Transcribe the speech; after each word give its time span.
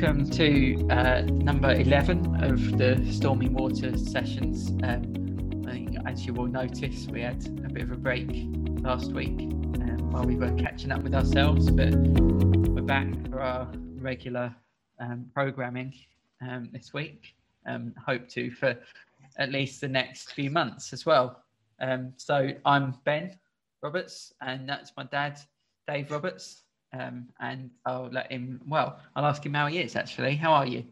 welcome 0.00 0.30
to 0.30 0.88
uh, 0.88 1.20
number 1.28 1.72
11 1.72 2.42
of 2.42 2.78
the 2.78 3.06
Stormy 3.12 3.50
Water 3.50 3.94
sessions. 3.98 4.70
Um, 4.82 5.62
I 5.68 5.72
think, 5.72 5.96
as 6.06 6.24
you 6.24 6.32
will 6.32 6.46
notice, 6.46 7.06
we 7.08 7.20
had 7.20 7.44
a 7.66 7.68
bit 7.68 7.82
of 7.82 7.92
a 7.92 7.96
break 7.96 8.30
last 8.80 9.12
week 9.12 9.40
um, 9.40 10.10
while 10.10 10.24
we 10.24 10.36
were 10.36 10.52
catching 10.52 10.90
up 10.90 11.02
with 11.02 11.14
ourselves, 11.14 11.70
but 11.70 11.94
we're 11.94 12.80
back 12.80 13.08
for 13.28 13.42
our 13.42 13.70
regular 13.96 14.54
um, 15.00 15.26
programming 15.34 15.92
um, 16.40 16.70
this 16.72 16.94
week. 16.94 17.34
Um, 17.66 17.92
hope 18.02 18.26
to 18.30 18.50
for 18.52 18.78
at 19.36 19.52
least 19.52 19.82
the 19.82 19.88
next 19.88 20.32
few 20.32 20.48
months 20.48 20.94
as 20.94 21.04
well. 21.04 21.42
Um, 21.78 22.14
so 22.16 22.52
I'm 22.64 22.94
Ben 23.04 23.38
Roberts, 23.82 24.32
and 24.40 24.66
that's 24.66 24.92
my 24.96 25.04
dad, 25.04 25.38
Dave 25.86 26.10
Roberts. 26.10 26.62
Um, 26.92 27.28
and 27.38 27.70
I'll 27.86 28.10
let 28.10 28.32
him. 28.32 28.60
Well, 28.66 28.98
I'll 29.14 29.26
ask 29.26 29.44
him 29.44 29.54
how 29.54 29.68
he 29.68 29.78
is. 29.78 29.96
Actually, 29.96 30.36
how 30.36 30.52
are 30.52 30.66
you? 30.66 30.84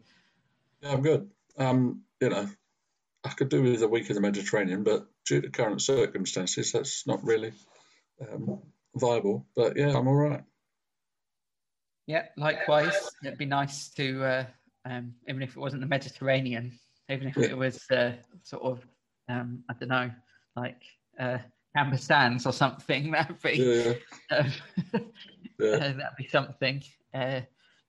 Yeah, 0.81 0.93
I'm 0.93 1.01
good. 1.01 1.29
Um, 1.57 2.03
you 2.21 2.29
know, 2.29 2.47
I 3.23 3.29
could 3.29 3.49
do 3.49 3.61
with 3.61 3.81
a 3.81 3.87
week 3.87 4.09
in 4.09 4.15
the 4.15 4.21
Mediterranean, 4.21 4.83
but 4.83 5.07
due 5.25 5.41
to 5.41 5.49
current 5.49 5.81
circumstances, 5.81 6.71
that's 6.71 7.05
not 7.05 7.23
really 7.23 7.51
um, 8.21 8.59
viable. 8.95 9.45
But 9.55 9.75
yeah, 9.75 9.97
I'm 9.97 10.07
all 10.07 10.15
right. 10.15 10.43
Yeah, 12.07 12.25
likewise. 12.37 13.11
It'd 13.23 13.37
be 13.37 13.45
nice 13.45 13.89
to, 13.89 14.23
uh, 14.23 14.45
um, 14.85 15.13
even 15.27 15.43
if 15.43 15.55
it 15.55 15.59
wasn't 15.59 15.81
the 15.81 15.87
Mediterranean, 15.87 16.79
even 17.09 17.27
if 17.27 17.37
Yeah. 17.37 17.49
it 17.49 17.57
was 17.57 17.85
uh, 17.91 18.13
sort 18.43 18.63
of, 18.63 18.87
um, 19.27 19.63
I 19.69 19.73
don't 19.73 19.89
know, 19.89 20.09
like 20.55 20.81
uh, 21.19 21.37
Camber 21.75 21.97
Sands 21.97 22.47
or 22.47 22.53
something. 22.53 23.11
That'd 23.11 23.41
be. 23.41 23.99
Yeah, 24.31 24.37
Um, 24.37 24.51
yeah, 25.59 25.71
uh, 25.75 25.79
that'd 25.79 26.17
be 26.17 26.27
something. 26.27 26.83
Uh, 27.13 27.41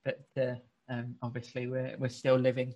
but 0.04 0.26
uh, 0.40 0.54
um, 0.88 1.14
obviously, 1.22 1.66
we're 1.66 1.94
we're 1.98 2.08
still 2.08 2.36
living 2.36 2.74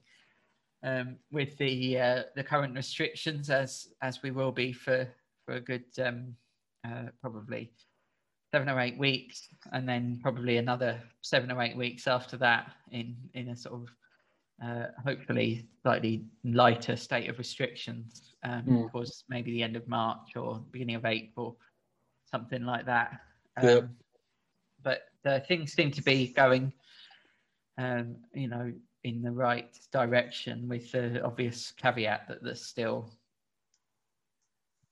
um, 0.82 1.16
with 1.32 1.56
the 1.58 1.98
uh, 1.98 2.22
the 2.36 2.44
current 2.44 2.74
restrictions, 2.74 3.50
as 3.50 3.88
as 4.02 4.22
we 4.22 4.30
will 4.30 4.52
be 4.52 4.72
for 4.72 5.08
for 5.44 5.54
a 5.54 5.60
good 5.60 5.84
um, 6.02 6.34
uh, 6.86 7.06
probably 7.20 7.72
seven 8.52 8.68
or 8.68 8.78
eight 8.80 8.98
weeks, 8.98 9.48
and 9.72 9.88
then 9.88 10.18
probably 10.22 10.58
another 10.58 11.00
seven 11.22 11.50
or 11.50 11.60
eight 11.62 11.76
weeks 11.76 12.06
after 12.06 12.36
that 12.36 12.70
in 12.92 13.16
in 13.34 13.48
a 13.48 13.56
sort 13.56 13.74
of 13.74 13.88
uh, 14.64 14.86
hopefully 15.04 15.66
slightly 15.82 16.24
lighter 16.44 16.94
state 16.96 17.28
of 17.28 17.38
restrictions 17.38 18.34
um, 18.44 18.62
Mm. 18.66 18.92
towards 18.92 19.24
maybe 19.28 19.50
the 19.50 19.62
end 19.62 19.74
of 19.74 19.88
March 19.88 20.36
or 20.36 20.60
beginning 20.70 20.94
of 20.94 21.04
April, 21.04 21.58
something 22.30 22.64
like 22.64 22.86
that. 22.86 23.20
Um, 23.56 23.96
But 24.84 25.00
uh, 25.24 25.40
things 25.40 25.72
seem 25.72 25.90
to 25.92 26.02
be 26.02 26.28
going, 26.28 26.72
um, 27.78 28.16
you 28.34 28.48
know, 28.48 28.72
in 29.02 29.22
the 29.22 29.32
right 29.32 29.76
direction 29.92 30.68
with 30.68 30.92
the 30.92 31.22
obvious 31.24 31.72
caveat 31.72 32.28
that 32.28 32.42
there's 32.42 32.64
still 32.64 33.10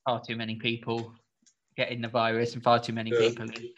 far 0.05 0.21
too 0.21 0.37
many 0.37 0.57
people 0.57 1.15
getting 1.77 2.03
the 2.03 2.09
virus 2.09 2.55
and 2.55 2.63
far 2.63 2.79
too 2.81 2.93
many 2.93 3.13
Yeah. 3.13 3.29
people 3.29 3.45
in 3.45 3.69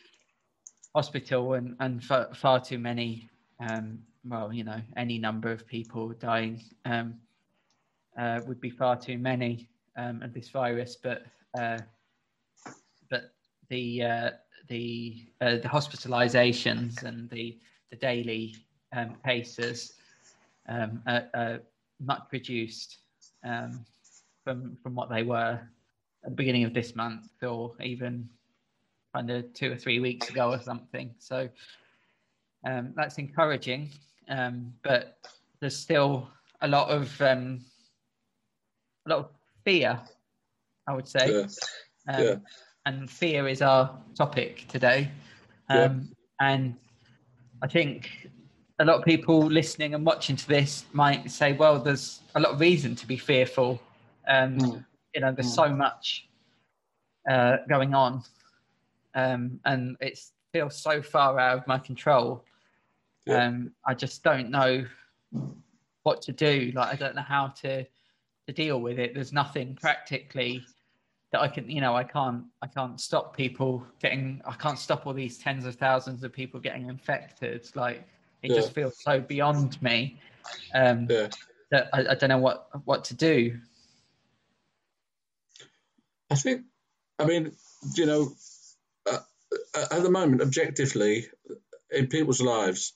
hospital 0.95 1.55
and, 1.55 1.77
and 1.81 2.03
far, 2.03 2.33
far 2.34 2.61
too 2.61 2.78
many, 2.78 3.28
um, 3.61 3.99
well, 4.25 4.53
you 4.53 4.65
know, 4.65 4.81
any 4.97 5.19
number 5.19 5.51
of 5.51 5.67
people 5.67 6.09
dying 6.21 6.62
um, 6.84 7.15
uh, 8.19 8.41
would 8.47 8.61
be 8.61 8.71
far 8.71 8.97
too 8.97 9.19
many 9.19 9.69
um, 9.97 10.22
of 10.22 10.33
this 10.33 10.49
virus. 10.49 10.97
But 11.03 11.25
uh, 11.59 11.81
but 13.11 13.34
the 13.69 14.03
uh, 14.03 14.31
the 14.69 15.26
uh, 15.41 15.56
the 15.56 15.69
hospitalizations 15.69 17.02
and 17.02 17.28
the 17.30 17.58
the 17.91 17.97
daily 17.97 18.56
um, 18.94 19.16
cases 19.25 19.94
um, 20.69 21.02
are, 21.06 21.26
are 21.34 21.60
much 22.00 22.22
reduced 22.32 22.98
um, 23.44 23.84
from 24.44 24.76
from 24.82 24.94
what 24.94 25.10
they 25.10 25.22
were 25.22 25.60
at 26.25 26.30
the 26.30 26.36
beginning 26.36 26.64
of 26.64 26.72
this 26.72 26.97
month 26.97 27.28
or 27.42 27.75
even 27.82 28.28
kind 29.14 29.30
of 29.30 29.52
two 29.52 29.70
or 29.72 29.76
three 29.76 30.00
weeks 30.00 30.28
ago 30.30 30.50
or 30.50 30.60
something. 30.60 31.14
So 31.19 31.48
um, 32.66 32.92
that's 32.96 33.19
encouraging, 33.19 33.91
um, 34.28 34.72
but 34.82 35.19
there's 35.60 35.76
still 35.76 36.28
a 36.62 36.69
lot 36.69 36.88
of 36.88 37.20
um, 37.20 37.60
a 39.06 39.10
lot 39.10 39.19
of 39.19 39.28
fear, 39.64 40.00
I 40.88 40.94
would 40.94 41.06
say. 41.06 41.28
yeah, 41.28 41.46
Um, 42.08 42.25
Yeah. 42.25 42.34
And 42.87 43.11
fear 43.11 43.49
is 43.49 43.62
our 43.62 43.97
topic 44.15 44.67
today. 44.69 45.11
Yeah. 45.71 45.84
Um, 45.84 46.11
And 46.41 46.77
I 47.62 47.69
think 47.69 48.28
a 48.78 48.84
lot 48.84 48.99
of 48.99 49.05
people 49.05 49.39
listening 49.47 49.95
and 49.95 50.05
watching 50.05 50.37
to 50.37 50.49
this 50.49 50.84
might 50.93 51.31
say, 51.31 51.53
well, 51.53 51.78
there's 51.78 52.21
a 52.34 52.41
lot 52.41 52.53
of 52.53 52.61
reason 52.61 52.94
to 52.97 53.06
be 53.06 53.17
fearful. 53.17 53.81
Um, 54.27 54.59
Mm. 54.59 54.84
You 55.15 55.21
know, 55.21 55.33
there's 55.33 55.53
Mm. 55.53 55.55
so 55.55 55.69
much 55.69 56.28
uh, 57.31 57.59
going 57.69 57.94
on, 57.94 58.23
um, 59.15 59.59
and 59.65 59.97
it 60.00 60.19
feels 60.53 60.77
so 60.77 61.00
far 61.00 61.39
out 61.39 61.59
of 61.59 61.67
my 61.67 61.78
control. 61.78 62.44
Yeah. 63.25 63.47
Um, 63.47 63.75
I 63.87 63.94
just 63.94 64.23
don't 64.23 64.50
know 64.50 64.87
what 66.03 66.21
to 66.23 66.33
do. 66.33 66.73
Like, 66.75 66.93
I 66.93 66.97
don't 66.97 67.15
know 67.15 67.23
how 67.23 67.47
to 67.62 67.87
to 68.47 68.53
deal 68.53 68.78
with 68.78 68.99
it. 68.99 69.15
There's 69.15 69.33
nothing 69.33 69.75
practically 69.77 70.67
that 71.34 71.41
I 71.41 71.49
can, 71.49 71.69
you 71.69 71.81
know, 71.81 71.97
I 71.97 72.05
can't, 72.05 72.45
I 72.62 72.69
can't 72.69 73.00
stop 73.00 73.37
people 73.37 73.84
getting, 74.00 74.41
I 74.47 74.53
can't 74.53 74.78
stop 74.78 75.05
all 75.05 75.12
these 75.12 75.37
tens 75.37 75.67
of 75.67 75.75
thousands 75.75 76.22
of 76.22 76.33
people 76.33 76.61
getting 76.61 76.89
infected. 76.89 77.69
Like, 77.75 78.06
it 78.45 78.50
Yeah. 78.50 78.55
just 78.55 78.72
feels 78.72 79.03
so 79.03 79.19
beyond 79.19 79.83
me 79.83 80.21
um, 80.77 81.09
yeah. 81.11 81.31
that 81.73 81.89
I, 81.93 82.06
I 82.11 82.15
don't 82.15 82.28
know 82.28 82.39
what 82.39 82.69
what 82.84 83.03
to 83.06 83.15
do. 83.15 83.59
I 86.31 86.37
think, 86.37 86.67
I 87.19 87.25
mean, 87.25 87.50
you 87.97 88.06
know, 88.06 88.33
uh, 89.11 89.19
at 89.91 90.03
the 90.05 90.11
moment, 90.11 90.41
objectively, 90.41 91.27
in 91.91 92.06
people's 92.06 92.41
lives, 92.41 92.93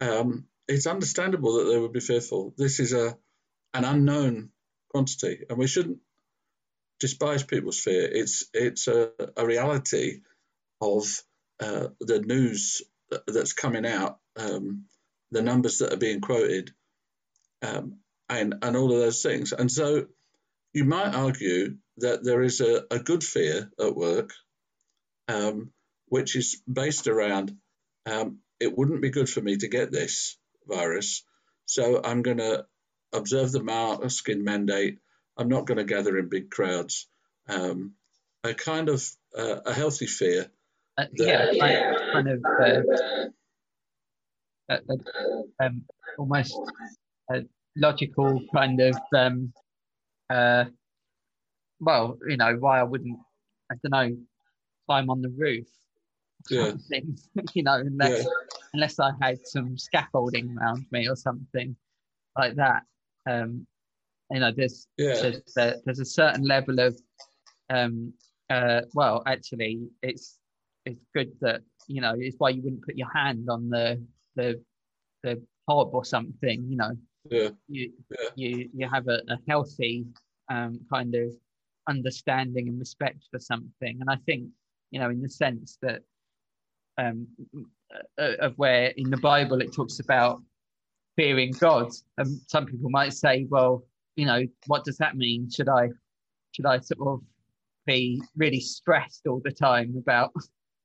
um, 0.00 0.48
it's 0.66 0.88
understandable 0.88 1.58
that 1.58 1.70
they 1.70 1.78
would 1.78 1.92
be 1.92 2.00
fearful. 2.00 2.52
This 2.58 2.80
is 2.80 2.92
a 2.92 3.16
an 3.74 3.84
unknown 3.84 4.50
quantity, 4.88 5.44
and 5.48 5.56
we 5.56 5.68
shouldn't 5.68 5.98
despise 7.00 7.42
people's 7.42 7.80
fear. 7.80 8.08
It's 8.10 8.46
it's 8.54 8.88
a, 8.88 9.10
a 9.36 9.46
reality 9.46 10.20
of 10.80 11.04
uh, 11.60 11.88
the 12.00 12.20
news 12.20 12.82
that's 13.26 13.52
coming 13.52 13.86
out, 13.86 14.18
um, 14.36 14.86
the 15.30 15.42
numbers 15.42 15.78
that 15.78 15.92
are 15.92 15.98
being 15.98 16.20
quoted, 16.20 16.72
um, 17.62 17.98
and 18.28 18.56
and 18.62 18.76
all 18.76 18.92
of 18.92 19.00
those 19.00 19.22
things. 19.22 19.52
And 19.52 19.70
so, 19.70 20.06
you 20.72 20.84
might 20.84 21.14
argue 21.14 21.76
that 21.98 22.24
there 22.24 22.42
is 22.42 22.60
a, 22.60 22.84
a 22.90 22.98
good 22.98 23.24
fear 23.24 23.70
at 23.80 23.96
work, 23.96 24.32
um, 25.28 25.72
which 26.08 26.36
is 26.36 26.62
based 26.70 27.08
around 27.08 27.56
um, 28.06 28.38
it 28.60 28.76
wouldn't 28.76 29.02
be 29.02 29.10
good 29.10 29.28
for 29.28 29.40
me 29.40 29.56
to 29.56 29.68
get 29.68 29.90
this 29.90 30.36
virus, 30.66 31.24
so 31.66 32.00
I'm 32.02 32.22
going 32.22 32.38
to 32.38 32.66
observe 33.12 33.52
the 33.52 33.62
mask 33.62 34.28
in 34.28 34.44
mandate. 34.44 34.98
I'm 35.36 35.48
not 35.48 35.66
going 35.66 35.78
to 35.78 35.84
gather 35.84 36.16
in 36.18 36.28
big 36.28 36.50
crowds. 36.50 37.08
Um, 37.48 37.94
a 38.42 38.54
kind 38.54 38.88
of 38.88 39.04
uh, 39.36 39.60
a 39.66 39.72
healthy 39.72 40.06
fear. 40.06 40.50
Uh, 40.98 41.04
yeah, 41.14 41.50
like, 41.58 42.12
kind 42.12 42.28
of 42.28 42.44
uh, 42.44 42.82
a, 44.70 44.74
a, 44.74 45.64
um, 45.64 45.84
almost 46.18 46.56
a 47.30 47.42
logical 47.76 48.40
kind 48.54 48.80
of 48.80 48.96
um, 49.14 49.52
uh, 50.30 50.64
well, 51.80 52.18
you 52.26 52.36
know, 52.36 52.56
why 52.58 52.80
I 52.80 52.84
wouldn't, 52.84 53.18
I 53.70 53.74
don't 53.82 53.92
know, 54.10 54.16
climb 54.86 55.10
on 55.10 55.22
the 55.22 55.28
roof. 55.36 55.66
Yeah. 56.50 56.72
you 57.54 57.62
know, 57.62 57.74
unless 57.74 58.24
Yeah. 58.24 58.30
unless 58.72 59.00
I 59.00 59.12
had 59.20 59.46
some 59.46 59.76
scaffolding 59.78 60.56
around 60.56 60.86
me 60.90 61.08
or 61.08 61.16
something 61.16 61.76
like 62.36 62.56
that. 62.56 62.82
Um, 63.28 63.66
you 64.30 64.40
know, 64.40 64.52
there's 64.56 64.86
Yeah, 64.96 65.20
there's 65.22 65.56
a, 65.58 65.74
there's 65.84 66.00
a 66.00 66.04
certain 66.04 66.44
level 66.44 66.78
of 66.80 66.96
um 67.70 68.12
uh 68.50 68.82
well 68.94 69.22
actually 69.26 69.88
it's 70.02 70.38
it's 70.84 71.04
good 71.14 71.32
that 71.40 71.62
you 71.88 72.00
know 72.00 72.14
it's 72.16 72.36
why 72.38 72.50
you 72.50 72.62
wouldn't 72.62 72.84
put 72.84 72.96
your 72.96 73.12
hand 73.12 73.48
on 73.50 73.68
the 73.68 74.00
the 74.36 74.62
the 75.22 75.42
hob 75.68 75.94
or 75.94 76.04
something 76.04 76.64
you 76.68 76.76
know. 76.76 76.92
Yeah, 77.28 77.48
you 77.68 77.92
Yeah. 78.10 78.28
you 78.36 78.70
you 78.72 78.88
have 78.88 79.08
a, 79.08 79.20
a 79.28 79.38
healthy 79.48 80.06
um 80.48 80.80
kind 80.92 81.14
of 81.14 81.32
understanding 81.88 82.68
and 82.68 82.78
respect 82.78 83.24
for 83.30 83.40
something. 83.40 83.98
And 84.00 84.08
i 84.08 84.16
think 84.26 84.48
you 84.90 85.00
know 85.00 85.10
in 85.10 85.20
the 85.20 85.28
sense 85.28 85.78
that 85.82 86.02
um 86.98 87.26
uh, 88.18 88.36
of 88.40 88.56
where 88.56 88.92
in 88.96 89.10
the 89.10 89.16
bible 89.16 89.60
it 89.60 89.72
talks 89.72 90.00
about 90.00 90.42
fearing 91.16 91.52
god 91.60 91.90
and 92.18 92.40
some 92.48 92.66
people 92.66 92.90
might 92.90 93.12
say 93.12 93.46
well 93.50 93.82
you 94.16 94.26
know 94.26 94.42
what 94.66 94.84
does 94.84 94.96
that 94.98 95.16
mean 95.16 95.48
should 95.50 95.68
i 95.68 95.88
should 96.52 96.66
i 96.66 96.78
sort 96.80 97.00
of 97.06 97.20
be 97.86 98.20
really 98.36 98.60
stressed 98.60 99.26
all 99.26 99.40
the 99.44 99.50
time 99.52 99.94
about 99.98 100.32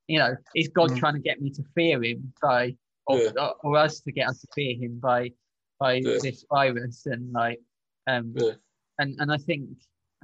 you 0.08 0.20
know 0.20 0.36
is 0.56 0.68
god 0.68 0.92
Mm. 0.92 0.98
trying 1.00 1.14
to 1.14 1.20
get 1.20 1.42
me 1.42 1.50
to 1.52 1.64
fear 1.74 2.04
him 2.04 2.32
by 2.42 2.76
or, 3.08 3.18
yeah. 3.18 3.50
or 3.64 3.78
us 3.78 4.00
to 4.02 4.12
get 4.12 4.28
us 4.30 4.42
to 4.42 4.48
fear 4.54 4.76
him 4.76 5.00
by 5.00 5.32
by 5.80 5.94
Yeah. 5.96 6.18
this 6.22 6.46
virus 6.54 7.06
and 7.08 7.32
like 7.32 7.60
um 8.08 8.34
Yeah. 8.38 8.54
and 9.00 9.16
and 9.20 9.32
I 9.32 9.38
think 9.38 9.70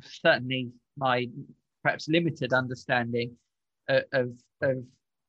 certainly 0.03 0.71
my 0.98 1.27
perhaps 1.83 2.07
limited 2.07 2.53
understanding 2.53 3.36
of 3.89 4.03
of 4.13 4.27
of, 4.62 4.77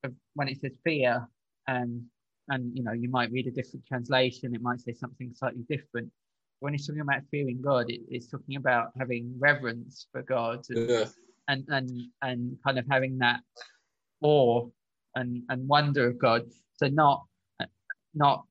of 0.05 0.13
when 0.35 0.49
it 0.49 0.61
says 0.61 0.77
fear 0.85 1.27
and 1.67 2.03
and 2.49 2.77
you 2.77 2.83
know 2.83 2.93
you 2.93 3.09
might 3.09 3.31
read 3.31 3.47
a 3.47 3.51
different 3.51 3.87
translation 3.87 4.55
it 4.55 4.61
might 4.63 4.81
say 4.81 4.93
something 4.93 5.33
slightly 5.35 5.65
different 5.69 6.11
when 6.61 6.75
it's 6.75 6.87
talking 6.87 7.01
about 7.03 7.23
fearing 7.31 7.61
God 7.63 7.91
it, 7.91 8.01
it's 8.09 8.29
talking 8.29 8.57
about 8.57 8.91
having 8.99 9.35
reverence 9.39 10.07
for 10.13 10.23
God 10.23 10.65
and, 10.71 10.89
Yeah. 10.89 11.07
and 11.49 11.65
and 11.69 11.91
and 12.23 12.59
kind 12.65 12.79
of 12.79 12.87
having 12.91 13.19
that 13.19 13.41
awe 14.23 14.67
and 15.15 15.43
and 15.49 15.69
wonder 15.69 16.09
of 16.09 16.19
God 16.19 16.43
so 16.77 16.89
not 16.89 17.25
not 18.15 18.45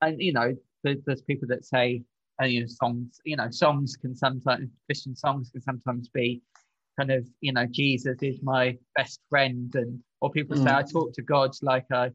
and 0.00 0.20
you 0.20 0.32
know 0.32 0.54
there, 0.84 0.96
there's 1.06 1.22
people 1.22 1.48
that 1.48 1.64
say 1.64 2.02
uh, 2.40 2.46
you 2.46 2.60
know 2.60 2.66
songs 2.66 3.20
you 3.24 3.36
know 3.36 3.50
songs 3.50 3.96
can 3.96 4.14
sometimes 4.14 4.70
christian 4.86 5.14
songs 5.14 5.50
can 5.50 5.60
sometimes 5.60 6.08
be 6.08 6.40
kind 6.98 7.10
of 7.10 7.26
you 7.40 7.52
know 7.52 7.66
jesus 7.66 8.18
is 8.22 8.38
my 8.42 8.76
best 8.96 9.20
friend 9.28 9.74
and 9.74 10.00
or 10.20 10.30
people 10.30 10.56
say 10.56 10.70
Mm. 10.70 10.78
i 10.78 10.82
talk 10.82 11.12
to 11.14 11.22
god 11.22 11.50
like 11.62 11.86
i 11.92 12.10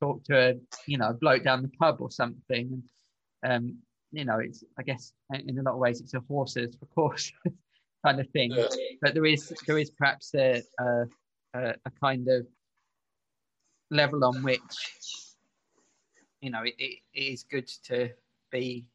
talk 0.00 0.22
to 0.24 0.36
a 0.36 0.54
you 0.86 0.98
know 0.98 1.12
bloke 1.20 1.42
down 1.44 1.62
the 1.62 1.68
pub 1.78 1.96
or 2.00 2.10
something 2.10 2.82
and 3.42 3.52
um 3.64 3.76
you 4.12 4.24
know 4.24 4.38
it's 4.38 4.62
i 4.78 4.82
guess 4.82 5.12
in 5.32 5.58
a 5.58 5.62
lot 5.62 5.72
of 5.74 5.78
ways 5.78 6.00
it's 6.00 6.14
a 6.14 6.20
horses 6.20 6.76
for 6.78 6.86
course 6.94 7.32
kind 8.04 8.20
of 8.20 8.28
thing 8.30 8.52
Yeah. 8.52 8.66
but 9.00 9.14
there 9.14 9.26
is 9.26 9.52
there 9.66 9.78
is 9.78 9.90
perhaps 9.90 10.34
a 10.34 10.62
a, 10.78 11.04
a 11.54 11.90
kind 12.00 12.28
of 12.28 12.46
level 13.90 14.24
on 14.24 14.42
which 14.42 15.34
you 16.40 16.50
know 16.50 16.62
it, 16.62 16.74
it 16.78 16.98
is 17.14 17.42
good 17.44 17.68
to 17.84 18.10
be 18.50 18.86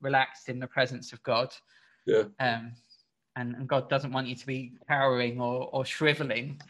relaxed 0.00 0.48
in 0.48 0.58
the 0.58 0.66
presence 0.66 1.12
of 1.12 1.22
god 1.22 1.52
Yeah. 2.06 2.24
um 2.40 2.72
and, 3.36 3.54
and 3.54 3.68
god 3.68 3.88
doesn't 3.88 4.12
want 4.12 4.26
you 4.26 4.34
to 4.34 4.46
be 4.46 4.72
cowering 4.88 5.40
or, 5.40 5.68
or 5.72 5.84
shriveling 5.84 6.60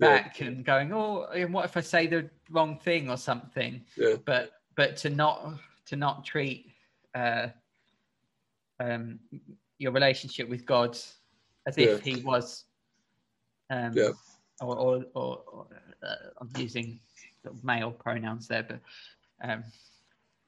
Yeah. 0.00 0.08
back 0.22 0.40
and 0.40 0.64
going 0.64 0.92
oh 0.92 1.24
and 1.34 1.52
what 1.54 1.64
if 1.64 1.76
i 1.76 1.80
say 1.80 2.06
the 2.06 2.28
wrong 2.50 2.78
thing 2.78 3.08
or 3.10 3.16
something 3.16 3.84
Yeah. 3.96 4.16
but 4.24 4.52
but 4.76 4.96
to 4.98 5.10
not 5.10 5.54
to 5.86 5.96
not 5.96 6.24
treat 6.24 6.71
uh 7.14 7.48
um 8.80 9.18
your 9.78 9.92
relationship 9.92 10.48
with 10.48 10.64
god 10.66 10.96
as 11.66 11.78
if 11.78 12.00
he 12.00 12.16
was 12.22 12.64
um 13.70 13.92
Yeah. 13.94 14.10
or, 14.60 14.76
or, 14.76 15.04
or, 15.14 15.42
or 15.46 15.66
uh, 16.02 16.14
i'm 16.40 16.50
using 16.56 16.98
sort 17.42 17.54
of 17.54 17.64
male 17.64 17.90
pronouns 17.90 18.48
there 18.48 18.62
but 18.62 18.80
um 19.42 19.64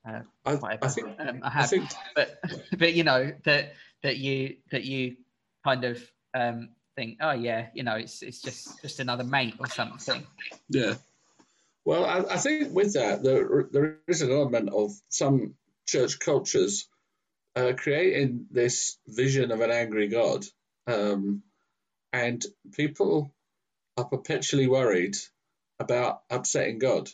uh, 0.06 0.20
I, 0.44 0.54
whatever 0.56 0.84
I 0.84 0.88
think 0.88 1.08
um, 1.18 1.40
I 1.42 1.46
I 1.46 1.50
have 1.50 1.70
think 1.70 1.88
but 2.14 2.38
but 2.78 2.92
you 2.92 3.04
know 3.04 3.32
that 3.44 3.72
that 4.02 4.18
you 4.18 4.56
that 4.70 4.84
you 4.84 5.16
kind 5.64 5.84
of 5.84 5.98
um 6.34 6.70
think 6.94 7.18
oh 7.20 7.32
yeah 7.32 7.68
you 7.74 7.82
know 7.82 7.94
it's 7.96 8.22
it's 8.22 8.42
just 8.42 8.80
just 8.82 9.00
another 9.00 9.24
mate 9.24 9.54
or 9.58 9.66
something 9.66 10.26
Yeah. 10.68 10.94
Well, 11.84 12.06
I, 12.06 12.34
I 12.34 12.38
think 12.38 12.72
with 12.72 12.94
that, 12.94 13.22
there, 13.22 13.68
there 13.70 13.98
is 14.08 14.22
an 14.22 14.30
element 14.32 14.70
of 14.70 14.92
some 15.08 15.54
church 15.86 16.18
cultures 16.18 16.88
uh, 17.56 17.72
creating 17.76 18.46
this 18.50 18.98
vision 19.06 19.50
of 19.52 19.60
an 19.60 19.70
angry 19.70 20.08
God. 20.08 20.44
Um, 20.86 21.42
and 22.12 22.44
people 22.72 23.32
are 23.96 24.04
perpetually 24.04 24.66
worried 24.66 25.16
about 25.78 26.22
upsetting 26.30 26.78
God. 26.78 27.08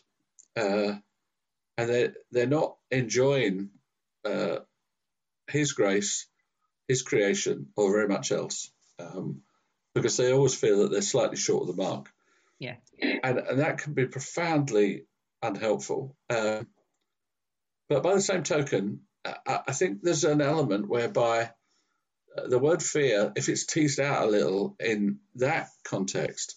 Uh, 0.56 0.94
and 1.76 1.90
they're, 1.90 2.14
they're 2.30 2.46
not 2.46 2.76
enjoying 2.90 3.70
uh, 4.24 4.58
His 5.48 5.72
grace, 5.72 6.26
His 6.88 7.02
creation, 7.02 7.68
or 7.76 7.92
very 7.92 8.08
much 8.08 8.32
else. 8.32 8.70
Um, 8.98 9.42
because 9.94 10.16
they 10.16 10.32
always 10.32 10.54
feel 10.54 10.82
that 10.82 10.90
they're 10.90 11.02
slightly 11.02 11.36
short 11.36 11.68
of 11.68 11.74
the 11.74 11.82
mark 11.82 12.10
yeah 12.60 12.76
and, 13.02 13.38
and 13.38 13.58
that 13.58 13.78
can 13.78 13.94
be 13.94 14.06
profoundly 14.06 15.04
unhelpful. 15.42 16.16
Um, 16.28 16.66
but 17.90 18.04
by 18.04 18.14
the 18.16 18.22
same 18.22 18.44
token, 18.44 19.02
I, 19.26 19.60
I 19.68 19.72
think 19.74 20.02
there's 20.02 20.24
an 20.24 20.42
element 20.42 20.88
whereby 20.88 21.52
uh, 22.38 22.48
the 22.48 22.58
word 22.60 22.82
fear, 22.82 23.32
if 23.36 23.48
it's 23.48 23.66
teased 23.66 24.00
out 24.00 24.24
a 24.26 24.30
little 24.30 24.76
in 24.80 25.20
that 25.36 25.68
context, 25.84 26.56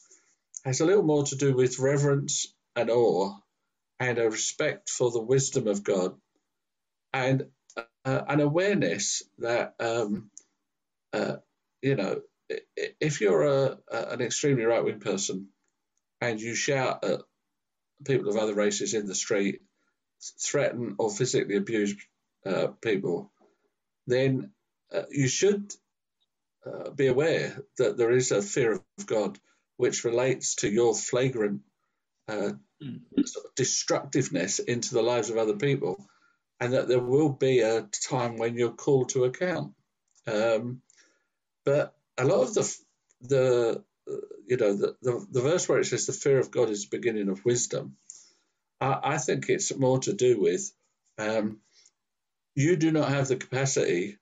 has 0.65 0.81
a 0.81 0.85
little 0.85 1.03
more 1.03 1.25
to 1.25 1.35
do 1.37 1.55
with 1.55 1.79
reverence 1.79 2.53
and 2.75 2.89
awe 2.91 3.35
and 3.99 4.19
a 4.19 4.29
respect 4.29 4.89
for 4.89 5.11
the 5.11 5.21
wisdom 5.21 5.67
of 5.67 5.83
God 5.83 6.15
and 7.13 7.47
uh, 8.05 8.21
an 8.27 8.41
awareness 8.41 9.23
that, 9.39 9.75
um, 9.79 10.31
uh, 11.13 11.37
you 11.81 11.95
know, 11.95 12.21
if 13.01 13.21
you're 13.21 13.43
a, 13.43 13.77
an 13.91 14.21
extremely 14.21 14.65
right 14.65 14.83
wing 14.83 14.99
person 14.99 15.49
and 16.21 16.41
you 16.41 16.55
shout 16.55 17.03
at 17.05 17.21
people 18.05 18.29
of 18.29 18.37
other 18.37 18.55
races 18.55 18.93
in 18.93 19.07
the 19.07 19.15
street, 19.15 19.61
threaten 20.39 20.95
or 20.99 21.11
physically 21.11 21.57
abuse 21.57 21.95
uh, 22.45 22.67
people, 22.81 23.31
then 24.07 24.51
uh, 24.93 25.03
you 25.11 25.27
should 25.27 25.73
uh, 26.65 26.91
be 26.91 27.07
aware 27.07 27.61
that 27.77 27.97
there 27.97 28.11
is 28.11 28.31
a 28.31 28.41
fear 28.41 28.73
of 28.73 29.05
God 29.05 29.39
which 29.77 30.05
relates 30.05 30.55
to 30.57 30.69
your 30.69 30.95
flagrant 30.95 31.61
uh, 32.29 32.51
Mm. 32.83 33.01
sort 33.27 33.45
of 33.45 33.55
destructiveness 33.55 34.59
into 34.59 34.93
the 34.93 35.03
lives 35.03 35.29
of 35.29 35.37
other 35.37 35.55
people, 35.55 35.97
and 36.59 36.73
that 36.73 36.87
there 36.87 36.99
will 36.99 37.29
be 37.29 37.61
a 37.61 37.83
time 38.09 38.37
when 38.37 38.57
you're 38.57 38.71
called 38.73 39.09
to 39.09 39.25
account. 39.25 39.73
Um, 40.27 40.81
but 41.65 41.95
a 42.17 42.25
lot 42.25 42.43
of 42.43 42.53
the 42.55 42.77
the 43.21 43.83
uh, 44.09 44.15
you 44.47 44.57
know 44.57 44.75
the, 44.75 44.95
the 45.01 45.27
the 45.31 45.41
verse 45.41 45.69
where 45.69 45.79
it 45.79 45.85
says 45.85 46.05
the 46.07 46.13
fear 46.13 46.39
of 46.39 46.51
God 46.51 46.69
is 46.69 46.83
the 46.89 46.97
beginning 46.97 47.29
of 47.29 47.45
wisdom, 47.45 47.97
I, 48.83 48.99
I 49.15 49.17
think 49.17 49.49
it's 49.49 49.75
more 49.75 49.99
to 49.99 50.13
do 50.13 50.39
with 50.39 50.71
um, 51.17 51.59
you 52.55 52.75
do 52.75 52.91
not 52.91 53.09
have 53.09 53.27
the 53.27 53.37
capacity 53.37 54.17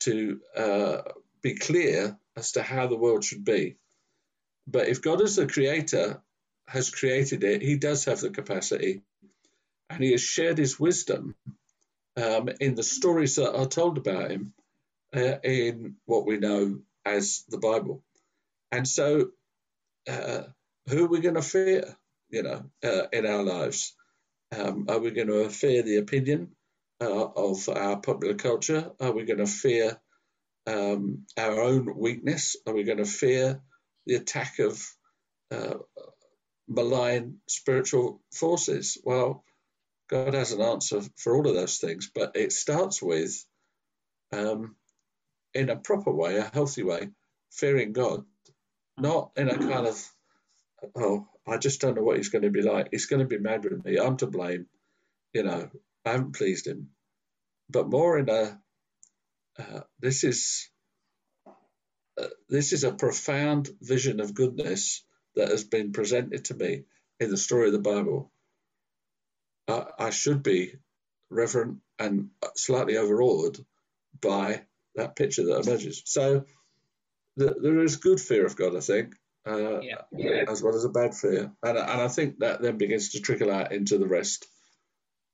to 0.00 0.40
uh, 0.56 1.02
be 1.42 1.54
clear 1.54 2.18
as 2.36 2.52
to 2.52 2.62
how 2.62 2.86
the 2.86 2.96
world 2.96 3.24
should 3.24 3.44
be. 3.44 3.76
But 4.66 4.88
if 4.88 5.00
God, 5.02 5.22
as 5.22 5.36
the 5.36 5.46
creator, 5.46 6.20
has 6.66 6.90
created 6.90 7.44
it, 7.44 7.62
he 7.62 7.76
does 7.76 8.04
have 8.06 8.20
the 8.20 8.30
capacity. 8.30 9.02
And 9.88 10.02
he 10.02 10.10
has 10.12 10.20
shared 10.20 10.58
his 10.58 10.80
wisdom 10.80 11.36
um, 12.16 12.48
in 12.60 12.74
the 12.74 12.82
stories 12.82 13.36
that 13.36 13.54
are 13.54 13.66
told 13.66 13.98
about 13.98 14.32
him 14.32 14.52
uh, 15.14 15.38
in 15.44 15.94
what 16.06 16.26
we 16.26 16.38
know 16.38 16.80
as 17.04 17.44
the 17.48 17.58
Bible. 17.58 18.02
And 18.72 18.86
so, 18.88 19.30
uh, 20.08 20.42
who 20.88 21.04
are 21.04 21.08
we 21.08 21.20
going 21.20 21.36
to 21.36 21.42
fear, 21.42 21.96
you 22.28 22.42
know, 22.42 22.64
uh, 22.84 23.06
in 23.12 23.26
our 23.26 23.42
lives? 23.42 23.94
Um, 24.56 24.86
are 24.88 24.98
we 24.98 25.10
going 25.10 25.28
to 25.28 25.48
fear 25.50 25.82
the 25.82 25.96
opinion 25.98 26.52
uh, 27.00 27.24
of 27.24 27.68
our 27.68 27.96
popular 28.00 28.34
culture? 28.34 28.90
Are 29.00 29.12
we 29.12 29.24
going 29.24 29.38
to 29.38 29.46
fear 29.46 30.00
um, 30.66 31.26
our 31.36 31.60
own 31.60 31.96
weakness? 31.96 32.56
Are 32.66 32.74
we 32.74 32.84
going 32.84 32.98
to 32.98 33.04
fear 33.04 33.60
the 34.06 34.14
attack 34.14 34.58
of 34.58 34.82
uh, 35.50 35.74
malign 36.68 37.38
spiritual 37.48 38.22
forces? 38.32 38.98
Well, 39.04 39.44
God 40.08 40.34
has 40.34 40.52
an 40.52 40.60
answer 40.60 41.02
for 41.16 41.36
all 41.36 41.48
of 41.48 41.54
those 41.54 41.78
things, 41.78 42.10
but 42.14 42.32
it 42.36 42.52
starts 42.52 43.02
with, 43.02 43.44
um, 44.32 44.76
in 45.54 45.70
a 45.70 45.76
proper 45.76 46.12
way, 46.12 46.36
a 46.36 46.50
healthy 46.52 46.82
way, 46.84 47.08
fearing 47.50 47.92
God, 47.92 48.24
not 48.98 49.32
in 49.36 49.48
a 49.48 49.58
kind 49.58 49.86
of, 49.86 50.12
oh, 50.96 51.26
I 51.48 51.58
just 51.58 51.80
don't 51.80 51.96
know 51.96 52.02
what 52.02 52.18
he's 52.18 52.30
going 52.30 52.42
to 52.42 52.50
be 52.50 52.62
like. 52.62 52.88
He's 52.92 53.06
going 53.06 53.20
to 53.20 53.26
be 53.26 53.38
mad 53.38 53.64
with 53.64 53.84
me. 53.84 53.98
I'm 53.98 54.16
to 54.18 54.26
blame. 54.26 54.66
You 55.34 55.44
know, 55.44 55.70
I 56.04 56.12
haven't 56.12 56.36
pleased 56.36 56.66
him. 56.66 56.90
But 57.70 57.88
more 57.90 58.18
in 58.18 58.28
a, 58.30 58.60
uh, 59.58 59.80
this 60.00 60.24
is 60.24 60.70
uh, 62.20 62.26
this 62.48 62.72
is 62.72 62.84
a 62.84 62.92
profound 62.92 63.68
vision 63.82 64.20
of 64.20 64.34
goodness 64.34 65.04
that 65.36 65.48
has 65.50 65.64
been 65.64 65.92
presented 65.92 66.46
to 66.46 66.54
me 66.54 66.84
in 67.20 67.30
the 67.30 67.36
story 67.36 67.66
of 67.68 67.72
the 67.72 67.78
Bible. 67.80 68.32
Uh, 69.68 69.84
I 69.98 70.10
should 70.10 70.42
be 70.42 70.74
reverent 71.30 71.78
and 71.98 72.30
slightly 72.56 72.96
overawed 72.96 73.58
by 74.20 74.62
that 74.96 75.16
picture 75.16 75.44
that 75.46 75.66
emerges. 75.66 76.02
So 76.06 76.44
th- 77.38 77.52
there 77.62 77.80
is 77.80 77.96
good 77.96 78.20
fear 78.20 78.46
of 78.46 78.56
God, 78.56 78.76
I 78.76 78.80
think, 78.80 79.14
uh, 79.46 79.80
yeah 79.80 80.44
as 80.48 80.62
well 80.62 80.74
as 80.74 80.84
a 80.84 80.90
bad 80.90 81.14
fear, 81.14 81.52
and, 81.62 81.78
and 81.78 82.00
I 82.00 82.08
think 82.08 82.38
that 82.40 82.62
then 82.62 82.78
begins 82.78 83.10
to 83.10 83.20
trickle 83.20 83.50
out 83.50 83.72
into 83.72 83.98
the 83.98 84.08
rest 84.08 84.46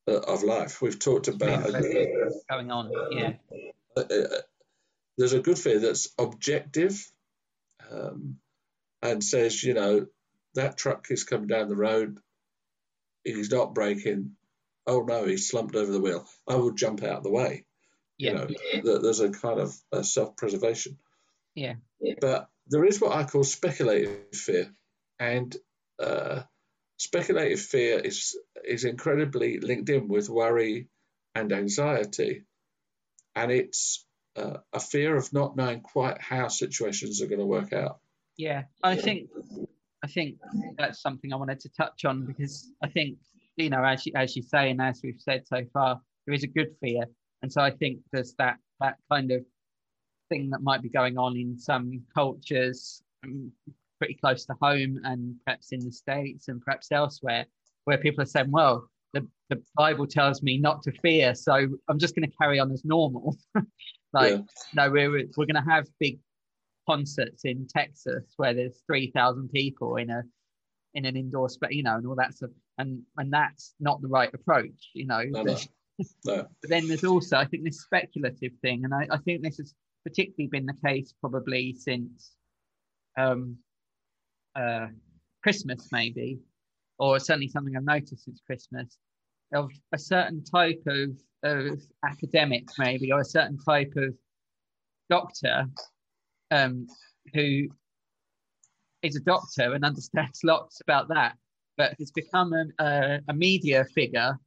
uh, 0.09 0.19
of 0.19 0.43
life. 0.43 0.83
We've 0.83 0.99
talked 0.99 1.29
about 1.29 1.71
going 1.71 2.71
on 2.71 2.91
yeah 3.13 3.33
uh, 3.97 4.03
there's 5.19 5.33
a 5.33 5.41
good 5.41 5.59
fear 5.59 5.79
that's 5.79 6.09
objective 6.19 7.11
um, 7.91 8.39
and 9.03 9.23
says, 9.23 9.63
you 9.63 9.75
know, 9.75 10.07
that 10.55 10.77
truck 10.77 11.07
is 11.11 11.25
coming 11.25 11.49
down 11.49 11.69
the 11.69 11.77
road, 11.77 12.19
he's 13.25 13.51
not 13.51 13.75
braking, 13.75 14.33
oh 14.87 15.03
no, 15.03 15.25
he's 15.25 15.49
slumped 15.49 15.75
over 15.75 15.91
the 15.91 16.01
wheel, 16.01 16.27
I 16.49 16.57
will 16.57 16.73
jump 16.73 17.03
out 17.03 17.19
of 17.19 17.23
the 17.23 17.31
way. 17.31 17.65
Yeah. 18.19 18.47
You 18.75 18.83
know, 18.83 18.99
there's 18.99 19.21
a 19.21 19.31
kind 19.31 19.61
of 19.61 19.75
a 19.91 20.05
self-preservation. 20.05 20.99
Yeah. 21.55 21.75
But 22.21 22.49
there 22.67 22.85
is 22.85 23.01
what 23.01 23.17
I 23.17 23.25
call 23.25 23.45
speculative 23.45 24.35
fear, 24.35 24.73
and 25.19 25.55
uh, 25.99 26.43
speculative 26.99 27.61
fear 27.61 27.99
is 27.99 28.37
is 28.65 28.85
incredibly 28.85 29.59
linked 29.59 29.91
in 29.91 30.09
with 30.09 30.31
worry 30.31 30.89
and 31.35 31.53
anxiety, 31.53 32.45
and 33.35 33.51
it's 33.51 34.05
uh, 34.37 34.59
a 34.73 34.81
fear 34.81 35.17
of 35.17 35.33
not 35.33 35.57
knowing 35.57 35.81
quite 35.81 36.21
how 36.21 36.49
situations 36.49 37.23
are 37.23 37.27
going 37.27 37.41
to 37.41 37.47
work 37.47 37.73
out. 37.73 37.99
Yeah, 38.37 38.65
I 38.83 38.97
think 38.97 39.29
I 40.03 40.07
think 40.07 40.37
that's 40.79 41.01
something 41.01 41.33
I 41.33 41.37
wanted 41.37 41.61
to 41.61 41.69
touch 41.71 42.05
on 42.05 42.27
because 42.27 42.71
I 42.83 42.89
think 42.89 43.19
you 43.57 43.71
know, 43.71 43.85
as 43.85 44.07
you, 44.07 44.13
as 44.17 44.35
you 44.35 44.43
say, 44.43 44.71
and 44.71 44.81
as 44.81 45.01
we've 45.03 45.21
said 45.21 45.47
so 45.47 45.63
far, 45.73 46.01
there 46.27 46.35
is 46.35 46.43
a 46.43 46.49
good 46.49 46.75
fear, 46.81 47.05
and 47.43 47.53
so 47.53 47.61
I 47.61 47.71
think 47.71 47.99
there's 48.13 48.35
that 48.39 48.57
that 48.81 48.97
kind 49.11 49.31
of 49.31 49.45
thing 50.33 50.51
that 50.51 50.63
might 50.63 50.83
be 50.83 50.89
going 50.89 51.19
on 51.19 51.37
in 51.37 51.59
some 51.59 52.03
cultures 52.15 53.03
um, 53.25 53.53
pretty 53.99 54.15
close 54.15 54.45
to 54.47 54.55
home, 54.61 54.99
and 55.05 55.37
perhaps 55.45 55.69
in 55.73 55.81
the 55.81 55.93
states 55.93 56.49
and 56.49 56.61
perhaps 56.61 56.91
elsewhere, 56.91 57.47
where 57.85 57.99
people 57.99 58.23
are 58.23 58.27
saying, 58.27 58.51
"Well, 58.51 58.89
the, 59.13 59.27
the 59.51 59.63
Bible 59.77 60.07
tells 60.07 60.43
me 60.43 60.59
not 60.59 60.83
to 60.85 60.93
fear, 61.03 61.35
so 61.35 61.55
I'm 61.89 61.99
just 61.99 62.15
going 62.17 62.29
to 62.29 62.37
carry 62.37 62.59
on 62.59 62.73
as 62.73 62.85
normal." 62.85 63.37
like, 64.13 64.33
yeah. 64.33 64.39
no, 64.75 64.91
we're 64.91 65.11
we're 65.37 65.47
going 65.47 65.63
to 65.63 65.71
have 65.71 65.87
big 66.01 66.19
concerts 66.89 67.45
in 67.45 67.67
Texas 67.69 68.25
where 68.37 68.55
there's 68.55 68.83
three 68.87 69.11
thousand 69.15 69.51
people 69.51 69.97
in 69.97 70.11
a 70.11 70.23
in 70.95 71.05
an 71.05 71.17
indoor 71.17 71.49
space, 71.49 71.73
you 71.73 71.83
know, 71.83 71.97
and 71.97 72.07
all 72.07 72.17
that 72.17 72.35
stuff, 72.35 72.51
and 72.79 73.03
and 73.19 73.33
that's 73.33 73.75
not 73.81 74.01
the 74.03 74.09
right 74.09 74.33
approach, 74.33 74.91
you 74.95 75.07
know. 75.07 75.23
No, 75.29 75.43
no. 75.43 75.57
no. 76.25 76.47
but 76.61 76.71
then 76.71 76.89
there's 76.89 77.05
also, 77.05 77.37
I 77.37 77.45
think, 77.45 77.65
this 77.65 77.83
speculative 77.83 78.53
thing, 78.63 78.85
and 78.85 78.95
I, 78.95 79.07
I 79.11 79.19
think 79.19 79.43
this 79.43 79.59
has 79.59 79.75
particularly 80.05 80.49
been 80.49 80.67
the 80.67 80.89
case 80.89 81.15
probably 81.21 81.75
since 81.75 82.33
um, 83.17 83.57
uh, 84.57 84.87
Christmas, 85.43 85.89
maybe, 85.93 86.39
or 86.99 87.19
certainly 87.19 87.49
something 87.49 87.77
I've 87.77 87.85
noticed 87.85 88.25
since 88.25 88.41
Christmas, 88.47 88.99
of 89.55 89.71
a 89.93 89.99
certain 89.99 90.43
type 90.45 90.83
of, 90.87 91.11
of 91.43 91.81
academic, 92.05 92.69
maybe, 92.79 93.13
or 93.13 93.21
a 93.21 93.25
certain 93.25 93.59
type 93.59 93.93
of 93.97 94.15
doctor 95.11 95.67
um, 96.51 96.87
who 97.35 97.69
is 99.03 99.17
a 99.17 99.21
doctor 99.21 99.75
and 99.75 99.85
understands 99.85 100.41
lots 100.45 100.81
about 100.81 101.09
that, 101.09 101.37
but 101.77 101.95
has 101.99 102.11
become 102.11 102.53
a, 102.53 102.67
a, 102.83 103.21
a 103.29 103.35
media 103.35 103.85
figure 103.85 104.39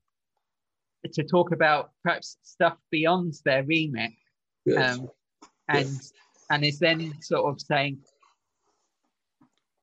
to 1.14 1.24
talk 1.24 1.52
about 1.52 1.92
perhaps 2.04 2.38
stuff 2.44 2.78
beyond 2.90 3.34
their 3.44 3.64
remit, 3.64 4.12
yes. 4.66 4.98
um, 4.98 5.08
and 5.70 5.88
yes. 5.88 6.14
and 6.50 6.64
is 6.64 6.80
then 6.80 7.14
sort 7.22 7.46
of 7.46 7.62
saying, 7.62 8.00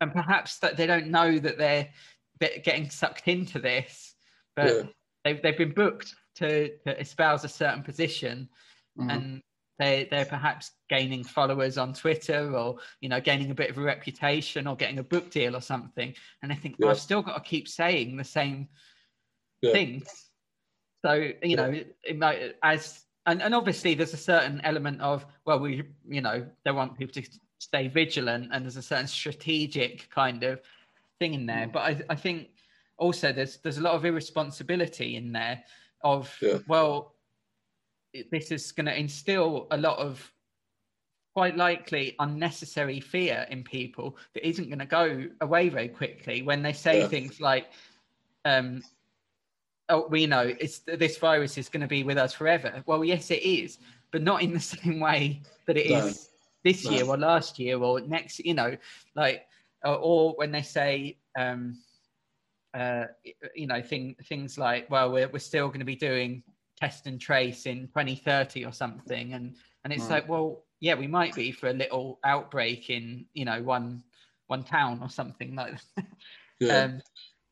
and 0.00 0.12
perhaps 0.12 0.58
that 0.58 0.76
they 0.76 0.86
don't 0.86 1.08
know 1.08 1.38
that 1.38 1.58
they're 1.58 1.88
getting 2.40 2.90
sucked 2.90 3.28
into 3.28 3.58
this, 3.58 4.14
but 4.56 4.66
yeah. 4.66 4.82
they've 5.24 5.42
they've 5.42 5.58
been 5.58 5.72
booked 5.72 6.14
to, 6.36 6.70
to 6.78 7.00
espouse 7.00 7.44
a 7.44 7.48
certain 7.48 7.82
position, 7.82 8.48
mm-hmm. 8.98 9.10
and 9.10 9.42
they 9.78 10.08
they're 10.10 10.24
perhaps 10.24 10.72
gaining 10.88 11.24
followers 11.24 11.78
on 11.78 11.94
Twitter 11.94 12.54
or 12.56 12.76
you 13.00 13.08
know 13.08 13.20
gaining 13.20 13.50
a 13.50 13.54
bit 13.54 13.70
of 13.70 13.78
a 13.78 13.82
reputation 13.82 14.66
or 14.66 14.76
getting 14.76 14.98
a 14.98 15.04
book 15.04 15.30
deal 15.30 15.56
or 15.56 15.60
something, 15.60 16.14
and 16.42 16.50
they 16.50 16.56
think 16.56 16.76
yeah. 16.78 16.86
well, 16.86 16.94
I've 16.94 17.00
still 17.00 17.22
got 17.22 17.34
to 17.34 17.48
keep 17.48 17.68
saying 17.68 18.16
the 18.16 18.24
same 18.24 18.68
yeah. 19.60 19.72
things. 19.72 20.08
So 21.04 21.30
you 21.42 21.56
know, 21.56 21.74
it 22.04 22.18
might, 22.18 22.54
as 22.62 23.00
and, 23.26 23.42
and 23.42 23.54
obviously 23.54 23.94
there's 23.94 24.14
a 24.14 24.18
certain 24.18 24.60
element 24.64 25.00
of 25.00 25.26
well, 25.44 25.58
we 25.58 25.82
you 26.08 26.20
know 26.20 26.46
they 26.64 26.72
want 26.72 26.98
people 26.98 27.22
to 27.22 27.28
stay 27.58 27.88
vigilant, 27.88 28.50
and 28.52 28.64
there's 28.64 28.76
a 28.76 28.82
certain 28.82 29.06
strategic 29.06 30.08
kind 30.10 30.42
of 30.42 30.60
thing 31.18 31.34
in 31.34 31.46
there. 31.46 31.66
Mm. 31.66 31.72
But 31.72 31.80
I, 31.80 32.02
I 32.10 32.14
think 32.14 32.48
also 32.98 33.32
there's 33.32 33.58
there's 33.58 33.78
a 33.78 33.82
lot 33.82 33.94
of 33.94 34.04
irresponsibility 34.04 35.16
in 35.16 35.32
there 35.32 35.62
of 36.02 36.36
well 36.68 37.14
this 38.30 38.50
is 38.50 38.72
going 38.72 38.86
to 38.86 38.98
instill 38.98 39.66
a 39.70 39.76
lot 39.76 39.98
of 39.98 40.32
quite 41.34 41.56
likely 41.56 42.14
unnecessary 42.18 43.00
fear 43.00 43.46
in 43.50 43.64
people 43.64 44.18
that 44.34 44.46
isn't 44.46 44.68
going 44.68 44.78
to 44.78 44.84
go 44.84 45.24
away 45.40 45.68
very 45.68 45.88
quickly 45.88 46.42
when 46.42 46.62
they 46.62 46.72
say 46.72 47.00
yeah. 47.00 47.08
things 47.08 47.40
like 47.40 47.68
um 48.44 48.82
oh 49.92 50.06
we 50.08 50.26
know 50.26 50.52
it's 50.58 50.80
this 50.80 51.18
virus 51.18 51.58
is 51.58 51.68
going 51.68 51.80
to 51.80 51.87
be 51.87 52.02
with 52.02 52.18
us 52.18 52.32
forever 52.32 52.82
well 52.87 53.04
yes 53.04 53.30
it 53.30 53.42
is 53.42 53.78
but 54.11 54.22
not 54.22 54.42
in 54.42 54.52
the 54.52 54.61
same 54.75 54.99
way 54.99 55.40
that 55.66 55.76
it 55.76 55.90
no. 55.90 56.06
is 56.06 56.30
this 56.64 56.84
no. 56.84 56.90
year 56.90 57.04
or 57.04 57.16
last 57.16 57.58
year 57.58 57.78
or 57.78 58.00
next 58.00 58.38
you 58.40 58.54
know 58.54 58.76
like 59.14 59.46
or, 59.84 59.96
or 59.96 60.32
when 60.37 60.50
they 60.50 60.62
say 60.62 61.16
um 61.38 61.78
uh 62.75 63.04
you 63.54 63.66
know 63.66 63.82
thing, 63.82 64.16
things 64.25 64.56
like 64.56 64.90
well 64.90 65.12
we're, 65.12 65.28
we're 65.28 65.38
still 65.38 65.68
going 65.68 65.80
to 65.80 65.84
be 65.87 65.96
doing 65.96 66.42
test 66.76 67.06
and 67.06 67.20
trace 67.20 67.66
in 67.66 67.87
2030 67.88 68.64
or 68.64 68.72
something 68.72 69.34
and 69.34 69.54
and 69.84 69.92
it's 69.92 70.04
right. 70.04 70.11
like 70.11 70.28
well 70.28 70.64
yeah 70.80 70.94
we 70.94 71.06
might 71.06 71.34
be 71.34 71.52
for 71.52 71.68
a 71.68 71.72
little 71.72 72.18
outbreak 72.25 72.88
in 72.88 73.26
you 73.34 73.44
know 73.44 73.62
one 73.62 74.02
one 74.46 74.64
town 74.64 75.00
or 75.02 75.11
something 75.11 75.54
like 75.54 75.75
that 75.96 76.06
yeah. 76.61 76.84
um, 76.84 77.02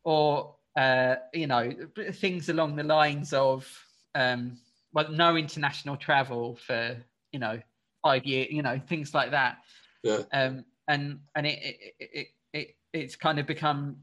or 0.04 0.54
uh, 0.80 1.16
you 1.34 1.46
know 1.46 1.70
things 2.12 2.48
along 2.48 2.76
the 2.76 2.82
lines 2.82 3.32
of 3.34 3.68
um, 4.14 4.58
well 4.94 5.10
no 5.10 5.36
international 5.36 5.96
travel 5.96 6.56
for 6.66 6.96
you 7.32 7.38
know 7.38 7.60
five 8.02 8.24
years 8.24 8.48
you 8.50 8.62
know 8.62 8.80
things 8.88 9.12
like 9.12 9.30
that 9.30 9.58
yeah 10.02 10.22
um, 10.32 10.64
and 10.88 11.20
and 11.34 11.46
it 11.46 11.58
it, 11.62 11.94
it 11.98 12.26
it 12.52 12.76
it's 12.94 13.14
kind 13.14 13.38
of 13.38 13.46
become 13.46 13.96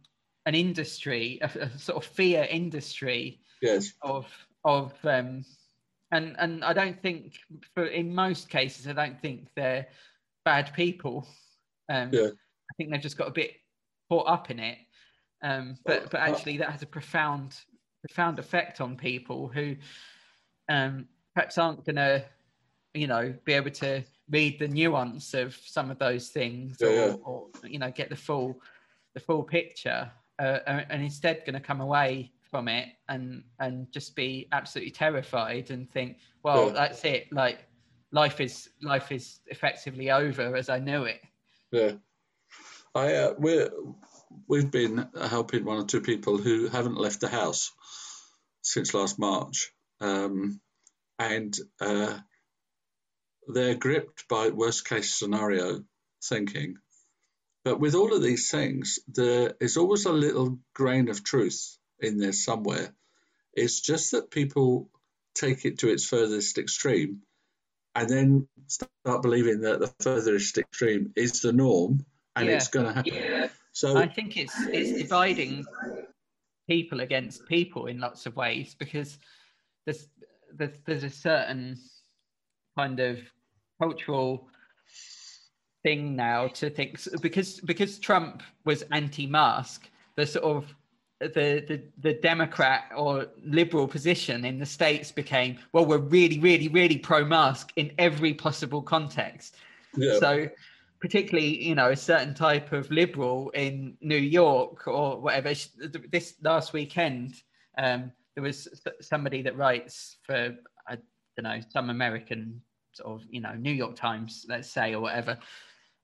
an 0.46 0.54
industry 0.54 1.40
a, 1.42 1.50
a 1.60 1.80
sort 1.80 1.98
of 1.98 2.06
fear 2.10 2.48
industry 2.50 3.42
yes 3.62 3.94
of 4.04 4.28
of 4.64 4.94
um, 5.04 5.44
and 6.12 6.36
and 6.38 6.64
I 6.64 6.74
don't 6.74 7.02
think 7.02 7.34
for 7.74 7.88
in 7.88 8.14
most 8.14 8.50
cases 8.50 8.88
I 8.88 8.94
don't 8.94 9.20
think 9.20 9.48
they're 9.56 9.88
bad 10.46 10.74
people. 10.74 11.28
Um, 11.90 12.10
yeah. 12.14 12.28
I 12.28 12.74
think 12.78 12.92
they've 12.92 13.02
just 13.02 13.18
got 13.18 13.30
a 13.30 13.32
bit 13.32 13.52
caught 14.10 14.28
up 14.28 14.52
in 14.52 14.60
it. 14.60 14.78
Um, 15.42 15.78
but 15.86 16.10
but 16.10 16.20
actually 16.22 16.58
that 16.58 16.72
has 16.72 16.82
a 16.82 16.88
profound 16.88 17.56
profound 18.02 18.40
effect 18.40 18.82
on 18.82 18.96
people 18.96 19.48
who 19.48 19.76
um, 20.70 21.08
perhaps 21.34 21.58
aren't 21.58 21.86
going 21.86 21.98
to 21.98 22.26
you 22.94 23.08
know 23.08 23.34
be 23.46 23.54
able 23.54 23.72
to 23.72 24.04
read 24.30 24.60
the 24.60 24.68
nuance 24.68 25.34
of 25.34 25.56
some 25.56 25.90
of 25.92 26.00
those 26.00 26.30
things 26.30 26.78
yeah, 26.80 26.88
or, 26.88 26.92
yeah. 26.92 27.14
or, 27.24 27.48
you 27.64 27.80
know 27.80 27.92
get 27.92 28.10
the 28.10 28.16
full 28.16 28.60
the 29.14 29.20
full 29.20 29.44
picture 29.44 30.12
uh, 30.40 30.60
and 30.90 31.02
instead 31.02 31.42
going 31.46 31.54
to 31.54 31.60
come 31.60 31.82
away 31.82 32.32
from 32.42 32.68
it 32.68 32.90
and 33.10 33.44
and 33.60 33.92
just 33.92 34.16
be 34.16 34.48
absolutely 34.52 34.92
terrified 34.92 35.70
and 35.72 35.90
think 35.92 36.18
well 36.44 36.68
yeah. 36.68 36.74
that's 36.74 37.04
it 37.06 37.32
like 37.32 37.66
life 38.12 38.40
is 38.40 38.70
life 38.82 39.12
is 39.12 39.40
effectively 39.48 40.12
over 40.12 40.56
as 40.56 40.70
i 40.70 40.80
know 40.80 41.04
it 41.04 41.22
yeah 41.72 41.92
i 42.96 43.14
uh, 43.14 43.34
we're 43.38 43.70
we've 44.48 44.72
been 44.72 45.08
helping 45.30 45.66
one 45.66 45.78
or 45.78 45.86
two 45.86 46.02
people 46.02 46.38
who 46.38 46.68
haven't 46.68 46.98
left 46.98 47.22
the 47.22 47.28
house 47.28 47.72
since 48.62 48.94
last 48.94 49.20
march 49.20 49.72
um, 50.02 50.60
and 51.20 51.58
uh, 51.82 52.18
they're 53.48 53.76
gripped 53.76 54.28
by 54.28 54.50
worst 54.50 54.88
case 54.88 55.14
scenario 55.14 55.84
thinking 56.24 56.76
but 57.64 57.80
with 57.80 57.96
all 57.96 58.14
of 58.14 58.22
these 58.22 58.50
things 58.50 59.00
there 59.08 59.54
is 59.60 59.78
always 59.78 60.06
a 60.06 60.12
little 60.12 60.60
grain 60.74 61.10
of 61.10 61.24
truth 61.24 61.78
in 62.00 62.18
there 62.18 62.34
somewhere. 62.34 62.94
It's 63.54 63.82
just 63.82 64.12
that 64.12 64.32
people 64.32 64.90
take 65.36 65.66
it 65.66 65.80
to 65.80 65.90
its 65.90 66.06
furthest 66.06 66.58
extreme 66.58 67.22
and 67.96 68.10
then 68.10 68.48
start 68.68 69.22
believing 69.22 69.62
that 69.62 69.80
the 69.80 69.94
furthest 70.00 70.58
extreme 70.58 71.12
is 71.16 71.42
the 71.42 71.54
norm 71.54 72.06
and 72.36 72.48
yeah. 72.48 72.56
it's 72.56 72.68
going 72.68 72.86
to 72.86 72.94
happen. 72.94 73.14
Yeah. 73.14 73.27
So 73.78 73.96
I 73.96 74.08
think 74.08 74.38
it's 74.38 74.56
it's 74.74 74.98
dividing 75.00 75.64
people 76.68 77.02
against 77.02 77.46
people 77.46 77.86
in 77.86 78.00
lots 78.00 78.26
of 78.26 78.36
ways 78.36 78.74
because 78.74 79.20
there's 79.86 80.08
there's, 80.52 80.78
there's 80.88 81.04
a 81.04 81.12
certain 81.12 81.78
kind 82.76 83.00
of 83.00 83.20
cultural 83.80 84.50
thing 85.84 86.16
now 86.16 86.48
to 86.48 86.72
think 86.72 87.00
because 87.22 87.60
because 87.60 88.00
Trump 88.00 88.42
was 88.66 88.82
anti-mask, 88.92 89.88
the 90.16 90.26
sort 90.26 90.46
of 90.46 90.76
the, 91.20 91.64
the 91.68 91.84
the 92.00 92.14
Democrat 92.14 92.86
or 92.96 93.28
liberal 93.44 93.88
position 93.88 94.44
in 94.44 94.58
the 94.58 94.66
states 94.66 95.12
became 95.12 95.60
well, 95.72 95.86
we're 95.86 96.00
really, 96.00 96.40
really, 96.40 96.68
really 96.68 96.98
pro-mask 96.98 97.74
in 97.76 97.92
every 98.00 98.34
possible 98.34 98.82
context. 98.82 99.56
Yeah. 99.96 100.18
So, 100.20 100.50
particularly, 101.00 101.64
you 101.64 101.76
know, 101.76 101.90
a 101.90 101.96
certain 101.96 102.34
type 102.34 102.72
of 102.72 102.90
liberal 102.92 103.50
in 103.52 103.98
New 104.02 104.18
York 104.18 104.88
or 104.88 105.20
whatever. 105.20 105.54
This 106.12 106.36
last 106.42 106.74
weekend, 106.74 107.36
um, 107.78 108.12
there 108.36 108.44
was 108.44 108.68
somebody 109.02 109.42
that 109.42 109.58
writes 109.58 110.18
for 110.24 110.56
I 110.88 110.98
don't 111.36 111.44
know 111.44 111.60
some 111.70 111.90
American 111.90 112.62
sort 112.94 113.22
of 113.22 113.28
you 113.30 113.42
know 113.42 113.54
New 113.54 113.72
York 113.72 113.96
Times, 113.96 114.46
let's 114.50 114.70
say, 114.70 114.94
or 114.94 115.02
whatever. 115.02 115.38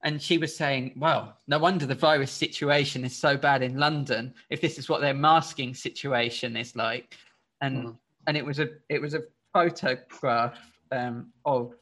And 0.04 0.20
she 0.20 0.36
was 0.36 0.54
saying, 0.54 0.92
well, 0.98 1.38
no 1.46 1.58
wonder 1.58 1.86
the 1.86 1.94
virus 1.94 2.30
situation 2.30 3.04
is 3.04 3.16
so 3.16 3.38
bad 3.38 3.62
in 3.62 3.78
London 3.78 4.34
if 4.50 4.60
this 4.60 4.78
is 4.78 4.86
what 4.86 5.00
their 5.00 5.14
masking 5.14 5.72
situation 5.72 6.58
is 6.58 6.76
like. 6.76 7.16
And 7.62 7.84
mm. 7.84 7.96
and 8.26 8.36
it 8.36 8.44
was 8.44 8.58
a 8.58 8.68
it 8.88 9.00
was 9.00 9.14
a 9.14 9.22
photograph 9.52 10.58
um, 10.92 11.32
of 11.44 11.72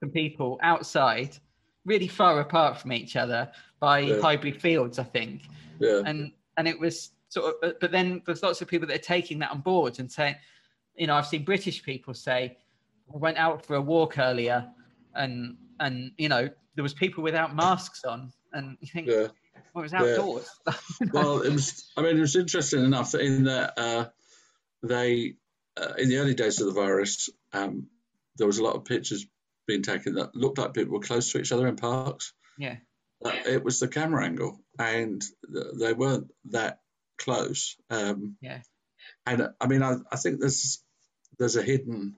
some 0.00 0.10
people 0.10 0.58
outside, 0.62 1.38
really 1.84 2.08
far 2.08 2.40
apart 2.40 2.78
from 2.78 2.92
each 2.92 3.16
other 3.16 3.50
by 3.80 4.00
yeah. 4.00 4.20
Highbury 4.20 4.52
Fields, 4.52 4.98
I 4.98 5.04
think. 5.04 5.42
Yeah. 5.78 6.02
And 6.04 6.32
and 6.56 6.68
it 6.68 6.78
was 6.78 7.10
sort 7.28 7.54
of, 7.62 7.74
but 7.80 7.90
then 7.90 8.22
there's 8.26 8.42
lots 8.42 8.60
of 8.60 8.68
people 8.68 8.86
that 8.88 8.94
are 8.94 9.02
taking 9.02 9.38
that 9.40 9.50
on 9.50 9.60
board 9.60 9.98
and 9.98 10.10
saying, 10.10 10.36
you 10.96 11.06
know, 11.06 11.14
I've 11.14 11.26
seen 11.26 11.44
British 11.44 11.82
people 11.82 12.14
say, 12.14 12.58
I 13.12 13.16
went 13.16 13.38
out 13.38 13.64
for 13.64 13.74
a 13.74 13.80
walk 13.80 14.18
earlier, 14.18 14.68
and 15.14 15.56
and 15.80 16.12
you 16.16 16.28
know 16.28 16.48
there 16.74 16.82
was 16.82 16.94
people 16.94 17.22
without 17.22 17.54
masks 17.54 18.04
on, 18.04 18.32
and 18.52 18.76
you 18.80 18.88
think, 18.88 19.06
yeah. 19.08 19.28
well, 19.74 19.84
it 19.84 19.92
was 19.92 19.94
outdoors. 19.94 20.48
Yeah. 21.00 21.08
well, 21.12 21.42
it 21.42 21.52
was. 21.52 21.90
I 21.96 22.02
mean, 22.02 22.16
it 22.16 22.20
was 22.20 22.36
interesting 22.36 22.84
enough 22.84 23.14
in 23.14 23.44
that 23.44 23.74
uh, 23.76 24.04
they, 24.82 25.34
uh, 25.76 25.94
in 25.98 26.08
the 26.08 26.18
early 26.18 26.34
days 26.34 26.60
of 26.60 26.66
the 26.66 26.80
virus, 26.80 27.28
um, 27.52 27.88
there 28.36 28.46
was 28.46 28.58
a 28.58 28.64
lot 28.64 28.76
of 28.76 28.84
pictures 28.84 29.26
being 29.66 29.82
taken 29.82 30.14
that 30.14 30.34
looked 30.34 30.58
like 30.58 30.74
people 30.74 30.94
were 30.94 31.00
close 31.00 31.32
to 31.32 31.40
each 31.40 31.52
other 31.52 31.66
in 31.66 31.76
parks. 31.76 32.32
Yeah. 32.58 32.76
It 33.46 33.62
was 33.62 33.78
the 33.78 33.88
camera 33.88 34.24
angle, 34.24 34.58
and 34.78 35.22
they 35.80 35.92
weren't 35.92 36.28
that 36.46 36.80
close. 37.18 37.76
Um, 37.88 38.36
yeah. 38.40 38.62
And 39.26 39.50
I 39.60 39.66
mean, 39.68 39.82
I, 39.82 39.96
I 40.10 40.16
think 40.16 40.40
there's 40.40 40.82
there's 41.38 41.56
a 41.56 41.62
hidden 41.62 42.16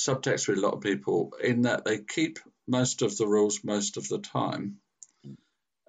subtext 0.00 0.48
with 0.48 0.58
a 0.58 0.60
lot 0.60 0.74
of 0.74 0.80
people 0.80 1.34
in 1.42 1.62
that 1.62 1.84
they 1.84 1.98
keep 1.98 2.40
most 2.66 3.02
of 3.02 3.16
the 3.16 3.26
rules 3.26 3.60
most 3.62 3.96
of 3.96 4.08
the 4.08 4.18
time, 4.18 4.78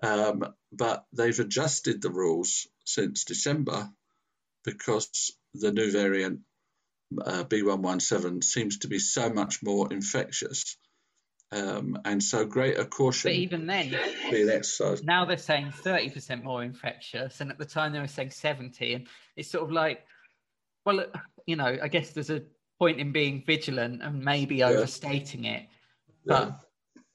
um, 0.04 0.44
but 0.72 1.06
they've 1.14 1.40
adjusted 1.40 2.02
the 2.02 2.12
rules 2.12 2.68
since 2.86 3.26
December 3.26 3.90
because 4.64 5.32
the 5.54 5.72
new 5.72 5.92
variant 5.92 6.42
uh, 7.24 7.44
B117 7.44 8.44
seems 8.44 8.80
to 8.80 8.88
be 8.88 9.00
so 9.00 9.30
much 9.30 9.62
more 9.64 9.92
infectious. 9.92 10.78
Um, 11.52 12.00
and 12.04 12.24
so 12.24 12.46
greater 12.46 12.84
caution. 12.84 13.30
But 13.30 13.36
even 13.36 13.68
then, 13.68 13.96
being 14.32 14.50
exercised. 14.50 15.06
Now 15.06 15.26
they're 15.26 15.38
saying 15.38 15.72
30% 15.84 16.44
more 16.44 16.64
infectious, 16.64 17.42
and 17.42 17.52
at 17.52 17.60
the 17.60 17.66
time 17.66 17.94
they 17.94 18.00
were 18.00 18.08
saying 18.08 18.32
70. 18.32 18.94
And 18.94 19.08
it's 19.36 19.52
sort 19.52 19.64
of 19.64 19.72
like, 19.72 20.04
well, 20.84 21.06
you 21.46 21.56
know, 21.56 21.78
I 21.82 21.88
guess 21.90 22.10
there's 22.12 22.32
a 22.32 22.42
point 22.80 23.00
in 23.00 23.12
being 23.12 23.44
vigilant 23.46 24.02
and 24.02 24.24
maybe 24.24 24.58
yeah. 24.58 24.68
overstating 24.68 25.46
it. 25.46 25.68
But 26.26 26.48
yeah. 26.48 26.52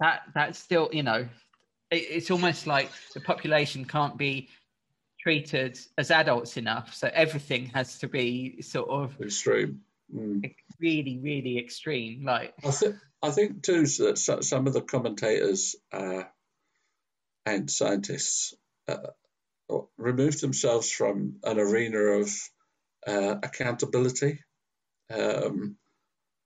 that 0.01 0.23
that's 0.35 0.59
still, 0.59 0.89
you 0.93 1.03
know, 1.03 1.27
it, 1.91 1.97
it's 1.97 2.31
almost 2.31 2.67
like 2.67 2.91
the 3.15 3.21
population 3.21 3.85
can't 3.85 4.17
be 4.17 4.51
treated 5.21 5.79
as 5.97 6.11
adults 6.11 6.57
enough. 6.57 6.95
So 6.95 7.11
everything 7.13 7.67
has 7.75 7.99
to 7.99 8.09
be 8.09 8.63
sort 8.63 8.89
of 8.89 9.21
extreme 9.21 9.81
mm. 10.15 10.55
really, 10.81 11.19
really 11.19 11.59
extreme. 11.59 12.25
Like 12.25 12.55
I 12.65 12.71
think, 12.71 12.97
I 13.23 13.31
think 13.31 13.63
too 13.63 13.83
that 13.83 14.19
some 14.43 14.67
of 14.67 14.73
the 14.73 14.83
commentators 14.83 15.77
uh, 15.93 16.23
and 17.47 17.71
scientists 17.71 18.55
uh, 18.87 18.97
remove 19.97 20.41
themselves 20.41 20.91
from 20.91 21.37
an 21.45 21.59
arena 21.59 21.99
of 21.99 22.31
uh, 23.07 23.37
accountability. 23.43 24.41
Um, 25.11 25.77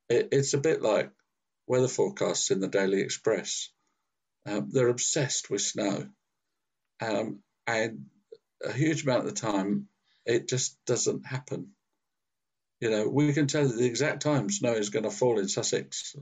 it, 0.09 0.29
it's 0.33 0.55
a 0.55 0.59
bit 0.59 0.83
like 0.83 1.11
weather 1.67 1.89
forecasts 1.89 2.51
in 2.51 2.61
the 2.61 2.69
Daily 2.69 3.01
Express. 3.01 3.71
Um, 4.47 4.71
they're 4.73 4.89
obsessed 4.89 5.51
with 5.51 5.61
snow, 5.61 6.09
um, 7.01 7.41
and 7.67 8.07
a 8.65 8.73
huge 8.73 9.05
amount 9.05 9.21
of 9.21 9.35
the 9.35 9.41
time, 9.41 9.89
it 10.27 10.49
just 10.49 10.77
doesn't 10.85 11.27
happen. 11.27 11.71
You 12.83 12.91
know, 12.91 13.09
we 13.09 13.33
can 13.33 13.47
tell 13.47 13.69
the 13.69 13.87
exact 13.87 14.23
time 14.23 14.51
snow 14.51 14.73
is 14.73 14.91
going 14.91 15.05
to 15.05 15.11
fall 15.11 15.39
in 15.39 15.47
Sussex, 15.47 16.17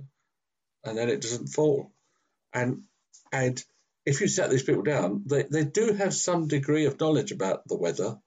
and 0.85 0.99
then 0.99 1.09
it 1.09 1.23
doesn't 1.23 1.47
fall. 1.47 1.91
And 2.53 2.83
and 3.33 3.65
if 4.05 4.21
you 4.21 4.29
set 4.29 4.51
these 4.51 4.63
people 4.63 4.83
down, 4.83 5.23
they, 5.25 5.45
they 5.45 5.65
do 5.65 5.95
have 5.95 6.13
some 6.13 6.49
degree 6.49 6.85
of 6.85 7.01
knowledge 7.01 7.33
about 7.33 7.67
the 7.67 7.79
weather, 7.79 8.19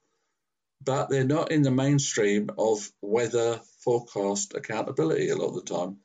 but 0.83 1.11
they're 1.11 1.23
not 1.23 1.51
in 1.51 1.61
the 1.61 1.69
mainstream 1.69 2.49
of 2.57 2.91
weather 3.03 3.61
forecast 3.83 4.55
accountability 4.55 5.29
a 5.29 5.35
lot 5.35 5.49
of 5.49 5.63
the 5.63 5.71
time. 5.71 5.97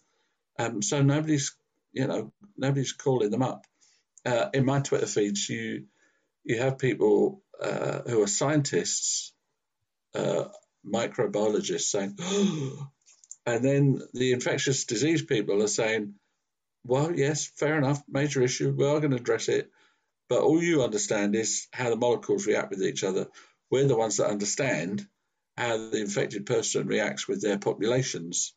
Um, 0.59 0.83
so 0.83 1.01
nobody's, 1.01 1.57
you 1.93 2.07
know, 2.07 2.31
nobody's 2.59 2.93
calling 2.93 3.31
them 3.31 3.43
up. 3.43 3.65
Uh, 4.27 4.51
in 4.53 4.67
my 4.67 4.81
Twitter 4.81 5.07
feeds, 5.07 5.49
you 5.49 5.87
you 6.45 6.59
have 6.59 6.79
people 6.79 7.43
uh, 7.59 8.01
who 8.07 8.21
are 8.23 8.27
scientists 8.27 9.33
uh, 10.15 10.45
microbiologists 10.87 11.83
saying, 11.83 12.17
and 13.47 13.65
then 13.65 14.01
the 14.15 14.33
infectious 14.33 14.85
disease 14.85 15.23
people 15.23 15.63
are 15.63 15.69
saying, 15.69 16.15
well, 16.85 17.15
yes, 17.15 17.51
fair 17.57 17.77
enough, 17.77 18.03
major 18.09 18.43
issue, 18.43 18.75
we 18.77 18.87
are 18.87 19.01
going 19.01 19.11
to 19.11 19.17
address 19.17 19.49
it, 19.49 19.71
but 20.29 20.41
all 20.41 20.63
you 20.63 20.83
understand 20.83 21.35
is 21.35 21.67
how 21.73 21.91
the 21.91 21.97
molecules 21.97 22.47
react 22.47 22.71
with 22.71 22.83
each 22.83 23.05
other. 23.05 23.29
We're 23.71 23.87
the 23.87 23.97
ones 23.97 24.17
that 24.17 24.31
understand 24.31 25.07
how 25.57 25.77
the 25.77 26.01
infected 26.01 26.47
person 26.47 26.87
reacts 26.87 27.27
with 27.27 27.43
their 27.43 27.59
populations, 27.59 28.55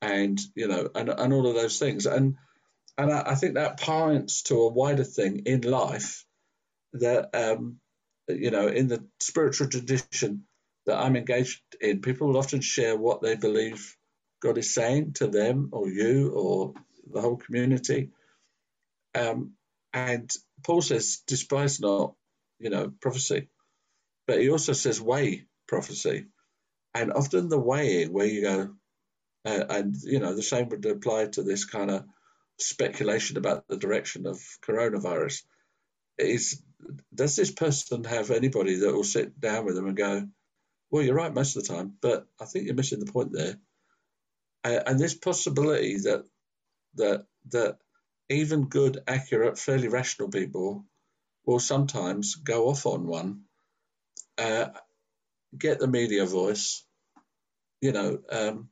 and 0.00 0.40
you 0.54 0.68
know, 0.68 0.88
and, 0.94 1.10
and 1.10 1.32
all 1.32 1.46
of 1.46 1.54
those 1.54 1.78
things, 1.78 2.06
and 2.06 2.36
and 2.96 3.12
I, 3.12 3.22
I 3.26 3.34
think 3.34 3.54
that 3.54 3.80
points 3.80 4.42
to 4.44 4.54
a 4.62 4.72
wider 4.72 5.04
thing 5.04 5.42
in 5.46 5.60
life 5.60 6.24
that 6.94 7.30
um, 7.34 7.78
you 8.28 8.50
know, 8.50 8.68
in 8.68 8.88
the 8.88 9.04
spiritual 9.20 9.68
tradition 9.68 10.44
that 10.90 11.00
I'm 11.00 11.16
engaged 11.16 11.62
in, 11.80 12.02
people 12.02 12.28
will 12.28 12.38
often 12.38 12.62
share 12.62 12.96
what 12.98 13.22
they 13.22 13.36
believe 13.36 13.96
God 14.42 14.58
is 14.58 14.74
saying 14.74 15.14
to 15.14 15.28
them 15.28 15.70
or 15.72 15.88
you 15.88 16.32
or 16.32 16.74
the 17.12 17.22
whole 17.22 17.38
community. 17.38 18.10
Um, 19.18 19.54
and 19.94 20.30
Paul 20.64 20.82
says, 20.82 21.22
despise 21.26 21.80
not, 21.80 22.14
you 22.58 22.70
know, 22.70 22.92
prophecy. 23.00 23.48
But 24.26 24.40
he 24.40 24.50
also 24.50 24.74
says, 24.74 25.00
weigh 25.00 25.46
prophecy. 25.68 26.26
And 26.94 27.12
often 27.12 27.48
the 27.48 27.60
weighing 27.60 28.12
where 28.12 28.26
you 28.26 28.42
go, 28.42 28.70
uh, 29.46 29.64
and, 29.70 29.96
you 30.04 30.20
know, 30.20 30.34
the 30.36 30.42
same 30.42 30.68
would 30.70 30.86
apply 30.86 31.26
to 31.26 31.44
this 31.44 31.64
kind 31.64 31.90
of 31.90 32.04
speculation 32.58 33.38
about 33.38 33.68
the 33.68 33.78
direction 33.78 34.26
of 34.26 34.38
coronavirus. 34.66 35.42
Is 36.18 36.62
does 37.14 37.36
this 37.36 37.52
person 37.52 38.04
have 38.04 38.30
anybody 38.30 38.76
that 38.76 38.94
will 38.94 39.04
sit 39.04 39.40
down 39.40 39.66
with 39.66 39.76
them 39.76 39.88
and 39.88 39.96
go, 39.96 40.28
well, 40.90 41.02
you're 41.04 41.14
right 41.14 41.32
most 41.32 41.56
of 41.56 41.62
the 41.62 41.72
time, 41.72 41.94
but 42.00 42.26
I 42.40 42.44
think 42.44 42.66
you're 42.66 42.74
missing 42.74 43.00
the 43.00 43.12
point 43.12 43.32
there. 43.32 43.56
Uh, 44.64 44.80
and 44.86 44.98
this 44.98 45.14
possibility 45.14 45.98
that 45.98 46.24
that 46.94 47.26
that 47.50 47.78
even 48.28 48.66
good, 48.66 49.02
accurate, 49.06 49.58
fairly 49.58 49.88
rational 49.88 50.28
people 50.28 50.84
will 51.46 51.58
sometimes 51.58 52.34
go 52.36 52.68
off 52.68 52.86
on 52.86 53.06
one, 53.06 53.42
uh, 54.38 54.66
get 55.56 55.78
the 55.78 55.88
media 55.88 56.26
voice. 56.26 56.84
You 57.80 57.92
know, 57.92 58.18
um, 58.30 58.68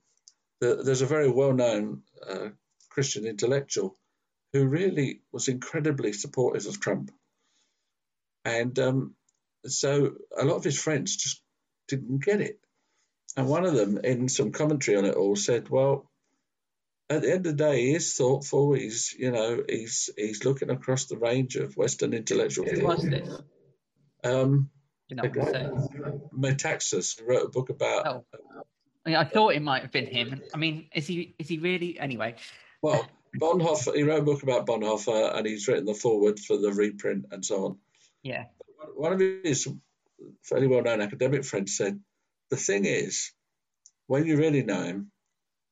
the, 0.61 0.83
there's 0.85 1.02
a 1.02 1.07
very 1.07 1.31
well-known 1.31 2.02
uh, 2.28 2.48
Christian 2.90 3.26
intellectual 3.26 3.96
who 4.52 4.66
really 4.66 5.22
was 5.33 5.48
incredibly 5.48 6.12
supportive 6.12 6.66
of 6.66 6.81
Trump, 6.81 7.11
and 8.44 8.78
um, 8.78 9.14
so 9.66 10.12
a 10.37 10.44
lot 10.44 10.57
of 10.57 10.64
his 10.64 10.78
friends 10.78 11.16
just 11.16 11.42
didn't 11.88 12.24
get 12.24 12.40
it. 12.40 12.61
And 13.37 13.48
one 13.48 13.64
of 13.64 13.74
them, 13.74 13.98
in 13.98 14.29
some 14.29 14.53
commentary 14.53 14.96
on 14.96 15.05
it 15.05 15.14
all, 15.14 15.37
said, 15.37 15.68
"Well, 15.68 16.11
at 17.11 17.22
the 17.22 17.33
end 17.33 17.46
of 17.46 17.57
the 17.57 17.64
day, 17.64 17.83
he 17.83 17.94
is 17.94 18.14
thoughtful. 18.14 18.74
He's, 18.74 19.14
you 19.18 19.31
know, 19.31 19.62
he's 19.68 20.11
he's 20.16 20.44
looking 20.44 20.70
across 20.70 21.07
the 21.07 21.16
range 21.16 21.57
of 21.57 21.77
Western 21.77 22.12
intellectual 22.12 22.66
Who 22.66 22.85
was 22.85 23.03
this? 23.03 23.29
Um, 24.24 24.70
you 25.09 25.16
know 25.16 25.22
Metaxas 26.37 27.20
wrote 27.27 27.46
a 27.46 27.48
book 27.48 27.70
about. 27.70 28.07
Oh. 28.07 28.24
I, 29.07 29.11
mean, 29.11 29.16
I 29.16 29.24
thought 29.24 29.55
it 29.55 29.62
might 29.62 29.83
have 29.83 29.92
been 29.92 30.07
him. 30.07 30.42
I 30.53 30.59
mean, 30.59 30.88
is 30.94 31.07
he 31.07 31.35
is 31.38 31.48
he 31.48 31.59
really 31.59 31.98
anyway? 31.98 32.35
Well, 32.83 33.09
Bonhoeffer. 33.40 33.94
He 33.94 34.03
wrote 34.03 34.20
a 34.20 34.24
book 34.24 34.42
about 34.42 34.66
Bonhoeffer, 34.66 35.35
and 35.37 35.46
he's 35.46 35.66
written 35.66 35.87
the 35.87 35.94
foreword 35.94 36.38
for 36.38 36.59
the 36.59 36.72
reprint 36.72 37.27
and 37.31 37.44
so 37.44 37.64
on. 37.64 37.79
Yeah. 38.22 38.44
One 38.96 39.12
of 39.12 39.20
his 39.20 39.68
fairly 40.42 40.66
well 40.66 40.83
known 40.83 41.00
academic 41.00 41.44
friend 41.44 41.68
said, 41.68 42.00
the 42.50 42.57
thing 42.57 42.85
is, 42.85 43.33
when 44.07 44.26
you 44.26 44.37
really 44.37 44.62
know 44.62 44.83
him, 44.83 45.11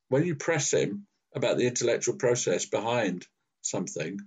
when 0.09 0.24
you 0.24 0.35
press 0.37 0.72
him 0.72 1.06
about 1.35 1.56
the 1.56 1.66
intellectual 1.66 2.16
process 2.16 2.66
behind 2.66 3.26
something, 3.62 4.20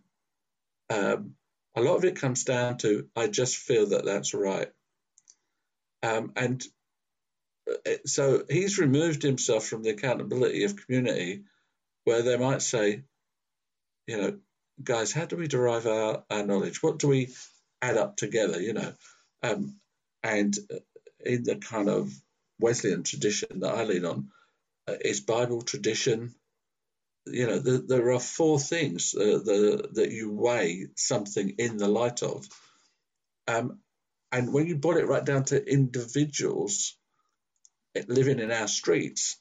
um, 0.90 1.36
a 1.76 1.82
lot 1.82 1.96
of 1.96 2.06
it 2.06 2.16
comes 2.16 2.44
down 2.44 2.78
to, 2.80 3.08
I 3.16 3.28
just 3.28 3.56
feel 3.56 3.88
that 3.88 4.06
that's 4.06 4.34
right. 4.34 4.70
Um, 6.02 6.32
and 6.36 6.64
so 8.06 8.44
he's 8.50 8.80
removed 8.80 9.22
himself 9.22 9.66
from 9.66 9.84
the 9.84 9.92
accountability 9.92 10.64
of 10.64 10.86
community, 10.86 11.44
where 12.04 12.22
they 12.24 12.38
might 12.38 12.62
say, 12.62 13.04
you 14.08 14.18
know, 14.18 14.40
guys, 14.84 15.12
how 15.12 15.26
do 15.26 15.36
we 15.36 15.48
derive 15.48 15.86
our, 15.86 16.24
our 16.30 16.44
knowledge? 16.44 16.82
What 16.82 16.98
do 17.00 17.08
we 17.08 17.30
add 17.82 17.98
up 17.98 18.18
together? 18.18 18.60
You 18.60 18.74
know, 18.74 18.94
um, 19.44 19.80
and 20.24 20.56
in 21.20 21.44
the 21.44 21.56
kind 21.56 21.90
of 21.90 22.12
Wesleyan 22.60 23.04
tradition 23.04 23.60
that 23.60 23.76
I 23.76 23.84
lean 23.84 24.06
on, 24.06 24.30
uh, 24.88 24.96
is 25.02 25.22
Bible 25.22 25.62
tradition. 25.62 26.34
You 27.26 27.48
know, 27.48 27.60
the, 27.60 27.80
there 27.80 28.12
are 28.12 28.20
four 28.20 28.60
things 28.60 29.14
uh, 29.16 29.40
the, 29.44 29.90
that 29.94 30.12
you 30.12 30.32
weigh 30.32 30.88
something 30.96 31.56
in 31.58 31.78
the 31.78 31.88
light 31.88 32.24
of. 32.24 32.48
Um, 33.48 33.80
and 34.32 34.54
when 34.54 34.68
you 34.68 34.76
boil 34.76 34.98
it 34.98 35.08
right 35.08 35.26
down 35.26 35.46
to 35.46 35.64
individuals 35.64 36.96
living 38.08 38.40
in 38.40 38.52
our 38.52 38.68
streets, 38.68 39.38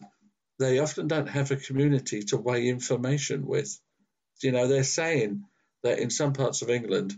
they 0.58 0.78
often 0.78 1.08
don't 1.08 1.28
have 1.28 1.50
a 1.50 1.56
community 1.56 2.22
to 2.24 2.36
weigh 2.36 2.68
information 2.68 3.46
with. 3.46 3.78
You 4.42 4.52
know, 4.52 4.66
they're 4.66 4.84
saying 4.84 5.44
that 5.82 5.98
in 5.98 6.10
some 6.10 6.32
parts 6.32 6.62
of 6.62 6.70
England 6.70 7.14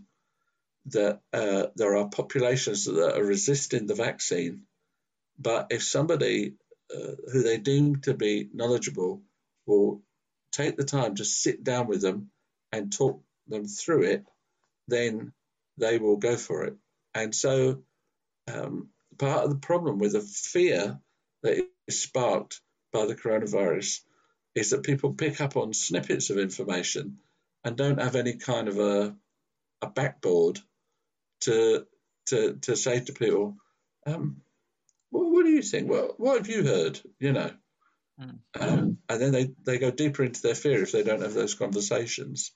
that 0.86 1.20
uh, 1.32 1.66
there 1.76 1.96
are 1.96 2.08
populations 2.08 2.84
that 2.84 3.16
are 3.16 3.24
resisting 3.24 3.86
the 3.86 3.94
vaccine, 3.94 4.62
but 5.38 5.68
if 5.70 5.82
somebody 5.82 6.54
uh, 6.94 7.12
who 7.32 7.42
they 7.42 7.58
deem 7.58 8.00
to 8.02 8.14
be 8.14 8.48
knowledgeable 8.52 9.22
will 9.66 10.02
take 10.52 10.76
the 10.76 10.84
time 10.84 11.14
to 11.16 11.24
sit 11.24 11.62
down 11.62 11.86
with 11.86 12.02
them 12.02 12.30
and 12.72 12.92
talk 12.92 13.22
them 13.46 13.66
through 13.66 14.02
it, 14.04 14.24
then 14.88 15.32
they 15.78 15.98
will 15.98 16.16
go 16.16 16.36
for 16.36 16.64
it. 16.64 16.76
And 17.14 17.34
so, 17.34 17.82
um, 18.52 18.88
part 19.18 19.44
of 19.44 19.50
the 19.50 19.56
problem 19.56 19.98
with 19.98 20.12
the 20.12 20.20
fear 20.20 20.98
that 21.42 21.66
is 21.86 22.02
sparked 22.02 22.60
by 22.92 23.06
the 23.06 23.14
coronavirus 23.14 24.00
is 24.54 24.70
that 24.70 24.82
people 24.82 25.14
pick 25.14 25.40
up 25.40 25.56
on 25.56 25.72
snippets 25.72 26.30
of 26.30 26.38
information 26.38 27.18
and 27.64 27.76
don't 27.76 28.00
have 28.00 28.16
any 28.16 28.34
kind 28.34 28.68
of 28.68 28.78
a, 28.78 29.14
a 29.82 29.86
backboard 29.88 30.58
to, 31.42 31.86
to, 32.26 32.54
to 32.62 32.76
say 32.76 33.00
to 33.00 33.12
people, 33.12 33.56
um, 34.06 34.42
well, 35.10 35.30
what 35.30 35.44
do 35.44 35.50
you 35.50 35.62
think? 35.62 35.90
Well, 35.90 36.14
what 36.16 36.38
have 36.38 36.48
you 36.48 36.64
heard? 36.64 37.00
You 37.18 37.32
know, 37.32 37.50
mm. 38.20 38.38
um, 38.58 38.98
and 39.08 39.20
then 39.20 39.32
they, 39.32 39.50
they 39.64 39.78
go 39.78 39.90
deeper 39.90 40.22
into 40.22 40.42
their 40.42 40.54
fear 40.54 40.82
if 40.82 40.92
they 40.92 41.02
don't 41.02 41.22
have 41.22 41.34
those 41.34 41.54
conversations. 41.54 42.52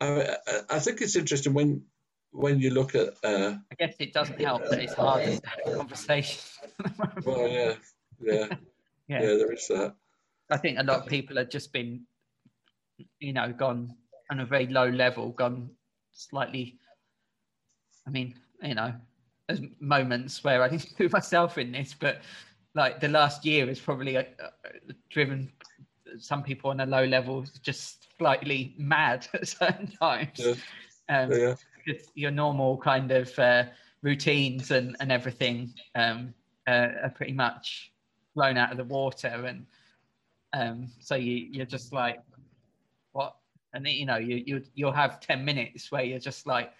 I, 0.00 0.36
I 0.68 0.78
think 0.78 1.00
it's 1.00 1.16
interesting 1.16 1.54
when 1.54 1.82
when 2.30 2.60
you 2.60 2.70
look 2.70 2.94
at. 2.94 3.14
Uh, 3.24 3.56
I 3.70 3.74
guess 3.78 3.94
it 3.98 4.12
doesn't 4.12 4.40
help 4.40 4.68
that 4.68 4.80
it's 4.80 4.94
hard 4.94 5.24
to 5.24 5.30
have 5.30 5.58
a 5.66 5.76
conversation. 5.76 6.40
well, 7.24 7.48
yeah, 7.48 7.74
yeah, 8.20 8.46
yeah, 9.08 9.22
yeah, 9.22 9.36
there 9.36 9.52
is 9.52 9.66
that. 9.68 9.94
I 10.50 10.58
think 10.58 10.78
a 10.78 10.82
lot 10.82 11.00
of 11.00 11.06
people 11.06 11.36
have 11.38 11.50
just 11.50 11.72
been, 11.72 12.06
you 13.18 13.32
know, 13.32 13.52
gone 13.52 13.94
on 14.30 14.40
a 14.40 14.46
very 14.46 14.66
low 14.66 14.88
level, 14.88 15.30
gone 15.30 15.70
slightly. 16.12 16.78
I 18.06 18.10
mean, 18.10 18.34
you 18.62 18.74
know, 18.74 18.92
there's 19.46 19.60
moments 19.80 20.42
where 20.44 20.62
I 20.62 20.68
include 20.70 21.12
myself 21.12 21.58
in 21.58 21.72
this, 21.72 21.94
but 21.98 22.20
like 22.74 23.00
the 23.00 23.08
last 23.08 23.44
year 23.44 23.66
has 23.66 23.80
probably 23.80 24.16
uh, 24.16 24.24
driven 25.10 25.50
some 26.18 26.42
people 26.42 26.70
on 26.70 26.80
a 26.80 26.86
low 26.86 27.04
level 27.04 27.44
just 27.62 28.08
slightly 28.18 28.74
mad 28.78 29.26
at 29.34 29.48
certain 29.48 29.88
times. 29.88 30.38
Yeah. 30.38 30.54
Um, 31.08 31.32
yeah. 31.32 31.54
Your 32.14 32.30
normal 32.32 32.78
kind 32.78 33.12
of 33.12 33.36
uh, 33.38 33.64
routines 34.02 34.72
and, 34.72 34.96
and 35.00 35.12
everything 35.12 35.72
um, 35.94 36.34
uh, 36.66 36.88
are 37.04 37.12
pretty 37.14 37.32
much 37.32 37.92
blown 38.34 38.56
out 38.56 38.72
of 38.72 38.76
the 38.76 38.84
water. 38.84 39.28
And 39.28 39.66
um, 40.52 40.88
so 41.00 41.14
you, 41.14 41.48
you're 41.50 41.66
just 41.66 41.92
like, 41.92 42.20
what? 43.12 43.36
And 43.72 43.86
you 43.86 44.04
know, 44.04 44.16
you, 44.16 44.42
you, 44.46 44.62
you'll 44.74 44.92
have 44.92 45.20
10 45.20 45.44
minutes 45.44 45.92
where 45.92 46.02
you're 46.02 46.18
just 46.18 46.46
like, 46.46 46.72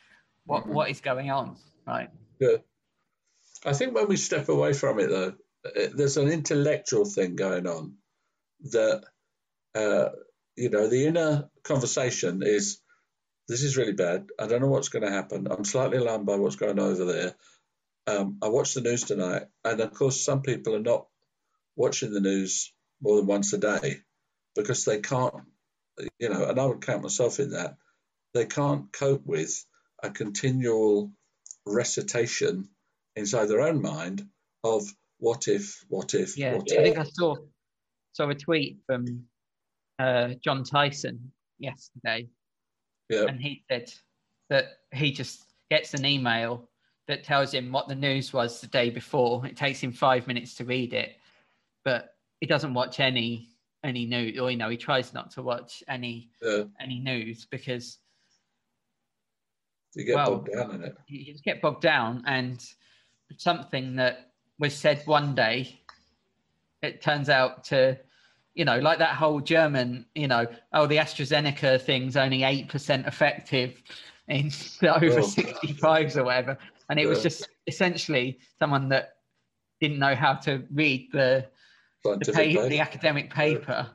what, 0.46 0.64
mm-hmm. 0.64 0.72
what 0.72 0.90
is 0.90 1.00
going 1.00 1.30
on? 1.30 1.56
Right. 1.86 2.08
Yeah. 2.40 2.56
I 3.64 3.72
think 3.72 3.94
when 3.94 4.08
we 4.08 4.16
step 4.16 4.48
away 4.48 4.72
from 4.72 5.00
it, 5.00 5.08
though, 5.08 5.34
there's 5.94 6.16
an 6.16 6.28
intellectual 6.28 7.04
thing 7.04 7.36
going 7.36 7.66
on 7.66 7.94
that, 8.70 9.04
uh, 9.74 10.08
you 10.56 10.70
know, 10.70 10.88
the 10.88 11.06
inner 11.06 11.50
conversation 11.64 12.42
is 12.44 12.80
this 13.48 13.62
is 13.62 13.76
really 13.76 13.92
bad. 13.92 14.28
I 14.38 14.46
don't 14.46 14.60
know 14.60 14.68
what's 14.68 14.88
going 14.88 15.04
to 15.04 15.10
happen. 15.10 15.48
I'm 15.50 15.64
slightly 15.64 15.98
alarmed 15.98 16.26
by 16.26 16.36
what's 16.36 16.56
going 16.56 16.78
on 16.78 16.90
over 16.90 17.04
there. 17.04 17.34
Um, 18.06 18.38
I 18.42 18.48
watched 18.48 18.74
the 18.74 18.80
news 18.80 19.02
tonight, 19.02 19.42
and 19.64 19.80
of 19.80 19.92
course, 19.92 20.24
some 20.24 20.42
people 20.42 20.74
are 20.74 20.80
not 20.80 21.06
watching 21.74 22.12
the 22.12 22.20
news 22.20 22.72
more 23.00 23.16
than 23.16 23.26
once 23.26 23.52
a 23.52 23.58
day 23.58 24.00
because 24.54 24.84
they 24.84 25.00
can't, 25.00 25.34
you 26.18 26.28
know, 26.28 26.44
and 26.44 26.58
I 26.58 26.66
would 26.66 26.80
count 26.84 27.02
myself 27.02 27.40
in 27.40 27.50
that. 27.50 27.76
They 28.32 28.46
can't 28.46 28.92
cope 28.92 29.26
with 29.26 29.64
a 30.02 30.10
continual 30.10 31.10
recitation 31.66 32.68
inside 33.16 33.46
their 33.46 33.62
own 33.62 33.80
mind 33.80 34.26
of 34.64 34.82
what 35.18 35.48
if, 35.48 35.84
what 35.88 36.14
if, 36.14 36.36
yeah, 36.36 36.54
what 36.54 36.70
I 36.72 36.82
think 36.82 36.98
I 36.98 37.04
saw 37.04 37.36
saw 38.12 38.28
a 38.28 38.34
tweet 38.34 38.78
from 38.86 39.24
uh, 39.98 40.30
Jon 40.42 40.64
Tyson 40.64 41.32
yesterday, 41.58 42.28
yeah. 43.08 43.24
and 43.24 43.40
he 43.40 43.64
said 43.70 43.92
that 44.50 44.66
he 44.92 45.12
just 45.12 45.44
gets 45.70 45.94
an 45.94 46.04
email 46.04 46.68
that 47.08 47.24
tells 47.24 47.52
him 47.52 47.72
what 47.72 47.88
the 47.88 47.94
news 47.94 48.32
was 48.32 48.60
the 48.60 48.66
day 48.66 48.90
before. 48.90 49.46
It 49.46 49.56
takes 49.56 49.80
him 49.80 49.92
five 49.92 50.26
minutes 50.26 50.54
to 50.56 50.64
read 50.64 50.92
it, 50.92 51.16
but 51.84 52.14
he 52.40 52.46
doesn't 52.46 52.74
watch 52.74 53.00
any 53.00 53.48
any 53.84 54.04
news, 54.04 54.38
or 54.38 54.50
you 54.50 54.56
know, 54.56 54.68
he 54.68 54.76
tries 54.76 55.14
not 55.14 55.30
to 55.32 55.42
watch 55.42 55.82
any 55.88 56.30
yeah. 56.42 56.64
any 56.80 56.98
news 56.98 57.46
because 57.50 57.98
you 59.96 60.04
get 60.04 60.14
well, 60.14 60.36
bogged 60.36 60.52
down 60.52 60.74
in 60.74 60.84
it. 60.84 60.96
You 61.08 61.32
just 61.32 61.42
get 61.42 61.62
bogged 61.62 61.80
down, 61.80 62.22
and 62.26 62.64
something 63.38 63.96
that 63.96 64.30
was 64.58 64.74
said 64.74 65.02
one 65.06 65.34
day, 65.34 65.80
it 66.82 67.00
turns 67.00 67.28
out 67.30 67.64
to, 67.64 67.98
you 68.54 68.64
know, 68.64 68.78
like 68.78 68.98
that 68.98 69.14
whole 69.14 69.40
German, 69.40 70.04
you 70.14 70.28
know, 70.28 70.46
oh, 70.74 70.86
the 70.86 70.96
AstraZeneca 70.96 71.80
thing's 71.80 72.16
only 72.16 72.40
8% 72.40 73.06
effective 73.06 73.82
in 74.28 74.46
over 74.82 75.20
oh. 75.20 75.22
65s 75.22 76.16
or 76.16 76.24
whatever. 76.24 76.58
And 76.88 76.98
it 77.00 77.04
yeah. 77.04 77.08
was 77.08 77.22
just 77.22 77.48
essentially 77.66 78.38
someone 78.58 78.88
that 78.90 79.16
didn't 79.80 79.98
know 79.98 80.14
how 80.14 80.34
to 80.34 80.62
read 80.72 81.08
the, 81.12 81.46
the, 82.04 82.66
the 82.68 82.80
academic 82.80 83.32
paper. 83.32 83.86
Yeah 83.88 83.92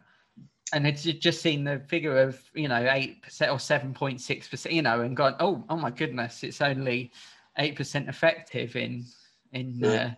and 0.73 0.86
had 0.86 0.97
just 0.97 1.41
seen 1.41 1.63
the 1.63 1.79
figure 1.88 2.17
of 2.17 2.41
you 2.53 2.67
know 2.67 2.88
eight 2.91 3.21
percent 3.21 3.51
or 3.51 3.60
seven 3.60 3.93
point 3.93 4.21
six 4.21 4.47
percent, 4.47 4.73
you 4.75 4.81
know, 4.81 5.01
and 5.01 5.15
gone, 5.15 5.36
oh, 5.39 5.63
oh 5.69 5.77
my 5.77 5.91
goodness, 5.91 6.43
it's 6.43 6.62
only 6.62 7.12
eight 7.57 7.75
percent 7.75 8.07
effective 8.07 8.75
in 8.75 9.05
in 9.51 9.79
yeah. 9.79 9.89
uh, 9.89 10.12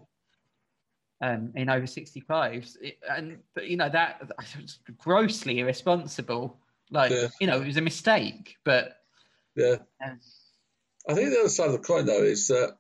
um, 1.24 1.54
in 1.56 1.70
over 1.70 1.86
65s 1.86 2.76
and 3.10 3.38
but 3.56 3.68
you 3.68 3.78
know 3.78 3.88
that 3.88 4.30
was 4.38 4.80
grossly 4.98 5.60
irresponsible 5.60 6.60
like 6.92 7.12
yeah. 7.12 7.28
you 7.40 7.48
know 7.48 7.62
it 7.62 7.66
was 7.66 7.78
a 7.78 7.82
mistake 7.82 8.58
but 8.66 8.98
yeah 9.56 9.78
um, 10.06 10.20
i 11.08 11.14
think 11.14 11.30
the 11.30 11.40
other 11.40 11.50
side 11.50 11.68
of 11.68 11.74
the 11.74 11.80
coin 11.80 12.06
though 12.06 12.24
is 12.24 12.48
that 12.48 12.76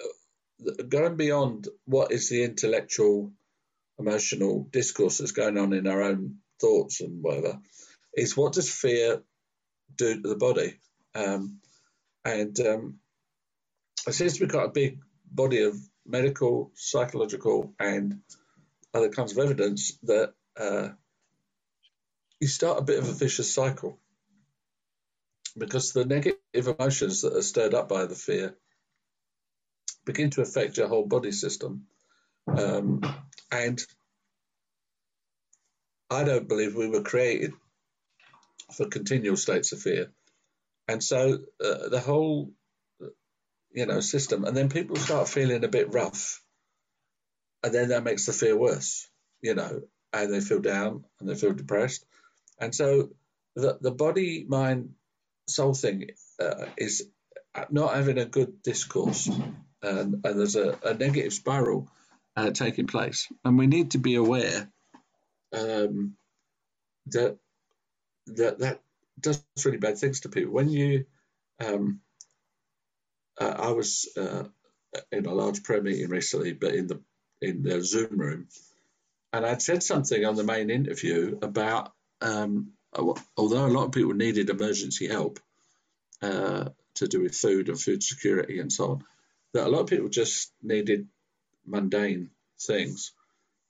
uh, 0.00 0.82
going 0.88 1.16
beyond 1.16 1.66
what 1.84 2.12
is 2.12 2.28
the 2.28 2.44
intellectual 2.44 3.32
emotional 3.98 4.68
discourse 4.70 5.18
that's 5.18 5.32
going 5.32 5.58
on 5.58 5.72
in 5.72 5.88
our 5.88 6.02
own 6.02 6.36
thoughts 6.60 7.00
and 7.00 7.22
whatever 7.22 7.58
is 8.14 8.36
what 8.36 8.52
does 8.52 8.70
fear 8.70 9.22
do 9.96 10.20
to 10.20 10.28
the 10.28 10.36
body 10.36 10.78
um, 11.14 11.60
and 12.24 12.58
um, 12.60 12.98
it 14.06 14.12
seems 14.12 14.34
to 14.34 14.46
be 14.46 14.50
quite 14.50 14.66
a 14.66 14.72
big 14.72 14.98
body 15.30 15.62
of 15.62 15.76
medical, 16.06 16.72
psychological, 16.74 17.74
and 17.78 18.20
other 18.92 19.08
kinds 19.08 19.32
of 19.32 19.38
evidence 19.38 19.98
that 20.02 20.32
uh, 20.58 20.88
you 22.40 22.48
start 22.48 22.78
a 22.78 22.82
bit 22.82 22.98
of 22.98 23.08
a 23.08 23.12
vicious 23.12 23.52
cycle 23.52 23.98
because 25.56 25.92
the 25.92 26.04
negative 26.04 26.38
emotions 26.54 27.22
that 27.22 27.36
are 27.36 27.42
stirred 27.42 27.74
up 27.74 27.88
by 27.88 28.06
the 28.06 28.14
fear 28.14 28.56
begin 30.04 30.30
to 30.30 30.42
affect 30.42 30.76
your 30.76 30.88
whole 30.88 31.06
body 31.06 31.32
system. 31.32 31.86
Um, 32.48 33.02
and 33.52 33.80
I 36.10 36.24
don't 36.24 36.48
believe 36.48 36.74
we 36.74 36.88
were 36.88 37.02
created 37.02 37.52
for 38.76 38.86
continual 38.86 39.36
states 39.36 39.72
of 39.72 39.80
fear. 39.80 40.10
And 40.88 41.02
so 41.02 41.38
uh, 41.64 41.88
the 41.88 42.00
whole 42.00 42.52
you 43.72 43.86
know, 43.86 44.00
system, 44.00 44.44
and 44.44 44.56
then 44.56 44.68
people 44.68 44.96
start 44.96 45.28
feeling 45.28 45.64
a 45.64 45.68
bit 45.68 45.92
rough, 45.92 46.42
and 47.62 47.72
then 47.72 47.90
that 47.90 48.04
makes 48.04 48.26
the 48.26 48.32
fear 48.32 48.56
worse, 48.56 49.08
you 49.42 49.54
know, 49.54 49.82
and 50.12 50.32
they 50.32 50.40
feel 50.40 50.60
down 50.60 51.04
and 51.20 51.28
they 51.28 51.34
feel 51.34 51.52
depressed, 51.52 52.04
and 52.58 52.74
so 52.74 53.10
the 53.54 53.78
the 53.80 53.92
body 53.92 54.44
mind 54.48 54.94
soul 55.46 55.74
thing 55.74 56.10
uh, 56.40 56.66
is 56.76 57.06
not 57.70 57.94
having 57.94 58.18
a 58.18 58.24
good 58.24 58.62
discourse, 58.62 59.28
and, 59.82 60.20
and 60.24 60.38
there's 60.38 60.56
a, 60.56 60.78
a 60.84 60.94
negative 60.94 61.32
spiral, 61.32 61.88
uh, 62.36 62.50
taking 62.50 62.86
place, 62.86 63.28
and 63.44 63.58
we 63.58 63.66
need 63.66 63.92
to 63.92 63.98
be 63.98 64.16
aware 64.16 64.68
um, 65.54 66.14
that 67.08 67.38
that 68.28 68.58
that 68.60 68.80
does 69.20 69.44
really 69.64 69.78
bad 69.78 69.98
things 69.98 70.20
to 70.20 70.30
people. 70.30 70.52
When 70.52 70.70
you, 70.70 71.06
um, 71.64 72.00
uh, 73.40 73.54
I 73.58 73.72
was 73.72 74.08
uh, 74.18 74.44
in 75.12 75.26
a 75.26 75.34
large 75.34 75.62
prayer 75.64 75.82
meeting 75.82 76.10
recently, 76.10 76.52
but 76.54 76.74
in 76.74 76.88
the 76.88 77.00
in 77.42 77.62
the 77.62 77.82
Zoom 77.82 78.18
room, 78.18 78.48
and 79.32 79.46
I'd 79.46 79.62
said 79.62 79.82
something 79.82 80.24
on 80.24 80.36
the 80.36 80.44
main 80.44 80.70
interview 80.70 81.38
about 81.42 81.92
um, 82.22 82.72
although 83.36 83.66
a 83.66 83.68
lot 83.68 83.86
of 83.86 83.92
people 83.92 84.14
needed 84.14 84.50
emergency 84.50 85.08
help 85.08 85.40
uh, 86.22 86.68
to 86.96 87.06
do 87.08 87.22
with 87.22 87.34
food 87.34 87.68
and 87.68 87.80
food 87.80 88.02
security 88.02 88.60
and 88.60 88.72
so 88.72 88.92
on, 88.92 89.04
that 89.54 89.66
a 89.66 89.70
lot 89.70 89.80
of 89.82 89.86
people 89.88 90.08
just 90.08 90.52
needed 90.62 91.08
mundane 91.66 92.30
things. 92.60 93.12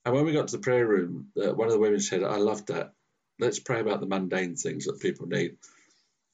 And 0.05 0.15
when 0.15 0.27
we 0.27 0.33
got 0.33 0.49
to 0.49 0.57
the 0.59 0.63
prayer 0.63 0.87
room, 0.87 1.29
uh, 1.37 1.55
one 1.55 1.69
of 1.69 1.75
the 1.75 1.81
women 1.81 2.01
said, 2.01 2.25
"I 2.25 2.37
loved 2.39 2.69
that. 2.69 2.95
Let's 3.41 3.61
pray 3.61 3.81
about 3.81 4.01
the 4.01 4.07
mundane 4.09 4.57
things 4.57 4.87
that 4.87 5.01
people 5.01 5.29
need." 5.29 5.59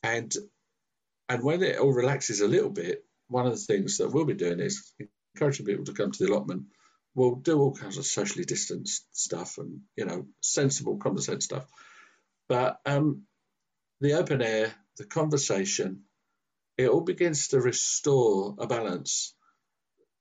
And 0.03 0.35
and 1.29 1.43
when 1.45 1.63
it 1.65 1.79
all 1.79 1.93
relaxes 1.93 2.41
a 2.43 2.49
little 2.49 2.71
bit, 2.71 3.05
one 3.29 3.47
of 3.47 3.53
the 3.53 3.59
things 3.59 3.99
that 3.99 4.11
we'll 4.11 4.27
be 4.27 4.35
doing 4.35 4.61
is 4.61 4.93
encouraging 5.37 5.67
people 5.67 5.87
to 5.87 5.95
come 5.95 6.13
to 6.13 6.27
the 6.27 6.33
allotment. 6.33 6.65
We'll 7.15 7.37
do 7.37 7.59
all 7.61 7.75
kinds 7.75 7.99
of 7.99 8.07
socially 8.07 8.47
distanced 8.47 9.07
stuff 9.13 9.59
and 9.59 9.83
you 9.97 10.07
know 10.07 10.27
sensible, 10.43 10.99
common 10.99 11.23
sense 11.23 11.47
stuff. 11.47 11.67
But 12.49 12.81
um, 12.87 13.25
the 14.01 14.15
open 14.15 14.43
air, 14.43 14.75
the 14.99 15.07
conversation, 15.07 16.03
it 16.79 16.89
all 16.91 17.03
begins 17.03 17.51
to 17.51 17.61
restore 17.61 18.57
a 18.59 18.69
balance 18.69 19.36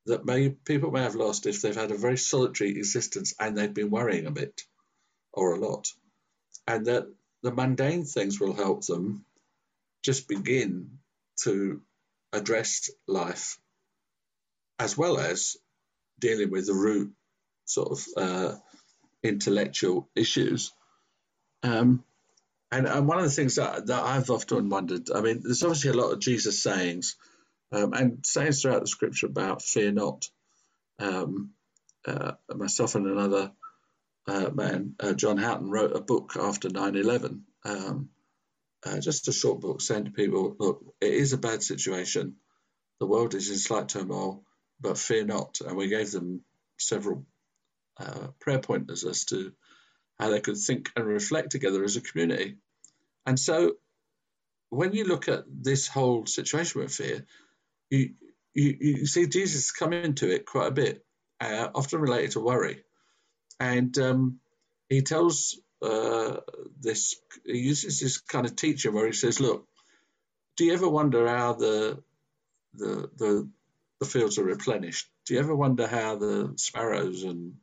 that 0.06 0.26
may 0.26 0.50
people 0.50 0.91
may 0.91 1.02
have 1.02 1.15
lost 1.15 1.46
if 1.46 1.62
they've 1.62 1.76
had 1.76 1.91
a 1.91 1.98
very 1.98 2.18
solitary 2.18 2.72
existence 2.72 3.34
and 3.39 3.58
they've 3.58 3.74
been 3.74 3.89
worrying 3.89 4.28
a 4.28 4.32
bit 4.32 4.62
or 5.34 5.54
a 5.54 5.60
lot, 5.60 5.88
and 6.68 6.86
that 6.86 7.06
the 7.44 7.52
mundane 7.52 8.06
things 8.06 8.39
will 8.39 8.54
help 8.54 8.86
them 8.86 9.26
just 10.04 10.28
begin 10.28 11.00
to 11.44 11.82
address 12.32 12.89
life 13.08 13.58
as 14.80 14.98
well 14.98 15.18
as 15.18 15.58
dealing 16.20 16.52
with 16.52 16.68
the 16.68 16.74
root 16.74 17.13
sort 17.65 17.91
of 17.91 18.06
uh, 18.18 18.56
intellectual 19.24 20.10
issues. 20.15 20.72
Um, 21.63 22.04
and, 22.72 22.88
and 22.88 23.08
one 23.08 23.18
of 23.18 23.24
the 23.24 23.32
things 23.32 23.56
that, 23.56 23.88
that 23.88 24.04
I've 24.04 24.30
often 24.30 24.70
wondered, 24.70 25.10
I 25.13 25.22
mean, 25.22 25.41
there's 25.44 25.63
obviously 25.63 25.91
a 25.91 25.94
lot 25.94 26.12
of 26.12 26.20
Jesus 26.20 26.62
sayings 26.62 27.15
um, 27.71 27.93
and 27.93 28.25
sayings 28.25 28.62
throughout 28.62 28.82
the 28.82 28.88
scripture 28.88 29.28
about 29.28 29.62
fear 29.62 29.91
not. 29.91 30.25
Um, 30.99 31.51
uh, 32.08 32.34
myself 32.54 32.95
and 32.95 33.08
another 33.08 33.51
uh, 34.28 34.49
man, 34.54 34.95
uh, 34.99 35.13
John 35.13 35.38
Houghton, 35.38 35.69
wrote 35.69 35.95
a 35.95 36.01
book 36.01 36.34
after 36.39 36.69
9 36.69 36.95
11, 36.95 37.43
um, 37.65 38.10
uh, 38.86 38.99
just 38.99 39.28
a 39.28 39.32
short 39.34 39.62
book 39.62 39.82
saying 39.82 40.06
to 40.06 40.12
people, 40.12 40.56
look, 40.60 40.84
it 41.01 41.13
is 41.13 41.34
a 41.34 41.38
bad 41.38 41.63
situation. 41.63 42.36
The 42.99 43.08
world 43.08 43.34
is 43.34 43.49
in 43.49 43.58
slight 43.58 43.89
turmoil, 43.89 44.43
but 44.80 44.97
fear 44.97 45.25
not. 45.25 45.60
And 45.65 45.75
we 45.75 45.88
gave 45.88 46.12
them 46.12 46.41
several 46.78 47.25
uh, 47.99 48.28
prayer 48.39 48.60
pointers 48.60 49.04
as 49.04 49.25
to 49.25 49.51
how 50.19 50.30
they 50.30 50.41
could 50.41 50.58
think 50.58 50.91
and 50.95 51.06
reflect 51.06 51.51
together 51.51 51.84
as 51.84 51.95
a 51.95 52.01
community. 52.01 52.58
And 53.25 53.39
so 53.39 53.73
when 54.69 54.93
you 54.93 55.06
look 55.06 55.28
at 55.28 55.43
this 55.47 55.88
whole 55.88 56.25
situation 56.25 56.82
with 56.82 56.93
fear, 56.93 57.25
you, 57.89 58.12
you, 58.54 58.78
you 58.80 59.06
see 59.06 59.28
Jesus 59.28 59.71
come 59.71 59.93
into 59.93 60.30
it 60.34 60.45
quite 60.45 60.67
a 60.67 60.71
bit, 60.71 61.06
uh, 61.41 61.69
often 61.74 62.02
related 62.02 62.32
to 62.32 62.39
worry. 62.39 62.84
And 63.60 63.98
um, 64.00 64.39
he 64.89 65.02
tells 65.02 65.60
uh, 65.82 66.38
this, 66.80 67.15
he 67.45 67.60
uses 67.60 68.00
this 68.00 68.19
kind 68.19 68.45
of 68.45 68.56
teaching 68.56 68.93
where 68.93 69.08
he 69.08 69.13
says, 69.13 69.39
Look, 69.39 69.67
do 70.58 70.65
you 70.65 70.74
ever 70.74 70.89
wonder 70.89 71.28
how 71.28 71.54
the, 71.54 72.04
the, 72.74 73.10
the, 73.17 73.50
the 74.00 74.06
fields 74.06 74.38
are 74.38 74.43
replenished? 74.43 75.10
Do 75.26 75.34
you 75.34 75.39
ever 75.39 75.56
wonder 75.56 75.88
how 75.88 76.17
the 76.17 76.54
sparrows 76.58 77.24
and 77.24 77.56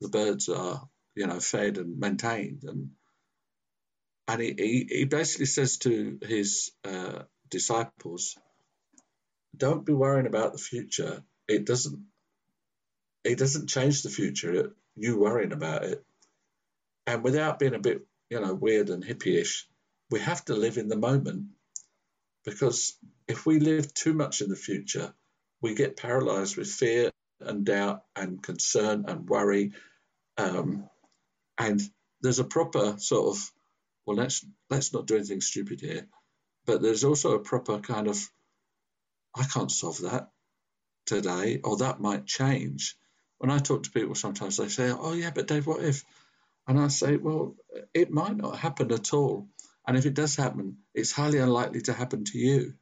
the 0.00 0.08
birds 0.08 0.48
are, 0.48 0.88
you 1.14 1.26
know, 1.26 1.40
fed 1.40 1.78
and 1.78 1.98
maintained? 1.98 2.64
And 2.64 2.90
and 4.26 4.40
he, 4.40 4.54
he, 4.56 4.86
he 4.98 5.04
basically 5.04 5.46
says 5.46 5.78
to 5.78 6.18
his 6.22 6.72
uh, 6.84 7.22
disciples, 7.50 8.36
don't 9.56 9.86
be 9.86 9.92
worrying 9.92 10.26
about 10.26 10.52
the 10.52 10.58
future. 10.58 11.22
It 11.48 11.66
doesn't 11.66 12.04
it 13.24 13.38
doesn't 13.38 13.68
change 13.68 14.02
the 14.02 14.10
future. 14.10 14.74
You 14.96 15.18
worrying 15.18 15.52
about 15.52 15.84
it, 15.84 16.04
and 17.06 17.22
without 17.22 17.58
being 17.58 17.74
a 17.74 17.78
bit 17.78 18.06
you 18.30 18.40
know 18.40 18.54
weird 18.54 18.90
and 18.90 19.04
hippie-ish, 19.04 19.66
we 20.10 20.20
have 20.20 20.44
to 20.46 20.54
live 20.54 20.78
in 20.78 20.88
the 20.88 20.96
moment 20.96 21.46
because 22.44 22.96
if 23.26 23.46
we 23.46 23.58
live 23.58 23.92
too 23.94 24.12
much 24.12 24.40
in 24.40 24.50
the 24.50 24.56
future, 24.56 25.14
we 25.60 25.74
get 25.74 25.96
paralyzed 25.96 26.56
with 26.56 26.68
fear 26.68 27.10
and 27.40 27.64
doubt 27.64 28.04
and 28.14 28.42
concern 28.42 29.06
and 29.08 29.28
worry, 29.28 29.72
um, 30.36 30.88
and 31.58 31.80
there's 32.20 32.38
a 32.38 32.44
proper 32.44 32.96
sort 32.98 33.36
of 33.36 33.50
well 34.06 34.16
let's 34.16 34.44
let's 34.70 34.92
not 34.92 35.06
do 35.06 35.16
anything 35.16 35.40
stupid 35.40 35.80
here, 35.80 36.06
but 36.66 36.82
there's 36.82 37.04
also 37.04 37.32
a 37.32 37.40
proper 37.40 37.78
kind 37.78 38.08
of 38.08 38.18
I 39.34 39.44
can't 39.44 39.70
solve 39.70 40.02
that 40.02 40.30
today, 41.06 41.60
or 41.62 41.78
that 41.78 42.00
might 42.00 42.26
change. 42.26 42.96
When 43.38 43.50
I 43.50 43.58
talk 43.58 43.82
to 43.84 43.90
people, 43.90 44.14
sometimes 44.14 44.56
they 44.56 44.68
say, 44.68 44.90
Oh, 44.90 45.12
yeah, 45.12 45.30
but 45.34 45.46
Dave, 45.46 45.66
what 45.66 45.82
if? 45.82 46.04
And 46.66 46.78
I 46.78 46.88
say, 46.88 47.16
Well, 47.16 47.56
it 47.92 48.10
might 48.10 48.36
not 48.36 48.58
happen 48.58 48.92
at 48.92 49.12
all. 49.12 49.48
And 49.86 49.96
if 49.96 50.06
it 50.06 50.14
does 50.14 50.36
happen, 50.36 50.78
it's 50.94 51.12
highly 51.12 51.38
unlikely 51.38 51.82
to 51.82 51.92
happen 51.92 52.24
to 52.24 52.38
you. 52.38 52.74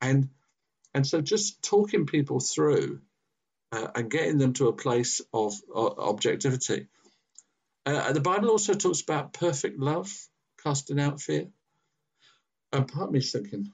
And 0.00 0.30
and 0.94 1.06
so 1.06 1.20
just 1.20 1.62
talking 1.62 2.06
people 2.06 2.40
through 2.40 3.00
uh, 3.72 3.88
and 3.94 4.10
getting 4.10 4.38
them 4.38 4.52
to 4.54 4.68
a 4.68 4.72
place 4.72 5.20
of 5.32 5.54
uh, 5.74 5.86
objectivity. 5.86 6.88
Uh, 7.86 8.12
the 8.12 8.20
Bible 8.20 8.50
also 8.50 8.74
talks 8.74 9.00
about 9.00 9.32
perfect 9.32 9.78
love, 9.78 10.10
casting 10.62 11.00
out 11.00 11.20
fear. 11.20 11.46
And 12.72 12.88
part 12.88 13.08
of 13.08 13.12
me 13.12 13.20
is 13.20 13.32
thinking, 13.32 13.72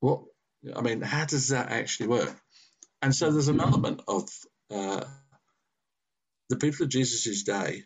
what 0.00 0.22
I 0.74 0.80
mean, 0.82 1.00
how 1.02 1.24
does 1.24 1.48
that 1.48 1.70
actually 1.70 2.08
work? 2.08 2.36
And 3.00 3.14
so 3.14 3.30
there's 3.30 3.48
an 3.48 3.60
element 3.60 4.02
of 4.08 4.28
uh, 4.70 5.04
the 6.48 6.56
people 6.56 6.84
of 6.84 6.90
Jesus' 6.90 7.44
day 7.44 7.84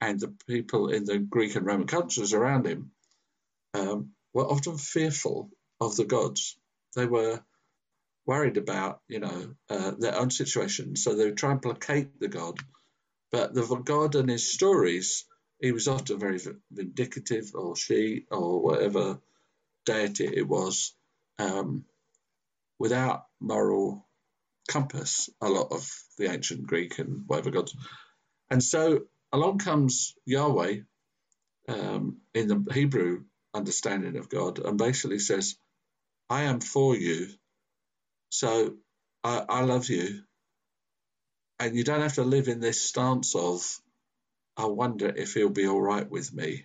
and 0.00 0.20
the 0.20 0.34
people 0.46 0.90
in 0.90 1.04
the 1.04 1.18
Greek 1.18 1.56
and 1.56 1.66
Roman 1.66 1.86
cultures 1.86 2.32
around 2.32 2.66
him 2.66 2.92
um, 3.74 4.10
were 4.32 4.46
often 4.46 4.78
fearful 4.78 5.50
of 5.80 5.96
the 5.96 6.04
gods. 6.04 6.56
They 6.94 7.06
were 7.06 7.42
worried 8.26 8.56
about, 8.56 9.00
you 9.08 9.20
know, 9.20 9.54
uh, 9.68 9.92
their 9.98 10.16
own 10.16 10.30
situation, 10.30 10.96
so 10.96 11.14
they 11.14 11.24
would 11.24 11.36
try 11.36 11.52
and 11.52 11.62
placate 11.62 12.20
the 12.20 12.28
god. 12.28 12.58
But 13.32 13.54
the 13.54 13.64
god 13.76 14.14
and 14.14 14.28
his 14.28 14.52
stories, 14.52 15.24
he 15.60 15.72
was 15.72 15.88
often 15.88 16.18
very 16.18 16.38
vindictive, 16.70 17.52
or 17.54 17.74
she, 17.76 18.26
or 18.30 18.62
whatever 18.62 19.20
deity 19.86 20.26
it 20.26 20.46
was 20.46 20.94
um, 21.42 21.84
without 22.78 23.24
moral 23.40 24.06
compass, 24.68 25.28
a 25.40 25.48
lot 25.48 25.72
of 25.72 25.88
the 26.18 26.30
ancient 26.30 26.66
Greek 26.66 26.98
and 26.98 27.24
whatever 27.26 27.50
gods. 27.50 27.74
And 28.50 28.62
so 28.62 29.00
along 29.32 29.58
comes 29.58 30.14
Yahweh 30.24 30.80
um, 31.68 32.18
in 32.34 32.48
the 32.48 32.72
Hebrew 32.72 33.24
understanding 33.54 34.16
of 34.16 34.28
God 34.28 34.58
and 34.58 34.78
basically 34.78 35.18
says, 35.18 35.56
I 36.30 36.42
am 36.44 36.60
for 36.60 36.96
you, 36.96 37.28
so 38.30 38.74
I, 39.22 39.44
I 39.48 39.60
love 39.62 39.88
you. 39.88 40.22
And 41.58 41.76
you 41.76 41.84
don't 41.84 42.00
have 42.00 42.14
to 42.14 42.24
live 42.24 42.48
in 42.48 42.60
this 42.60 42.82
stance 42.82 43.34
of, 43.36 43.62
I 44.56 44.66
wonder 44.66 45.08
if 45.14 45.34
he'll 45.34 45.50
be 45.50 45.68
all 45.68 45.80
right 45.80 46.08
with 46.10 46.32
me. 46.32 46.64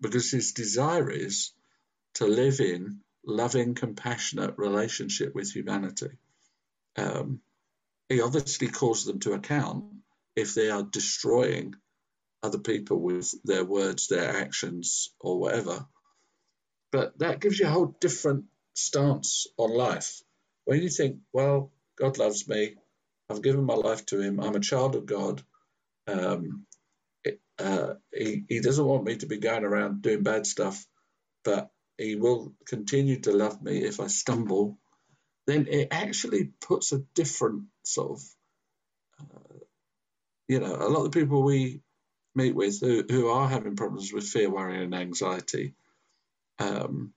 Because 0.00 0.30
his 0.30 0.52
desire 0.52 1.10
is 1.10 1.52
to 2.14 2.26
live 2.26 2.60
in 2.60 3.00
loving, 3.24 3.74
compassionate 3.74 4.54
relationship 4.58 5.34
with 5.34 5.52
humanity. 5.52 6.10
Um, 6.96 7.40
he 8.08 8.20
obviously 8.20 8.68
calls 8.68 9.04
them 9.04 9.20
to 9.20 9.32
account 9.32 9.84
if 10.34 10.54
they 10.54 10.70
are 10.70 10.82
destroying 10.82 11.74
other 12.42 12.58
people 12.58 13.00
with 13.00 13.34
their 13.44 13.64
words, 13.64 14.08
their 14.08 14.36
actions, 14.36 15.10
or 15.20 15.38
whatever. 15.38 15.86
But 16.92 17.18
that 17.18 17.40
gives 17.40 17.58
you 17.58 17.66
a 17.66 17.70
whole 17.70 17.96
different 18.00 18.46
stance 18.74 19.46
on 19.56 19.76
life. 19.76 20.22
When 20.64 20.82
you 20.82 20.88
think, 20.88 21.18
well, 21.32 21.72
God 21.96 22.18
loves 22.18 22.48
me, 22.48 22.76
I've 23.28 23.42
given 23.42 23.64
my 23.64 23.74
life 23.74 24.06
to 24.06 24.20
Him, 24.20 24.40
I'm 24.40 24.54
a 24.54 24.60
child 24.60 24.94
of 24.94 25.06
God. 25.06 25.42
Um, 26.06 26.66
uh, 27.58 27.94
he, 28.14 28.44
he 28.48 28.60
doesn't 28.60 28.84
want 28.84 29.04
me 29.04 29.16
to 29.16 29.26
be 29.26 29.38
going 29.38 29.64
around 29.64 30.02
doing 30.02 30.22
bad 30.22 30.46
stuff, 30.46 30.86
but 31.44 31.70
he 31.98 32.16
will 32.16 32.54
continue 32.66 33.20
to 33.20 33.32
love 33.32 33.62
me 33.62 33.84
if 33.84 34.00
I 34.00 34.08
stumble. 34.08 34.78
then 35.46 35.66
it 35.68 35.88
actually 35.92 36.52
puts 36.60 36.92
a 36.92 37.00
different 37.14 37.64
sort 37.84 38.12
of, 38.12 38.22
uh, 39.20 39.58
you 40.48 40.60
know, 40.60 40.76
a 40.76 40.88
lot 40.88 41.06
of 41.06 41.12
people 41.12 41.42
we 41.42 41.82
meet 42.34 42.54
with 42.54 42.80
who, 42.80 43.04
who 43.10 43.28
are 43.28 43.48
having 43.48 43.76
problems 43.76 44.12
with 44.12 44.28
fear, 44.28 44.50
worry, 44.50 44.82
and 44.84 44.94
anxiety, 44.94 45.74
um, 46.58 47.14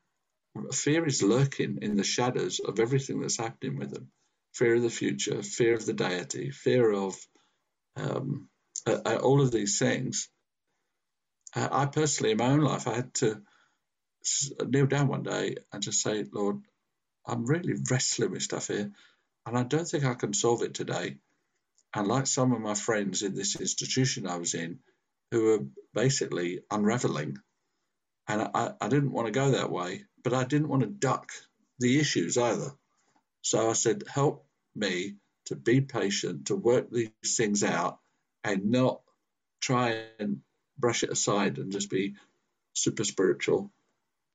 fear 0.73 1.05
is 1.05 1.23
lurking 1.23 1.79
in 1.81 1.97
the 1.97 2.03
shadows 2.03 2.59
of 2.59 2.79
everything 2.79 3.21
that's 3.21 3.37
happening 3.37 3.77
with 3.77 3.91
them 3.91 4.11
fear 4.53 4.75
of 4.75 4.81
the 4.83 4.89
future, 4.89 5.41
fear 5.43 5.75
of 5.75 5.85
the 5.85 5.93
deity, 5.93 6.51
fear 6.51 6.91
of 6.91 7.15
um, 7.95 8.49
uh, 8.87 9.17
all 9.21 9.41
of 9.41 9.51
these 9.51 9.79
things. 9.79 10.29
Uh, 11.55 11.69
I 11.71 11.85
personally, 11.85 12.31
in 12.31 12.37
my 12.37 12.47
own 12.47 12.61
life, 12.61 12.87
I 12.87 12.95
had 12.95 13.13
to 13.15 13.41
kneel 14.65 14.87
down 14.87 15.07
one 15.07 15.23
day 15.23 15.57
and 15.71 15.83
just 15.83 16.01
say, 16.01 16.25
Lord, 16.31 16.61
I'm 17.25 17.45
really 17.45 17.75
wrestling 17.89 18.31
with 18.31 18.43
stuff 18.43 18.67
here, 18.67 18.91
and 19.45 19.57
I 19.57 19.63
don't 19.63 19.85
think 19.87 20.03
I 20.03 20.15
can 20.15 20.33
solve 20.33 20.63
it 20.63 20.73
today. 20.73 21.17
And 21.93 22.07
like 22.07 22.27
some 22.27 22.53
of 22.53 22.61
my 22.61 22.73
friends 22.73 23.21
in 23.21 23.35
this 23.35 23.59
institution 23.59 24.27
I 24.27 24.37
was 24.37 24.53
in, 24.53 24.79
who 25.31 25.43
were 25.43 25.65
basically 25.93 26.61
unraveling, 26.69 27.37
and 28.27 28.49
I, 28.53 28.73
I 28.79 28.87
didn't 28.87 29.11
want 29.11 29.27
to 29.27 29.31
go 29.31 29.51
that 29.51 29.71
way 29.71 30.05
but 30.23 30.33
I 30.33 30.43
didn't 30.43 30.69
want 30.69 30.81
to 30.83 30.87
duck 30.87 31.31
the 31.79 31.99
issues 31.99 32.37
either. 32.37 32.71
So 33.41 33.69
I 33.69 33.73
said, 33.73 34.03
help 34.07 34.45
me 34.75 35.15
to 35.45 35.55
be 35.55 35.81
patient, 35.81 36.47
to 36.47 36.55
work 36.55 36.91
these 36.91 37.35
things 37.35 37.63
out, 37.63 37.99
and 38.43 38.71
not 38.71 39.01
try 39.61 40.03
and 40.19 40.41
brush 40.77 41.03
it 41.03 41.11
aside 41.11 41.57
and 41.57 41.71
just 41.71 41.89
be 41.89 42.15
super 42.73 43.03
spiritual, 43.03 43.71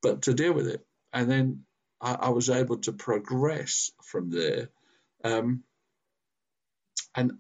but 0.07 0.23
to 0.23 0.35
deal 0.35 0.53
with 0.53 0.69
it. 0.69 0.87
And 1.12 1.31
then 1.31 1.64
I, 2.01 2.14
I 2.14 2.29
was 2.31 2.51
able 2.51 2.79
to 2.79 2.92
progress 2.92 3.90
from 4.05 4.31
there. 4.31 4.69
Um, 5.25 5.64
and 7.14 7.33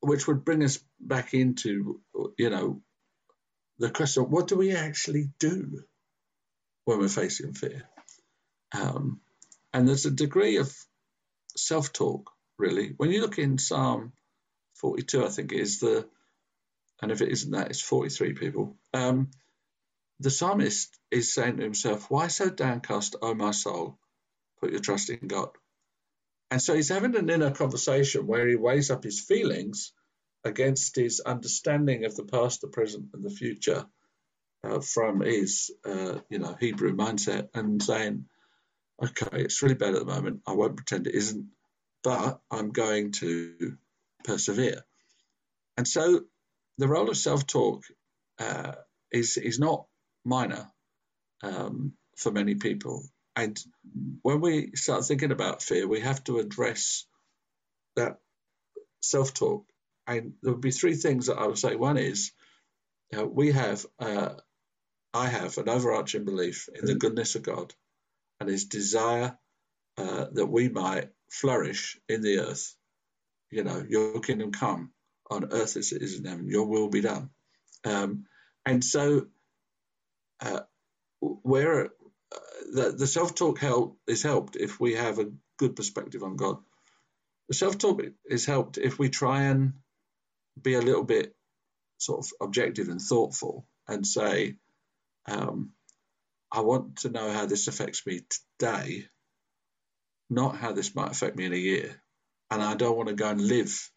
which 0.00 0.26
would 0.26 0.44
bring 0.44 0.62
us 0.64 0.78
back 1.00 1.34
into, 1.34 2.00
you 2.38 2.50
know, 2.50 2.82
the 3.78 3.90
question 3.90 4.24
what 4.24 4.48
do 4.48 4.56
we 4.56 4.76
actually 4.76 5.30
do? 5.38 5.82
when 6.84 6.98
we're 6.98 7.08
facing 7.08 7.54
fear. 7.54 7.82
Um, 8.74 9.20
and 9.72 9.86
there's 9.86 10.06
a 10.06 10.10
degree 10.10 10.56
of 10.56 10.72
self 11.56 11.92
talk, 11.92 12.30
really. 12.58 12.94
When 12.96 13.10
you 13.10 13.20
look 13.20 13.38
in 13.38 13.58
Psalm 13.58 14.12
42, 14.76 15.24
I 15.24 15.28
think 15.28 15.52
it 15.52 15.60
is 15.60 15.80
the, 15.80 16.08
and 17.00 17.12
if 17.12 17.20
it 17.20 17.30
isn't 17.30 17.52
that, 17.52 17.70
it's 17.70 17.80
43 17.80 18.34
people. 18.34 18.76
Um, 18.94 19.30
the 20.22 20.30
psalmist 20.30 20.98
is 21.10 21.32
saying 21.32 21.56
to 21.56 21.62
himself, 21.62 22.10
Why 22.10 22.28
so 22.28 22.48
downcast, 22.48 23.16
O 23.22 23.34
my 23.34 23.50
soul? 23.50 23.98
Put 24.60 24.70
your 24.70 24.80
trust 24.80 25.10
in 25.10 25.26
God. 25.26 25.50
And 26.50 26.60
so 26.62 26.74
he's 26.74 26.90
having 26.90 27.16
an 27.16 27.30
inner 27.30 27.50
conversation 27.50 28.26
where 28.26 28.46
he 28.46 28.56
weighs 28.56 28.90
up 28.90 29.02
his 29.04 29.20
feelings 29.20 29.92
against 30.44 30.96
his 30.96 31.20
understanding 31.20 32.04
of 32.04 32.14
the 32.14 32.24
past, 32.24 32.60
the 32.60 32.68
present, 32.68 33.06
and 33.14 33.24
the 33.24 33.30
future 33.30 33.86
uh, 34.64 34.80
from 34.80 35.20
his 35.20 35.70
uh, 35.84 36.18
you 36.28 36.38
know 36.38 36.56
Hebrew 36.58 36.94
mindset 36.94 37.48
and 37.54 37.82
saying, 37.82 38.26
okay, 39.02 39.42
it's 39.42 39.62
really 39.62 39.74
bad 39.74 39.94
at 39.94 40.00
the 40.00 40.12
moment. 40.14 40.42
I 40.46 40.52
won't 40.52 40.76
pretend 40.76 41.06
it 41.06 41.14
isn't, 41.14 41.48
but 42.04 42.40
I'm 42.50 42.70
going 42.70 43.12
to 43.12 43.76
persevere. 44.24 44.82
And 45.76 45.88
so 45.88 46.20
the 46.78 46.88
role 46.88 47.10
of 47.10 47.16
self-talk 47.16 47.84
uh, 48.38 48.72
is 49.10 49.36
is 49.36 49.58
not 49.58 49.86
minor 50.24 50.70
um, 51.42 51.92
for 52.16 52.30
many 52.32 52.54
people. 52.54 53.04
And 53.34 53.58
when 54.22 54.40
we 54.40 54.72
start 54.74 55.04
thinking 55.04 55.32
about 55.32 55.62
fear, 55.62 55.88
we 55.88 56.00
have 56.00 56.22
to 56.24 56.38
address 56.38 57.06
that 57.96 58.18
self-talk. 59.00 59.64
And 60.06 60.34
there 60.42 60.52
would 60.52 60.60
be 60.60 60.70
three 60.70 60.94
things 60.94 61.26
that 61.26 61.38
I 61.38 61.46
would 61.46 61.58
say. 61.58 61.76
One 61.76 61.96
is 61.96 62.32
we 63.12 63.52
have 63.52 63.86
uh, 63.98 64.30
I 65.14 65.26
have 65.28 65.58
an 65.58 65.68
overarching 65.68 66.24
belief 66.24 66.68
in 66.74 66.86
the 66.86 66.94
goodness 66.94 67.34
of 67.34 67.42
God 67.42 67.74
and 68.40 68.48
his 68.48 68.64
desire 68.64 69.36
uh, 69.98 70.26
that 70.32 70.46
we 70.46 70.68
might 70.68 71.10
flourish 71.30 71.98
in 72.08 72.22
the 72.22 72.38
earth. 72.38 72.74
You 73.50 73.64
know, 73.64 73.84
your 73.86 74.20
kingdom 74.20 74.52
come 74.52 74.92
on 75.30 75.52
earth 75.52 75.76
as 75.76 75.92
it 75.92 76.02
is 76.02 76.18
in 76.18 76.24
heaven, 76.24 76.48
your 76.48 76.66
will 76.66 76.88
be 76.88 77.02
done. 77.02 77.30
Um, 77.84 78.24
and 78.64 78.82
so, 78.82 79.26
uh, 80.42 80.60
where 81.20 81.86
uh, 81.86 82.38
the, 82.74 82.94
the 82.98 83.06
self 83.06 83.34
talk 83.34 83.60
help 83.60 83.98
is 84.06 84.22
helped 84.22 84.56
if 84.56 84.80
we 84.80 84.94
have 84.94 85.18
a 85.18 85.32
good 85.58 85.76
perspective 85.76 86.22
on 86.22 86.36
God. 86.36 86.58
The 87.48 87.54
self 87.54 87.78
talk 87.78 88.02
is 88.26 88.46
helped 88.46 88.78
if 88.78 88.98
we 88.98 89.10
try 89.10 89.42
and 89.44 89.74
be 90.60 90.74
a 90.74 90.82
little 90.82 91.04
bit 91.04 91.34
sort 91.98 92.20
of 92.26 92.32
objective 92.46 92.88
and 92.88 93.00
thoughtful 93.00 93.66
and 93.88 94.06
say, 94.06 94.56
um, 95.26 95.72
I 96.52 96.60
want 96.60 96.98
to 96.98 97.10
know 97.10 97.30
how 97.32 97.46
this 97.46 97.68
affects 97.68 98.06
me 98.06 98.22
today, 98.58 99.06
not 100.30 100.56
how 100.56 100.72
this 100.72 100.94
might 100.94 101.12
affect 101.12 101.36
me 101.36 101.46
in 101.46 101.52
a 101.52 101.56
year. 101.58 102.02
And 102.50 102.62
I 102.62 102.74
don't 102.74 102.96
want 102.96 103.08
to 103.08 103.14
go 103.14 103.28
and 103.28 103.40
live 103.40 103.90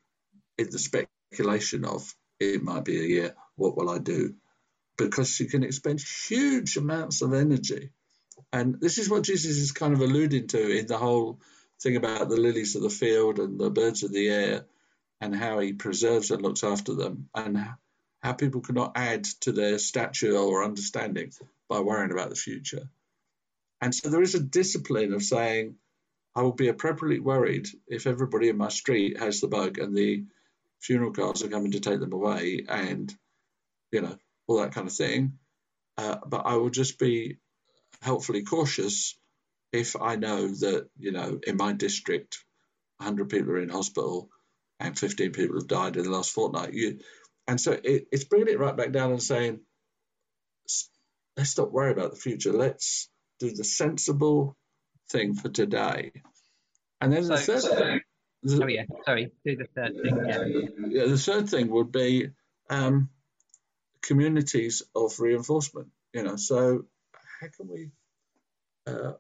in 0.58 0.70
the 0.72 0.80
speculation 0.80 1.86
of 1.86 2.14
it 2.40 2.64
might 2.64 2.86
be 2.86 3.00
a 3.00 3.08
year, 3.08 3.36
what 3.56 3.78
will 3.78 3.90
I 3.90 4.00
do? 4.00 4.36
Because 4.98 5.40
you 5.40 5.48
can 5.48 5.64
expend 5.64 6.02
huge 6.02 6.78
amounts 6.78 7.22
of 7.22 7.34
energy. 7.34 7.92
And 8.52 8.80
this 8.80 8.98
is 8.98 9.10
what 9.10 9.24
Jesus 9.24 9.58
is 9.58 9.72
kind 9.72 9.94
of 9.94 10.02
alluding 10.02 10.48
to 10.48 10.78
in 10.78 10.88
the 10.88 10.98
whole 10.98 11.40
thing 11.82 11.96
about 11.96 12.30
the 12.30 12.38
lilies 12.38 12.76
of 12.76 12.82
the 12.82 12.90
field 12.90 13.40
and 13.40 13.60
the 13.60 13.70
birds 13.70 14.04
of 14.04 14.12
the 14.12 14.30
air 14.30 14.66
and 15.22 15.36
how 15.36 15.60
he 15.60 15.74
preserves 15.74 16.32
and 16.32 16.42
looks 16.42 16.64
after 16.64 16.94
them 16.94 17.30
and 17.36 17.58
how 18.22 18.34
people 18.34 18.62
cannot 18.62 18.94
add 18.96 19.26
to 19.42 19.52
their 19.52 19.78
stature 19.78 20.36
or 20.36 20.64
understanding 20.64 21.32
by 21.70 21.80
worrying 21.80 22.12
about 22.12 22.30
the 22.30 22.36
future. 22.36 22.90
And 23.82 23.94
so 23.94 24.10
there 24.10 24.22
is 24.22 24.36
a 24.36 24.40
discipline 24.40 25.14
of 25.14 25.24
saying, 25.24 25.76
I 26.36 26.42
will 26.42 26.54
be 26.54 26.68
appropriately 26.68 27.20
worried 27.20 27.68
if 27.88 28.08
everybody 28.08 28.50
in 28.50 28.58
my 28.58 28.70
street 28.70 29.20
has 29.20 29.42
the 29.42 29.48
bug 29.48 29.78
and 29.78 29.96
the 29.96 30.26
funeral 30.80 31.12
cars 31.12 31.44
are 31.44 31.50
coming 31.50 31.72
to 31.72 31.80
take 31.80 32.00
them 32.00 32.14
away 32.14 32.66
and, 32.68 33.14
you 33.92 34.02
know, 34.02 34.18
all 34.48 34.58
that 34.58 34.74
kind 34.74 34.88
of 34.88 34.94
thing. 34.94 35.34
Uh, 35.98 36.18
but 36.26 36.46
I 36.46 36.56
will 36.56 36.70
just 36.70 37.00
be 37.00 37.38
helpfully 38.02 38.44
cautious 38.44 39.18
if 39.72 39.96
I 40.00 40.16
know 40.16 40.48
that, 40.48 40.88
you 40.98 41.12
know, 41.12 41.40
in 41.46 41.58
my 41.58 41.74
district, 41.74 42.44
100 42.98 43.30
people 43.30 43.52
are 43.52 43.62
in 43.62 43.70
hospital 43.70 44.30
and 44.80 44.98
15 44.98 45.32
people 45.32 45.58
have 45.58 45.68
died 45.68 45.98
in 45.98 46.04
the 46.04 46.10
last 46.10 46.32
fortnight. 46.32 46.74
You, 46.74 47.00
and 47.48 47.60
so 47.60 47.72
it, 47.72 48.08
it's 48.12 48.24
bringing 48.24 48.54
it 48.54 48.60
right 48.60 48.76
back 48.76 48.92
down 48.92 49.12
and 49.12 49.24
saying, 49.24 49.60
let's 51.38 51.50
stop 51.50 51.72
worrying 51.72 51.98
about 51.98 52.12
the 52.12 52.18
future. 52.18 52.54
Let's 52.54 53.10
do 53.40 53.52
the 53.52 53.64
sensible 53.64 54.56
thing 55.10 55.36
for 55.36 55.50
today. 55.50 56.12
And 57.02 57.12
then 57.12 57.24
so, 57.24 57.36
the 57.36 57.38
third 57.38 57.62
so, 57.62 57.76
thing. 57.76 58.02
The, 58.44 58.64
oh, 58.64 58.68
yeah. 58.68 58.84
Sorry. 59.06 59.32
Do 59.46 59.56
the 59.56 59.68
third 59.76 59.94
thing. 60.02 60.26
Yeah. 60.28 61.00
yeah 61.02 61.08
the 61.08 61.18
third 61.18 61.50
thing 61.50 61.70
would 61.70 61.92
be 61.92 62.30
um, 62.70 63.10
communities 64.06 64.84
of 64.96 65.20
reinforcement. 65.20 65.90
You 66.14 66.24
know, 66.24 66.36
so 66.36 66.86
how 67.42 67.48
can 67.56 67.68
we. 67.68 67.92
Uh, 68.88 69.14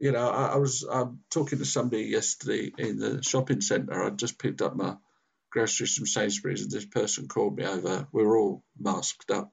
you 0.00 0.12
know, 0.12 0.28
I, 0.28 0.54
I 0.54 0.56
was 0.56 0.82
I'm 0.90 1.20
talking 1.30 1.58
to 1.58 1.64
somebody 1.64 2.04
yesterday 2.04 2.72
in 2.78 2.98
the 2.98 3.22
shopping 3.22 3.60
centre. 3.60 4.02
I 4.02 4.10
just 4.10 4.38
picked 4.38 4.62
up 4.62 4.74
my 4.74 4.96
groceries 5.50 5.94
from 5.94 6.06
Sainsbury's, 6.06 6.62
and 6.62 6.70
this 6.70 6.86
person 6.86 7.28
called 7.28 7.56
me 7.56 7.66
over. 7.66 8.08
We 8.12 8.24
were 8.24 8.38
all 8.38 8.64
masked 8.78 9.30
up, 9.30 9.52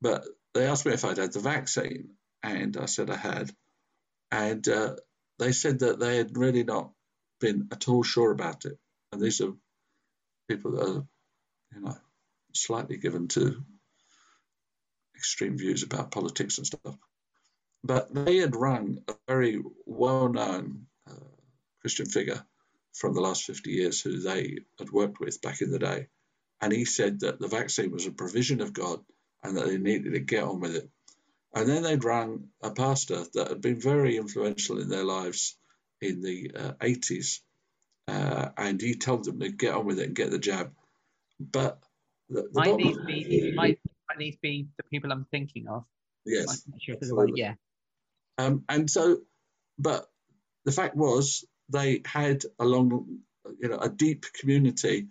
but 0.00 0.24
they 0.54 0.66
asked 0.66 0.86
me 0.86 0.92
if 0.92 1.04
I'd 1.04 1.18
had 1.18 1.32
the 1.32 1.40
vaccine, 1.40 2.10
and 2.42 2.76
I 2.76 2.86
said 2.86 3.10
I 3.10 3.16
had, 3.16 3.50
and 4.30 4.66
uh, 4.68 4.96
they 5.38 5.52
said 5.52 5.80
that 5.80 5.98
they 5.98 6.16
had 6.16 6.36
really 6.36 6.64
not 6.64 6.92
been 7.40 7.68
at 7.72 7.88
all 7.88 8.02
sure 8.02 8.30
about 8.30 8.66
it. 8.66 8.78
And 9.12 9.20
these 9.20 9.40
are 9.40 9.52
people 10.48 10.72
that 10.72 10.88
are, 10.88 11.06
you 11.74 11.80
know, 11.80 11.96
slightly 12.52 12.96
given 12.96 13.28
to 13.28 13.62
extreme 15.16 15.58
views 15.58 15.82
about 15.82 16.10
politics 16.10 16.58
and 16.58 16.66
stuff. 16.66 16.96
But 17.84 18.12
they 18.12 18.38
had 18.38 18.56
run 18.56 19.02
a 19.08 19.14
very 19.26 19.62
well-known 19.86 20.86
uh, 21.08 21.14
Christian 21.80 22.06
figure 22.06 22.44
from 22.94 23.14
the 23.14 23.20
last 23.20 23.44
50 23.44 23.70
years 23.70 24.00
who 24.00 24.20
they 24.20 24.58
had 24.78 24.90
worked 24.90 25.20
with 25.20 25.40
back 25.40 25.60
in 25.60 25.70
the 25.70 25.78
day. 25.78 26.08
And 26.60 26.72
he 26.72 26.84
said 26.84 27.20
that 27.20 27.38
the 27.38 27.48
vaccine 27.48 27.90
was 27.90 28.06
a 28.06 28.12
provision 28.12 28.60
of 28.60 28.72
God 28.72 29.00
and 29.42 29.56
that 29.56 29.66
they 29.66 29.78
needed 29.78 30.12
to 30.12 30.20
get 30.20 30.44
on 30.44 30.60
with 30.60 30.76
it. 30.76 30.90
And 31.54 31.68
then 31.68 31.82
they'd 31.82 32.04
rang 32.04 32.48
a 32.62 32.70
pastor 32.70 33.24
that 33.34 33.48
had 33.48 33.60
been 33.60 33.80
very 33.80 34.16
influential 34.16 34.80
in 34.80 34.88
their 34.88 35.04
lives 35.04 35.56
in 36.00 36.22
the 36.22 36.50
uh, 36.54 36.72
80s. 36.80 37.40
Uh, 38.06 38.50
and 38.56 38.80
he 38.80 38.94
told 38.94 39.24
them 39.24 39.40
to 39.40 39.50
get 39.50 39.74
on 39.74 39.86
with 39.86 39.98
it 39.98 40.06
and 40.06 40.16
get 40.16 40.30
the 40.30 40.38
jab. 40.38 40.72
But 41.38 41.82
the, 42.30 42.42
the 42.42 42.48
might, 42.54 42.76
these 42.78 42.98
be, 42.98 43.52
might, 43.54 43.78
might 44.08 44.18
these 44.18 44.36
be 44.36 44.68
the 44.76 44.84
people 44.84 45.12
I'm 45.12 45.26
thinking 45.30 45.68
of? 45.68 45.84
Yes. 46.24 46.64
Sure 46.80 46.96
yeah. 47.34 47.54
Um, 48.38 48.64
and 48.68 48.88
so, 48.88 49.18
but 49.78 50.06
the 50.64 50.72
fact 50.72 50.96
was 50.96 51.44
they 51.68 52.02
had 52.04 52.42
a 52.58 52.64
long, 52.64 53.18
you 53.58 53.68
know, 53.68 53.78
a 53.78 53.88
deep 53.88 54.26
community, 54.32 55.08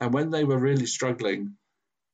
and 0.00 0.12
when 0.12 0.30
they 0.30 0.44
were 0.44 0.58
really 0.58 0.86
struggling, 0.86 1.56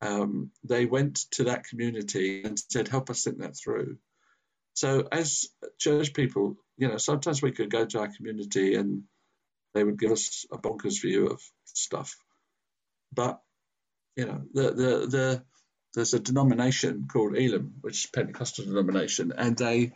um, 0.01 0.51
they 0.63 0.85
went 0.85 1.25
to 1.31 1.45
that 1.45 1.63
community 1.65 2.43
and 2.43 2.59
said, 2.59 2.87
"Help 2.87 3.09
us 3.09 3.23
think 3.23 3.39
that 3.39 3.57
through." 3.57 3.97
So, 4.73 5.07
as 5.11 5.49
church 5.79 6.13
people, 6.13 6.55
you 6.77 6.87
know, 6.87 6.97
sometimes 6.97 7.41
we 7.41 7.51
could 7.51 7.69
go 7.69 7.85
to 7.85 7.99
our 7.99 8.07
community 8.07 8.75
and 8.75 9.03
they 9.73 9.83
would 9.83 9.99
give 9.99 10.11
us 10.11 10.45
a 10.51 10.57
bonkers 10.57 11.01
view 11.01 11.27
of 11.27 11.41
stuff, 11.65 12.15
but 13.11 13.41
you 14.19 14.25
know, 14.25 14.41
the 14.53 14.63
the 14.71 15.07
the 15.07 15.43
there's 15.93 16.13
a 16.13 16.19
denomination 16.19 17.07
called 17.11 17.37
Elim, 17.37 17.75
which 17.79 18.03
is 18.03 18.11
Pentecostal 18.11 18.65
denomination, 18.65 19.31
and 19.35 19.57
they 19.57 19.93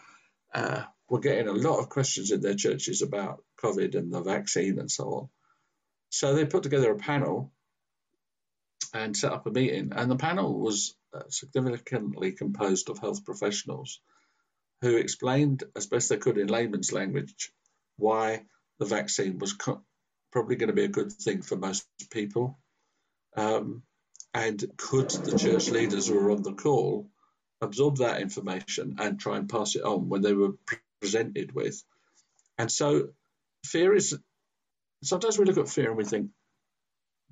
uh, 0.54 0.84
were 1.10 1.20
getting 1.20 1.50
a 1.50 1.52
lot 1.52 1.80
of 1.80 1.90
questions 1.90 2.32
in 2.32 2.40
their 2.40 2.56
churches 2.56 3.02
about 3.02 3.44
COVID 3.62 3.96
and 3.96 4.14
the 4.14 4.22
vaccine 4.22 4.80
and 4.80 4.90
so 4.90 5.04
on. 5.04 5.30
So 6.10 6.34
they 6.34 6.46
put 6.46 6.64
together 6.64 6.92
a 6.92 6.98
panel 6.98 7.52
and 8.94 9.18
set 9.18 9.34
up 9.34 9.46
a 9.46 9.52
meeting, 9.52 9.92
and 9.94 10.10
the 10.10 10.16
panel 10.16 10.58
was 10.58 10.96
uh, 11.14 11.24
significantly 11.28 12.32
composed 12.32 12.90
of 12.90 13.00
health 13.00 13.26
professionals 13.26 14.00
who 14.82 14.96
explained 14.96 15.66
as 15.76 15.88
best 15.88 16.08
they 16.08 16.18
could 16.18 16.38
in 16.38 16.48
layman's 16.48 16.94
language 16.94 17.52
why 17.98 18.46
the 18.80 18.86
vaccine 18.86 19.38
was 19.38 19.52
co- 19.54 19.84
probably 20.32 20.56
going 20.56 20.70
to 20.70 20.82
be 20.82 20.86
a 20.86 20.98
good 21.00 21.12
thing 21.12 21.42
for 21.42 21.58
most 21.58 21.86
people. 22.10 22.58
Um, 23.36 23.84
and 24.34 24.64
could 24.78 25.10
the 25.10 25.38
church 25.38 25.70
leaders 25.70 26.08
who 26.08 26.16
were 26.16 26.32
on 26.32 26.44
the 26.44 26.54
call 26.54 27.10
absorb 27.62 27.98
that 27.98 28.22
information 28.22 28.96
and 29.00 29.20
try 29.20 29.38
and 29.38 29.50
pass 29.50 29.76
it 29.76 29.84
on 29.84 30.10
when 30.10 30.22
they 30.22 30.34
were 30.34 30.54
presented 31.02 31.54
with? 31.54 31.84
And 32.58 32.72
so 32.72 33.10
fear 33.66 33.94
is 33.94 34.18
sometimes 35.04 35.38
we 35.38 35.46
look 35.46 35.58
at 35.58 35.70
fear 35.70 35.90
and 35.90 35.98
we 35.98 36.06
think, 36.06 36.30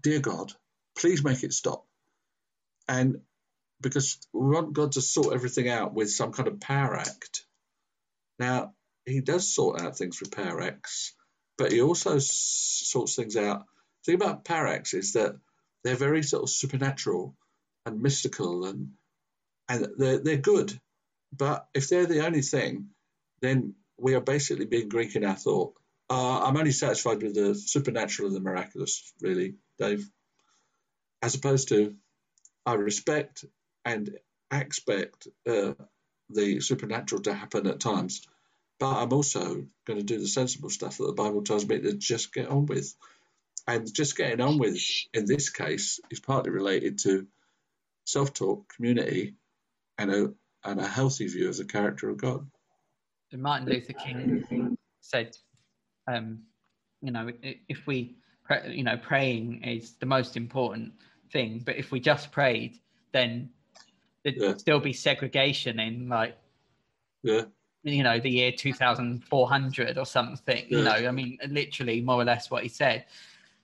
Dear 0.02 0.20
God, 0.20 0.52
please 0.98 1.24
make 1.24 1.44
it 1.44 1.54
stop. 1.54 1.86
And 2.88 3.22
because 3.82 4.20
we 4.34 4.50
want 4.50 4.74
God 4.74 4.94
to 4.94 5.02
sort 5.02 5.34
everything 5.34 5.70
out 5.70 5.94
with 5.94 6.12
some 6.12 6.32
kind 6.32 6.48
of 6.48 6.60
power 6.60 6.96
act. 6.98 7.46
Now, 8.40 8.74
He 9.06 9.22
does 9.22 9.54
sort 9.54 9.82
out 9.82 9.98
things 9.98 10.20
with 10.20 10.32
power 10.32 10.62
acts, 10.62 11.14
but 11.58 11.72
He 11.72 11.82
also 11.82 12.18
sorts 12.20 13.16
things 13.16 13.36
out. 13.38 13.66
The 14.06 14.12
thing 14.12 14.22
about 14.22 14.46
power 14.46 14.68
acts 14.68 14.94
is 14.94 15.14
that 15.14 15.36
they're 15.84 15.96
very 15.96 16.24
sort 16.24 16.44
of 16.44 16.50
supernatural 16.50 17.36
and 17.86 18.02
mystical 18.02 18.66
and 18.66 18.92
and 19.70 19.88
they're, 19.98 20.20
they're 20.20 20.38
good. 20.38 20.78
But 21.36 21.66
if 21.74 21.88
they're 21.88 22.06
the 22.06 22.26
only 22.26 22.42
thing, 22.42 22.90
then 23.42 23.76
we 23.98 24.16
are 24.16 24.22
basically 24.22 24.66
being 24.66 24.90
Greek 24.90 25.16
in 25.16 25.24
our 25.24 25.36
thought. 25.36 25.74
Uh, 26.10 26.42
I'm 26.42 26.58
only 26.58 26.72
satisfied 26.72 27.22
with 27.24 27.36
the 27.36 27.56
supernatural 27.56 28.28
and 28.28 28.36
the 28.36 28.42
miraculous, 28.42 29.14
really, 29.22 29.56
Dave. 29.80 30.10
As 31.22 31.36
opposed 31.36 31.70
to, 31.70 31.96
I 32.66 32.74
respect 32.74 33.46
and 33.86 34.10
expect 34.52 35.28
uh, 35.48 35.74
the 36.30 36.60
supernatural 36.60 37.22
to 37.24 37.34
happen 37.34 37.68
at 37.68 37.80
times, 37.80 38.28
but 38.80 39.02
I'm 39.02 39.14
also 39.14 39.66
going 39.86 40.00
to 40.00 40.04
do 40.04 40.20
the 40.20 40.28
sensible 40.28 40.70
stuff 40.70 40.98
that 40.98 41.08
the 41.08 41.14
Bible 41.14 41.44
tells 41.44 41.66
me 41.66 41.80
to 41.80 41.94
just 41.94 42.34
get 42.34 42.50
on 42.50 42.66
with 42.66 42.94
and 43.72 43.94
just 43.94 44.18
getting 44.18 44.42
on 44.42 44.58
with 44.58 44.80
in 45.14 45.26
this 45.26 45.50
case 45.50 46.00
is 46.10 46.20
partly 46.20 46.52
related 46.52 47.00
to 47.00 47.28
self-talk, 48.06 48.74
community, 48.76 49.36
and 49.98 50.12
a 50.12 50.34
and 50.64 50.80
a 50.80 50.88
healthy 50.88 51.28
view 51.28 51.50
of 51.50 51.58
the 51.58 51.66
character 51.66 52.10
of 52.10 52.18
God. 52.18 52.46
Martin 53.34 53.68
Luther 53.68 53.94
King 53.94 54.78
said, 55.00 55.36
um, 56.08 56.42
you 57.02 57.12
know, 57.12 57.32
if 57.42 57.88
we, 57.88 58.18
pray, 58.44 58.74
you 58.76 58.84
know, 58.84 58.98
praying 58.98 59.64
is 59.64 59.94
the 60.00 60.06
most 60.06 60.38
important 60.38 60.94
thing, 61.32 61.64
but 61.66 61.78
if 61.78 61.92
we 61.92 62.00
just 62.00 62.32
prayed, 62.32 62.78
then 63.12 63.50
there'd 64.24 64.36
yeah. 64.38 64.58
still 64.58 64.80
be 64.80 64.94
segregation 64.94 65.80
in 65.80 66.10
like, 66.10 66.38
yeah, 67.24 67.44
you 67.84 68.04
know, 68.04 68.20
the 68.20 68.30
year 68.30 68.52
2400 68.52 69.98
or 69.98 70.06
something. 70.06 70.66
Yeah. 70.70 70.78
You 70.78 70.84
know, 70.84 70.92
I 70.92 71.12
mean, 71.12 71.40
literally 71.48 72.02
more 72.02 72.22
or 72.22 72.26
less 72.26 72.52
what 72.52 72.62
he 72.64 72.70
said 72.70 73.06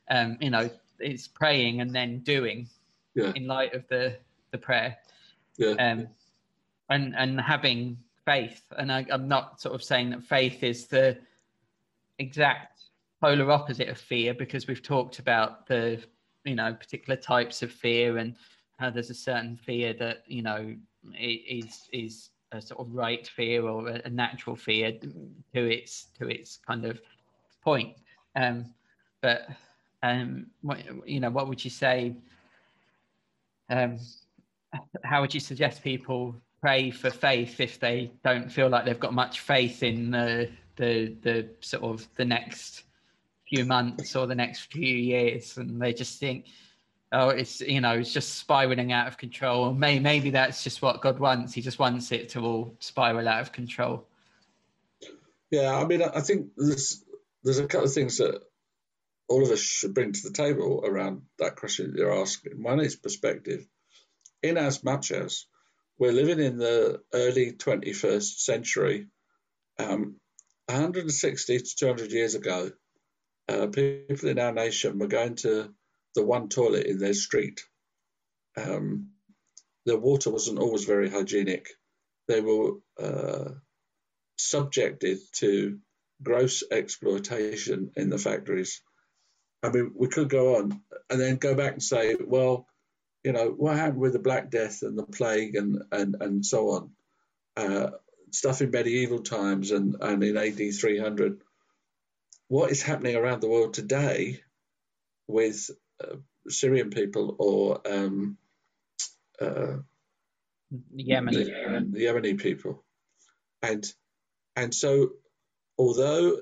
um, 0.09 0.37
you 0.39 0.49
know, 0.49 0.69
it's 0.99 1.27
praying 1.27 1.81
and 1.81 1.93
then 1.93 2.19
doing 2.19 2.67
yeah. 3.15 3.31
in 3.35 3.47
light 3.47 3.73
of 3.73 3.87
the 3.89 4.17
the 4.51 4.57
prayer. 4.57 4.97
Yeah. 5.57 5.71
Um, 5.73 6.07
and 6.89 7.15
and 7.15 7.41
having 7.41 7.97
faith. 8.25 8.61
And 8.77 8.91
I, 8.91 9.05
I'm 9.09 9.27
not 9.27 9.61
sort 9.61 9.75
of 9.75 9.83
saying 9.83 10.09
that 10.11 10.23
faith 10.23 10.63
is 10.63 10.87
the 10.87 11.17
exact 12.19 12.81
polar 13.21 13.51
opposite 13.51 13.89
of 13.89 13.97
fear 13.97 14.33
because 14.33 14.67
we've 14.67 14.83
talked 14.83 15.19
about 15.19 15.65
the 15.67 16.01
you 16.43 16.55
know 16.55 16.73
particular 16.73 17.19
types 17.19 17.61
of 17.63 17.71
fear 17.71 18.17
and 18.17 18.35
how 18.77 18.89
there's 18.89 19.09
a 19.09 19.15
certain 19.15 19.57
fear 19.57 19.93
that 19.93 20.23
you 20.27 20.41
know 20.41 20.75
is 21.19 21.89
is 21.91 22.29
a 22.51 22.61
sort 22.61 22.79
of 22.79 22.93
right 22.93 23.27
fear 23.27 23.63
or 23.67 23.87
a, 23.87 24.09
natural 24.09 24.55
fear 24.55 24.91
to 25.53 25.65
its 25.65 26.07
to 26.17 26.27
its 26.27 26.59
kind 26.65 26.85
of 26.85 27.01
point 27.61 27.93
um 28.35 28.65
but 29.21 29.47
um, 30.07 30.47
what, 30.61 30.79
you 31.07 31.19
know, 31.19 31.29
what 31.29 31.47
would 31.47 31.63
you 31.63 31.71
say? 31.71 32.15
Um, 33.69 33.99
how 35.03 35.21
would 35.21 35.33
you 35.33 35.39
suggest 35.39 35.83
people 35.83 36.35
pray 36.61 36.91
for 36.91 37.09
faith 37.09 37.59
if 37.59 37.79
they 37.79 38.11
don't 38.23 38.51
feel 38.51 38.69
like 38.69 38.85
they've 38.85 38.99
got 38.99 39.13
much 39.13 39.41
faith 39.41 39.83
in 39.83 40.11
the 40.11 40.49
the 40.75 41.15
the 41.21 41.49
sort 41.61 41.83
of 41.83 42.07
the 42.15 42.25
next 42.25 42.83
few 43.49 43.65
months 43.65 44.15
or 44.15 44.27
the 44.27 44.35
next 44.35 44.71
few 44.71 44.95
years, 44.95 45.57
and 45.57 45.81
they 45.81 45.93
just 45.93 46.19
think, 46.19 46.45
oh, 47.11 47.29
it's 47.29 47.61
you 47.61 47.81
know, 47.81 47.93
it's 47.93 48.13
just 48.13 48.35
spiraling 48.35 48.91
out 48.91 49.07
of 49.07 49.17
control. 49.17 49.73
Maybe 49.73 49.99
maybe 49.99 50.29
that's 50.31 50.63
just 50.63 50.81
what 50.81 51.01
God 51.01 51.19
wants. 51.19 51.53
He 51.53 51.61
just 51.61 51.79
wants 51.79 52.11
it 52.11 52.29
to 52.29 52.41
all 52.41 52.75
spiral 52.79 53.27
out 53.27 53.41
of 53.41 53.51
control. 53.51 54.05
Yeah, 55.51 55.75
I 55.75 55.85
mean, 55.85 56.01
I 56.01 56.21
think 56.21 56.51
there's 56.57 57.03
there's 57.43 57.59
a 57.59 57.67
couple 57.67 57.87
of 57.87 57.93
things 57.93 58.17
that 58.17 58.41
all 59.27 59.43
of 59.43 59.51
us 59.51 59.59
should 59.59 59.93
bring 59.93 60.13
to 60.13 60.23
the 60.23 60.33
table 60.33 60.83
around 60.85 61.23
that 61.39 61.55
question 61.55 61.91
that 61.91 61.97
you're 61.97 62.21
asking. 62.21 62.63
One 62.63 62.79
is 62.79 62.95
perspective, 62.95 63.65
in 64.41 64.57
as 64.57 64.83
much 64.83 65.11
as 65.11 65.45
we're 65.99 66.13
living 66.13 66.39
in 66.39 66.57
the 66.57 67.01
early 67.13 67.53
21st 67.53 68.39
century, 68.39 69.07
um, 69.79 70.15
160 70.67 71.59
to 71.59 71.75
200 71.75 72.11
years 72.11 72.35
ago, 72.35 72.71
uh, 73.49 73.67
people 73.67 74.29
in 74.29 74.39
our 74.39 74.51
nation 74.51 74.99
were 74.99 75.07
going 75.07 75.35
to 75.35 75.73
the 76.15 76.23
one 76.25 76.49
toilet 76.49 76.85
in 76.85 76.99
their 76.99 77.13
street. 77.13 77.61
Um, 78.55 79.09
the 79.85 79.97
water 79.97 80.29
wasn't 80.29 80.59
always 80.59 80.85
very 80.85 81.09
hygienic. 81.09 81.67
They 82.27 82.41
were 82.41 82.73
uh, 83.01 83.51
subjected 84.37 85.19
to 85.37 85.79
gross 86.21 86.63
exploitation 86.71 87.91
in 87.95 88.09
the 88.09 88.17
factories 88.17 88.81
I 89.63 89.69
mean, 89.69 89.91
we 89.95 90.07
could 90.07 90.29
go 90.29 90.57
on 90.57 90.81
and 91.09 91.19
then 91.19 91.37
go 91.37 91.55
back 91.55 91.73
and 91.73 91.83
say, 91.83 92.15
well, 92.19 92.67
you 93.23 93.31
know, 93.31 93.49
what 93.49 93.75
happened 93.75 93.99
with 93.99 94.13
the 94.13 94.19
Black 94.19 94.49
Death 94.49 94.83
and 94.83 94.97
the 94.97 95.03
plague 95.03 95.55
and 95.55 95.83
and 95.91 96.15
and 96.21 96.45
so 96.45 96.69
on, 96.69 96.91
uh, 97.57 97.89
stuff 98.31 98.61
in 98.61 98.71
medieval 98.71 99.19
times 99.19 99.71
and 99.71 99.95
and 99.99 100.23
in 100.23 100.37
AD 100.37 100.73
300. 100.73 101.41
What 102.47 102.71
is 102.71 102.81
happening 102.81 103.15
around 103.15 103.41
the 103.41 103.49
world 103.49 103.73
today 103.73 104.39
with 105.27 105.69
uh, 106.01 106.15
Syrian 106.47 106.89
people 106.89 107.35
or 107.39 107.81
um, 107.85 108.37
uh, 109.41 109.77
Yemeni. 110.95 111.45
The, 111.45 111.87
the 111.91 112.05
Yemeni 112.05 112.39
people, 112.39 112.83
and 113.61 113.85
and 114.55 114.73
so 114.73 115.11
although 115.77 116.41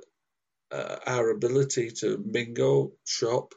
uh, 0.75 0.99
our 1.07 1.29
ability 1.29 1.91
to 1.91 2.21
mingle, 2.25 2.95
shop, 3.05 3.53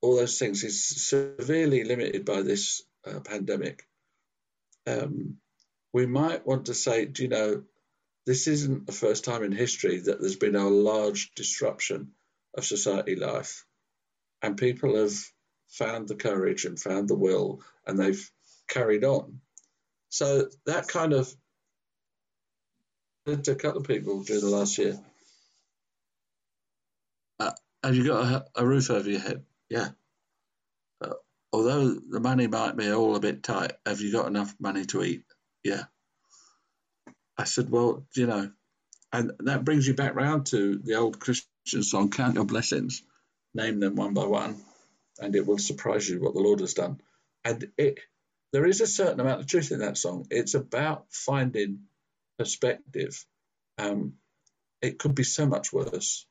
all 0.00 0.16
those 0.16 0.38
things 0.38 0.64
is 0.64 1.08
severely 1.08 1.84
limited 1.84 2.24
by 2.24 2.42
this 2.42 2.82
uh, 3.06 3.20
pandemic. 3.20 3.86
Um, 4.86 5.36
we 5.92 6.06
might 6.06 6.46
want 6.46 6.66
to 6.66 6.74
say, 6.74 7.06
do 7.06 7.24
you 7.24 7.28
know, 7.28 7.62
this 8.24 8.46
isn't 8.46 8.86
the 8.86 8.92
first 8.92 9.24
time 9.24 9.42
in 9.42 9.52
history 9.52 9.98
that 10.00 10.20
there's 10.20 10.36
been 10.36 10.56
a 10.56 10.68
large 10.68 11.32
disruption 11.34 12.12
of 12.56 12.64
society 12.64 13.16
life, 13.16 13.64
and 14.42 14.56
people 14.56 14.96
have 14.96 15.14
found 15.68 16.08
the 16.08 16.14
courage 16.14 16.64
and 16.64 16.80
found 16.80 17.08
the 17.08 17.14
will, 17.14 17.60
and 17.86 17.98
they've 17.98 18.30
carried 18.68 19.04
on. 19.04 19.40
So 20.08 20.48
that 20.66 20.88
kind 20.88 21.12
of 21.12 21.32
led 23.26 23.44
to 23.44 23.52
a 23.52 23.56
couple 23.56 23.80
of 23.80 23.86
people 23.86 24.22
during 24.22 24.42
the 24.42 24.48
last 24.48 24.78
year. 24.78 24.98
Have 27.86 27.94
you 27.94 28.04
got 28.04 28.24
a, 28.24 28.62
a 28.62 28.66
roof 28.66 28.90
over 28.90 29.08
your 29.08 29.20
head? 29.20 29.44
Yeah. 29.70 29.90
Uh, 31.00 31.14
although 31.52 31.94
the 31.94 32.18
money 32.18 32.48
might 32.48 32.76
be 32.76 32.90
all 32.90 33.14
a 33.14 33.20
bit 33.20 33.44
tight, 33.44 33.74
have 33.86 34.00
you 34.00 34.10
got 34.10 34.26
enough 34.26 34.52
money 34.58 34.84
to 34.86 35.04
eat? 35.04 35.22
Yeah. 35.62 35.84
I 37.38 37.44
said, 37.44 37.70
well, 37.70 38.04
you 38.16 38.26
know, 38.26 38.50
and 39.12 39.30
that 39.38 39.64
brings 39.64 39.86
you 39.86 39.94
back 39.94 40.16
round 40.16 40.46
to 40.46 40.80
the 40.82 40.96
old 40.96 41.20
Christian 41.20 41.84
song, 41.84 42.10
Count 42.10 42.34
Your 42.34 42.44
Blessings, 42.44 43.04
name 43.54 43.78
them 43.78 43.94
one 43.94 44.14
by 44.14 44.24
one, 44.24 44.56
and 45.20 45.36
it 45.36 45.46
will 45.46 45.58
surprise 45.58 46.08
you 46.08 46.20
what 46.20 46.34
the 46.34 46.40
Lord 46.40 46.58
has 46.60 46.74
done. 46.74 47.00
And 47.44 47.70
it, 47.78 48.00
there 48.52 48.66
is 48.66 48.80
a 48.80 48.86
certain 48.88 49.20
amount 49.20 49.42
of 49.42 49.46
truth 49.46 49.70
in 49.70 49.78
that 49.78 49.96
song. 49.96 50.26
It's 50.30 50.54
about 50.54 51.06
finding 51.10 51.82
perspective. 52.36 53.24
Um, 53.78 54.14
it 54.82 54.98
could 54.98 55.14
be 55.14 55.22
so 55.22 55.46
much 55.46 55.72
worse. 55.72 56.26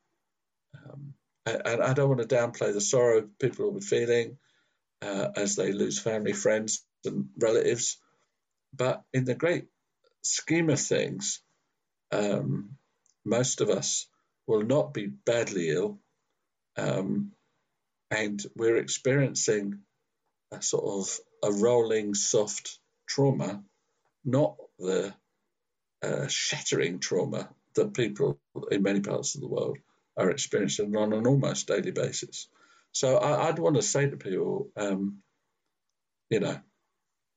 Um, 0.76 1.14
and 1.46 1.82
I 1.82 1.93
don't 1.93 2.10
want 2.10 2.28
to 2.28 2.36
downplay 2.36 2.74
the 2.74 2.82
sorrow 2.82 3.28
people 3.39 3.66
will 3.66 3.80
be 3.80 3.86
feeling 3.86 4.38
uh, 5.02 5.30
as 5.36 5.56
they 5.56 5.72
lose 5.72 6.00
family, 6.00 6.34
friends, 6.34 6.86
and 7.06 7.30
relatives. 7.39 7.98
But 8.74 9.04
in 9.14 9.26
the 9.26 9.36
great 9.36 9.68
scheme 10.24 10.70
of 10.70 10.80
things, 10.80 11.41
um, 12.12 12.78
most 13.26 13.62
of 13.62 13.70
us 13.70 14.08
will 14.48 14.64
not 14.64 14.93
be 14.93 15.08
badly 15.08 15.70
ill, 15.70 16.00
um, 16.78 17.32
and 18.12 18.41
we're 18.56 18.78
experiencing 18.78 19.80
a 20.52 20.62
sort 20.62 20.86
of 20.86 21.20
a 21.43 21.52
rolling 21.52 22.14
soft 22.14 22.80
trauma, 23.08 23.64
not 24.24 24.56
the 24.80 25.14
uh, 26.04 26.28
shattering 26.28 27.00
trauma 27.00 27.50
that 27.76 27.93
people 27.93 28.39
in 28.72 28.84
many 28.84 29.02
parts 29.02 29.36
of 29.36 29.41
the 29.41 29.48
world 29.48 29.78
are 30.18 30.30
experiencing 30.30 30.95
on 30.95 31.13
an 31.13 31.28
almost 31.28 31.68
daily 31.68 31.91
basis. 31.91 32.47
So 32.91 33.18
I, 33.18 33.49
would 33.49 33.59
want 33.59 33.76
to 33.76 33.82
say 33.82 34.09
to 34.09 34.18
people, 34.18 34.70
um, 34.78 35.20
you 36.30 36.39
know, 36.39 36.59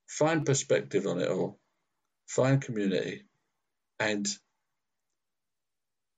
find 0.07 0.47
perspective 0.47 1.07
on 1.07 1.21
it 1.21 1.29
all, 1.29 1.59
find 2.29 2.63
community, 2.63 3.25
and 3.99 4.27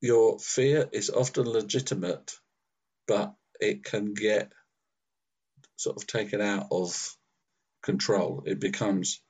your 0.00 0.38
fear 0.38 0.88
is 0.92 1.10
often 1.10 1.48
legitimate, 1.48 2.32
but 3.06 3.34
it 3.60 3.84
can 3.84 4.14
get 4.14 4.52
sort 5.76 5.96
of 5.96 6.06
taken 6.06 6.40
out 6.40 6.68
of 6.70 7.16
control. 7.82 8.42
It 8.46 8.60
becomes 8.60 9.22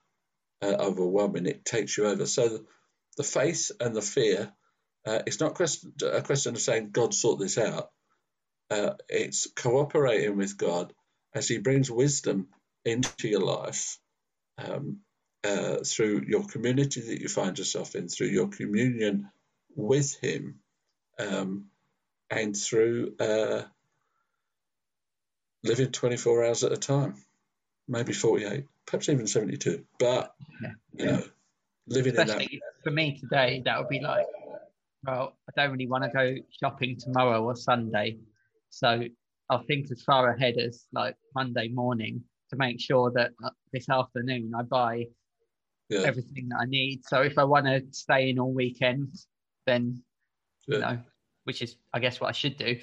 uh, 0.63 0.75
overwhelming. 0.79 1.47
It 1.47 1.65
takes 1.65 1.97
you 1.97 2.07
over. 2.07 2.27
So 2.27 2.49
the, 2.49 2.65
the 3.17 3.23
faith 3.23 3.71
and 3.81 3.95
the 3.95 4.03
fear, 4.03 4.53
uh, 5.07 5.21
it's 5.27 5.41
not 5.41 5.53
a 5.53 6.23
question 6.23 6.55
of 6.55 6.61
saying, 6.61 6.91
God, 6.91 7.15
sort 7.15 7.39
this 7.39 7.59
out. 7.59 7.91
Uh, 8.71 8.95
it's 9.09 9.49
cooperating 9.51 10.37
with 10.37 10.57
God 10.57 10.93
as 11.35 11.49
He 11.49 11.59
brings 11.59 11.91
wisdom 11.91 12.49
into 12.85 13.29
your 13.29 13.41
life 13.41 13.99
um, 14.59 14.99
uh, 15.43 15.79
through 15.85 16.25
your 16.27 16.45
community 16.45 17.01
that 17.01 17.21
you 17.21 17.29
find 17.29 17.59
yourself 17.59 17.95
in, 17.95 18.09
through 18.09 18.29
your 18.29 18.49
communion 18.49 19.31
with 19.75 20.15
Him 20.21 20.61
um, 21.19 21.67
and 22.31 22.57
through 22.57 23.15
uh, 23.19 23.63
living 25.65 25.91
24 25.91 26.45
hours 26.45 26.65
at 26.65 26.73
a 26.73 26.77
time, 26.77 27.15
maybe 27.89 28.13
48, 28.13 28.65
perhaps 28.87 29.09
even 29.09 29.27
72. 29.27 29.85
But, 29.99 30.35
yeah. 30.63 30.71
you 30.93 31.05
know, 31.07 31.23
living 31.89 32.17
Especially 32.17 32.45
in 32.45 32.61
that. 32.61 32.85
For 32.85 32.91
me 32.91 33.19
today, 33.19 33.63
that 33.65 33.79
would 33.79 33.89
be 33.89 34.01
like, 34.01 34.27
well, 35.07 35.37
I 35.49 35.61
don't 35.61 35.73
really 35.73 35.87
want 35.87 36.05
to 36.05 36.11
go 36.11 36.35
shopping 36.61 36.97
tomorrow 36.99 37.43
or 37.43 37.57
Sunday. 37.57 38.19
So 38.71 39.05
I'll 39.49 39.65
think 39.65 39.91
as 39.91 40.03
far 40.03 40.31
ahead 40.31 40.57
as 40.59 40.87
like 40.93 41.17
Monday 41.35 41.69
morning 41.69 42.23
to 42.51 42.57
make 42.57 42.81
sure 42.81 43.11
that 43.13 43.33
uh, 43.45 43.51
this 43.73 43.89
afternoon 43.89 44.53
I 44.57 44.63
buy 44.63 45.07
yeah. 45.89 46.01
everything 46.01 46.49
that 46.51 46.59
I 46.63 46.67
need. 46.67 47.03
So 47.07 47.23
if 47.23 47.39
I 47.39 47.45
want 47.45 47.67
to 47.67 47.83
stay 47.91 48.31
in 48.31 48.39
all 48.39 48.53
weekend, 48.53 49.15
then 49.67 50.03
yeah. 50.67 50.75
you 50.75 50.81
know, 50.81 50.99
which 51.45 51.63
is 51.63 51.77
I 51.93 51.99
guess 51.99 52.21
what 52.21 52.29
I 52.29 52.33
should 52.33 52.57
do, 52.57 52.79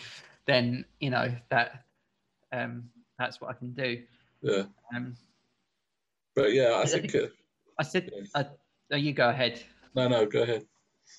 then 0.45 0.85
you 0.99 1.09
know 1.09 1.33
that 1.49 1.83
um, 2.51 2.85
that's 3.19 3.39
what 3.39 3.51
I 3.51 3.53
can 3.53 3.73
do. 3.73 4.03
Yeah. 4.41 4.63
Um, 4.95 5.15
but 6.35 6.53
yeah, 6.53 6.75
I, 6.75 6.85
think, 6.85 7.11
think 7.11 7.31
I 7.79 7.83
said, 7.83 8.11
yeah. 8.13 8.43
uh, 8.91 8.95
you 8.95 9.11
go 9.13 9.29
ahead. 9.29 9.61
No, 9.95 10.07
no, 10.07 10.25
go 10.25 10.43
ahead. 10.43 10.65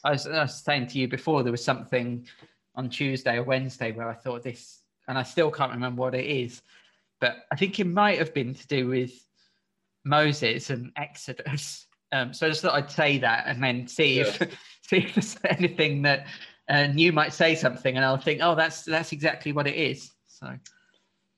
I 0.04 0.12
was, 0.12 0.26
I 0.26 0.42
was 0.42 0.62
saying 0.62 0.88
to 0.88 0.98
you 0.98 1.08
before 1.08 1.42
there 1.42 1.52
was 1.52 1.64
something 1.64 2.26
on 2.74 2.90
Tuesday 2.90 3.36
or 3.36 3.42
Wednesday 3.42 3.92
where 3.92 4.08
I 4.08 4.14
thought 4.14 4.42
this, 4.42 4.82
and 5.06 5.18
I 5.18 5.22
still 5.22 5.50
can't 5.50 5.72
remember 5.72 6.02
what 6.02 6.14
it 6.14 6.26
is, 6.26 6.62
but 7.20 7.36
I 7.50 7.56
think 7.56 7.78
it 7.80 7.86
might 7.86 8.18
have 8.18 8.34
been 8.34 8.54
to 8.54 8.66
do 8.66 8.88
with 8.88 9.12
Moses 10.04 10.70
and 10.70 10.92
Exodus. 10.96 11.86
Um, 12.10 12.32
so 12.32 12.46
I 12.46 12.50
just 12.50 12.62
thought 12.62 12.74
I'd 12.74 12.90
say 12.90 13.18
that 13.18 13.44
and 13.46 13.62
then 13.62 13.86
see 13.86 14.16
yeah. 14.16 14.22
if 14.22 14.38
see 14.88 14.98
if 14.98 15.14
there's 15.14 15.36
anything 15.44 16.02
that 16.02 16.26
and 16.68 17.00
you 17.00 17.12
might 17.12 17.32
say 17.32 17.54
something, 17.54 17.96
and 17.96 18.04
I'll 18.04 18.18
think, 18.18 18.40
oh, 18.42 18.54
that's 18.54 18.82
that's 18.82 19.12
exactly 19.12 19.52
what 19.52 19.66
it 19.66 19.74
is. 19.74 20.12
So, 20.26 20.54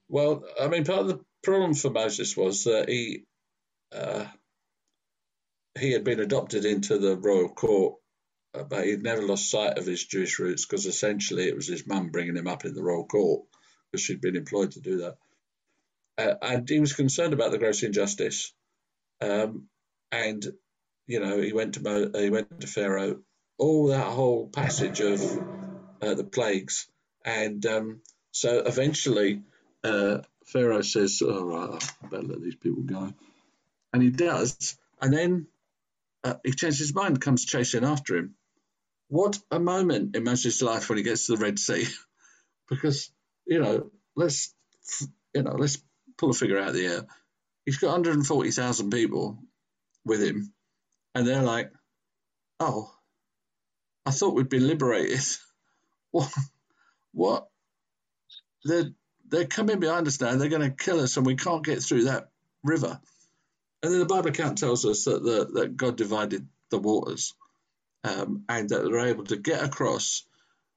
well, 0.09 0.45
I 0.61 0.67
mean, 0.67 0.85
part 0.85 1.01
of 1.01 1.09
the 1.09 1.21
problem 1.43 1.75
for 1.75 1.91
Moses 1.91 2.37
was 2.37 2.65
that 2.65 2.89
he 2.89 3.25
uh, 3.93 4.27
he 5.79 5.93
had 5.93 6.05
been 6.05 6.21
adopted 6.21 6.65
into 6.65 6.99
the 6.99 7.17
royal 7.17 7.49
court, 7.49 7.95
uh, 7.95 8.10
but 8.53 8.85
he'd 8.85 9.03
never 9.03 9.23
lost 9.23 9.51
sight 9.51 9.79
of 9.79 9.87
his 9.87 10.05
Jewish 10.05 10.39
roots 10.39 10.67
because 10.67 10.87
essentially 10.87 11.49
it 11.49 11.57
was 11.57 11.69
his 11.69 11.87
mum 11.87 12.11
bringing 12.11 12.37
him 12.37 12.49
up 12.49 12.65
in 12.65 12.75
the 12.75 12.83
royal 12.83 13.07
court 13.07 13.43
because 13.91 14.05
she'd 14.05 14.21
been 14.21 14.37
employed 14.37 14.73
to 14.73 14.81
do 14.81 14.99
that. 14.99 15.17
Uh, 16.19 16.35
and 16.43 16.69
he 16.69 16.81
was 16.81 16.93
concerned 16.93 17.33
about 17.33 17.51
the 17.51 17.59
gross 17.59 17.83
injustice. 17.83 18.53
Um, 19.21 19.69
and 20.13 20.45
you 21.07 21.19
know, 21.19 21.41
he 21.41 21.53
went 21.53 21.75
to 21.75 21.83
Mo, 21.83 22.11
he 22.15 22.31
went 22.31 22.61
to 22.61 22.67
Pharaoh, 22.69 23.21
all 23.59 23.89
that 23.89 24.07
whole 24.07 24.49
passage 24.49 25.01
of 25.01 25.21
uh, 26.01 26.15
the 26.15 26.23
plagues, 26.25 26.89
and 27.25 27.65
um, 27.67 28.01
so 28.31 28.61
eventually 28.61 29.43
uh, 29.83 30.19
Pharaoh 30.47 30.83
says, 30.83 31.21
"All 31.21 31.45
right, 31.45 31.93
I 32.03 32.07
better 32.07 32.23
let 32.23 32.41
these 32.41 32.55
people 32.55 32.85
go," 32.85 33.13
and 33.93 34.03
he 34.03 34.11
does, 34.11 34.79
and 35.01 35.13
then 35.13 35.47
uh, 36.23 36.35
he 36.45 36.53
changes 36.53 36.79
his 36.79 36.95
mind, 36.95 37.21
comes 37.21 37.45
chasing 37.45 37.85
after 37.85 38.17
him. 38.17 38.37
What 39.11 39.41
a 39.51 39.59
moment 39.59 40.15
in 40.15 40.23
Moses' 40.23 40.63
life 40.63 40.89
when 40.89 40.97
he 40.97 41.03
gets 41.03 41.27
to 41.27 41.37
the 41.37 41.43
Red 41.43 41.59
Sea, 41.59 41.85
because 42.71 43.11
you 43.45 43.61
know, 43.61 43.91
let's 44.15 44.55
you 45.35 45.43
know, 45.43 45.57
let's 45.59 45.83
pull 46.17 46.31
a 46.31 46.33
figure 46.33 46.61
out 46.61 46.69
of 46.69 46.75
the 46.75 46.87
air. 46.87 47.07
He's 47.67 47.79
got 47.79 47.89
140,000 47.89 48.91
people 48.91 49.43
with 50.05 50.23
him, 50.23 50.53
and 51.13 51.27
they're 51.27 51.43
like, 51.43 51.73
"Oh, 52.61 52.95
I 54.07 54.13
thought 54.13 54.35
we'd 54.37 54.49
been 54.49 54.69
liberated. 54.69 55.27
what? 56.13 56.33
What? 57.13 57.49
They're 58.65 58.93
they're 59.29 59.47
coming 59.47 59.81
behind 59.81 60.07
us 60.07 60.21
now. 60.21 60.37
They're 60.37 60.49
going 60.49 60.63
to 60.63 60.85
kill 60.85 61.01
us, 61.01 61.17
and 61.17 61.27
we 61.27 61.35
can't 61.35 61.65
get 61.65 61.83
through 61.83 62.05
that 62.05 62.31
river." 62.63 63.01
And 63.83 63.93
then 63.93 63.99
the 63.99 64.07
Bible 64.07 64.29
account 64.29 64.59
tells 64.59 64.85
us 64.85 65.05
that 65.07 65.21
the, 65.21 65.61
that 65.61 65.77
God 65.77 65.97
divided 65.97 66.47
the 66.71 66.79
waters, 66.79 67.35
um, 68.05 68.45
and 68.49 68.69
that 68.71 68.85
they're 68.85 69.07
able 69.09 69.25
to 69.25 69.37
get 69.37 69.63
across. 69.63 70.25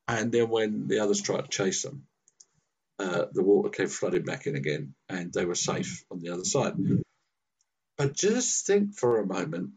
And 0.08 0.32
then 0.32 0.50
when 0.50 0.88
the 0.88 1.00
others 1.00 1.22
tried 1.22 1.44
to 1.46 1.48
chase 1.50 1.84
them, 1.84 2.04
uh, 3.00 3.26
the 3.32 3.44
water 3.44 3.70
came 3.70 3.88
flooding 3.88 4.24
back 4.24 4.48
in 4.48 4.56
again, 4.56 4.94
and 5.10 5.34
they 5.34 5.46
were 5.46 5.56
safe 5.56 6.04
on 6.12 6.20
the 6.20 6.30
other 6.30 6.44
side. 6.44 6.74
But 7.98 8.14
just 8.16 8.66
think 8.68 8.96
for 8.96 9.20
a 9.20 9.26
moment 9.26 9.72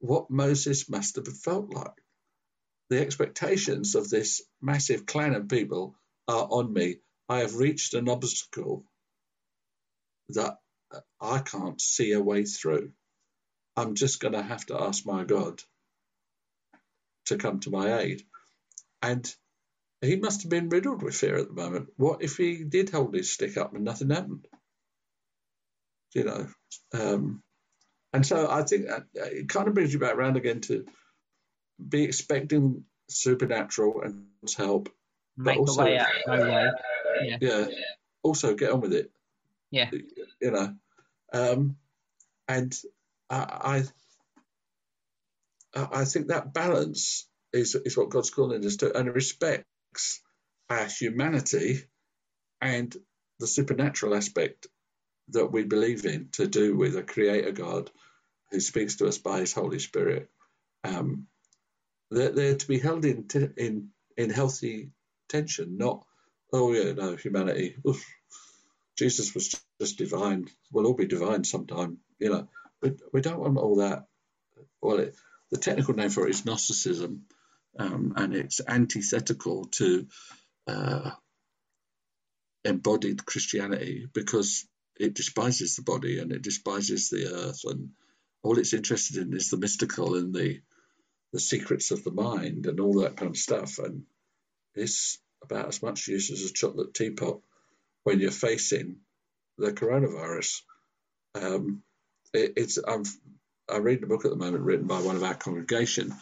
what 0.00 0.30
Moses 0.30 0.88
must 0.88 1.16
have 1.16 1.28
felt 1.28 1.72
like. 1.72 1.92
The 2.90 3.00
expectations 3.00 3.94
of 3.94 4.10
this 4.10 4.42
massive 4.60 5.06
clan 5.06 5.34
of 5.34 5.48
people 5.48 5.96
are 6.28 6.46
on 6.50 6.72
me. 6.72 6.96
I 7.28 7.38
have 7.38 7.56
reached 7.56 7.94
an 7.94 8.08
obstacle 8.08 8.84
that 10.30 10.58
I 11.20 11.38
can't 11.38 11.80
see 11.80 12.12
a 12.12 12.20
way 12.20 12.44
through. 12.44 12.92
I'm 13.76 13.94
just 13.94 14.20
going 14.20 14.34
to 14.34 14.42
have 14.42 14.66
to 14.66 14.80
ask 14.80 15.06
my 15.06 15.24
God 15.24 15.62
to 17.26 17.36
come 17.36 17.60
to 17.60 17.70
my 17.70 18.00
aid. 18.00 18.22
And 19.02 19.32
he 20.00 20.16
must 20.16 20.42
have 20.42 20.50
been 20.50 20.68
riddled 20.68 21.02
with 21.02 21.14
fear 21.14 21.36
at 21.36 21.48
the 21.48 21.54
moment. 21.54 21.88
What 21.96 22.22
if 22.22 22.36
he 22.36 22.64
did 22.64 22.90
hold 22.90 23.14
his 23.14 23.32
stick 23.32 23.56
up 23.56 23.74
and 23.74 23.84
nothing 23.84 24.10
happened? 24.10 24.46
You 26.14 26.24
know, 26.24 26.46
um, 26.92 27.42
and 28.12 28.24
so 28.24 28.48
I 28.48 28.62
think 28.62 28.86
it 29.14 29.48
kind 29.48 29.66
of 29.66 29.74
brings 29.74 29.92
you 29.92 29.98
back 29.98 30.14
around 30.14 30.36
again 30.36 30.60
to 30.62 30.86
be 31.86 32.04
expecting 32.04 32.84
supernatural 33.08 34.02
and 34.02 34.26
help, 34.56 34.88
Make 35.36 35.56
but 35.56 35.60
also, 35.60 35.84
way 35.84 35.98
out, 35.98 36.08
way. 36.28 36.70
Yeah. 37.24 37.36
yeah. 37.40 37.66
Also, 38.22 38.54
get 38.54 38.70
on 38.70 38.80
with 38.80 38.92
it. 38.92 39.10
Yeah. 39.72 39.90
You 40.40 40.50
know, 40.52 40.74
um, 41.32 41.76
and 42.46 42.72
I, 43.28 43.36
I, 43.36 43.84
I 45.74 46.04
think 46.06 46.28
that 46.28 46.54
balance 46.54 47.28
is 47.52 47.74
is 47.76 47.96
what 47.96 48.10
God's 48.10 48.30
calling 48.30 48.64
us 48.66 48.76
to, 48.78 48.96
and 48.96 49.14
respects 49.14 50.20
our 50.70 50.86
humanity 50.86 51.82
and 52.60 52.96
the 53.40 53.46
supernatural 53.48 54.14
aspect 54.16 54.68
that 55.30 55.46
we 55.52 55.64
believe 55.64 56.06
in 56.06 56.28
to 56.32 56.46
do 56.48 56.76
with 56.76 56.96
a 56.96 57.02
creator 57.04 57.52
God 57.52 57.90
who 58.52 58.60
speaks 58.60 58.96
to 58.96 59.08
us 59.08 59.18
by 59.18 59.40
his 59.40 59.52
Holy 59.54 59.80
Spirit. 59.80 60.30
Um, 60.84 61.28
they're, 62.10 62.30
they're 62.32 62.56
to 62.56 62.68
be 62.68 62.78
held 62.80 63.04
in, 63.06 63.28
t- 63.28 63.48
in 63.56 63.90
in 64.16 64.30
healthy 64.30 64.90
tension, 65.28 65.78
not 65.78 66.04
oh 66.52 66.72
yeah 66.74 66.92
no 66.92 67.16
humanity. 67.16 67.76
Oof. 67.86 68.04
Jesus 68.98 69.34
was 69.34 69.54
just 69.80 69.98
divine. 69.98 70.48
We'll 70.72 70.86
all 70.86 70.94
be 70.94 71.06
divine 71.06 71.44
sometime. 71.44 71.98
You 72.18 72.30
know, 72.30 72.48
we, 72.82 72.92
we 73.12 73.20
don't 73.20 73.40
want 73.40 73.58
all 73.58 73.76
that. 73.76 74.04
Well, 74.82 75.00
it, 75.00 75.16
the 75.54 75.60
technical 75.60 75.94
name 75.94 76.10
for 76.10 76.26
it 76.26 76.30
is 76.30 76.44
Gnosticism, 76.44 77.26
um, 77.78 78.14
and 78.16 78.34
it's 78.34 78.60
antithetical 78.66 79.66
to 79.66 80.08
uh, 80.66 81.12
embodied 82.64 83.24
Christianity 83.24 84.08
because 84.12 84.66
it 84.98 85.14
despises 85.14 85.76
the 85.76 85.82
body 85.82 86.18
and 86.18 86.32
it 86.32 86.42
despises 86.42 87.08
the 87.08 87.32
earth, 87.32 87.60
and 87.66 87.90
all 88.42 88.58
it's 88.58 88.74
interested 88.74 89.16
in 89.18 89.32
is 89.32 89.50
the 89.50 89.56
mystical 89.56 90.16
and 90.16 90.34
the 90.34 90.60
the 91.32 91.38
secrets 91.38 91.92
of 91.92 92.02
the 92.02 92.10
mind 92.10 92.66
and 92.66 92.80
all 92.80 93.02
that 93.02 93.16
kind 93.16 93.30
of 93.30 93.36
stuff. 93.36 93.78
And 93.78 94.02
it's 94.74 95.18
about 95.42 95.68
as 95.68 95.82
much 95.82 96.08
use 96.08 96.32
as 96.32 96.50
a 96.50 96.52
chocolate 96.52 96.94
teapot 96.94 97.40
when 98.02 98.18
you're 98.18 98.32
facing 98.32 98.96
the 99.56 99.72
coronavirus. 99.72 100.62
Um, 101.36 101.82
it, 102.32 102.54
it's 102.56 102.78
I'm 102.78 103.04
I'm 103.68 103.82
reading 103.82 104.04
a 104.04 104.08
book 104.08 104.24
at 104.24 104.30
the 104.30 104.36
moment 104.36 104.64
written 104.64 104.86
by 104.86 105.00
one 105.00 105.16
of 105.16 105.22
our 105.22 105.34
congregation, 105.34 106.14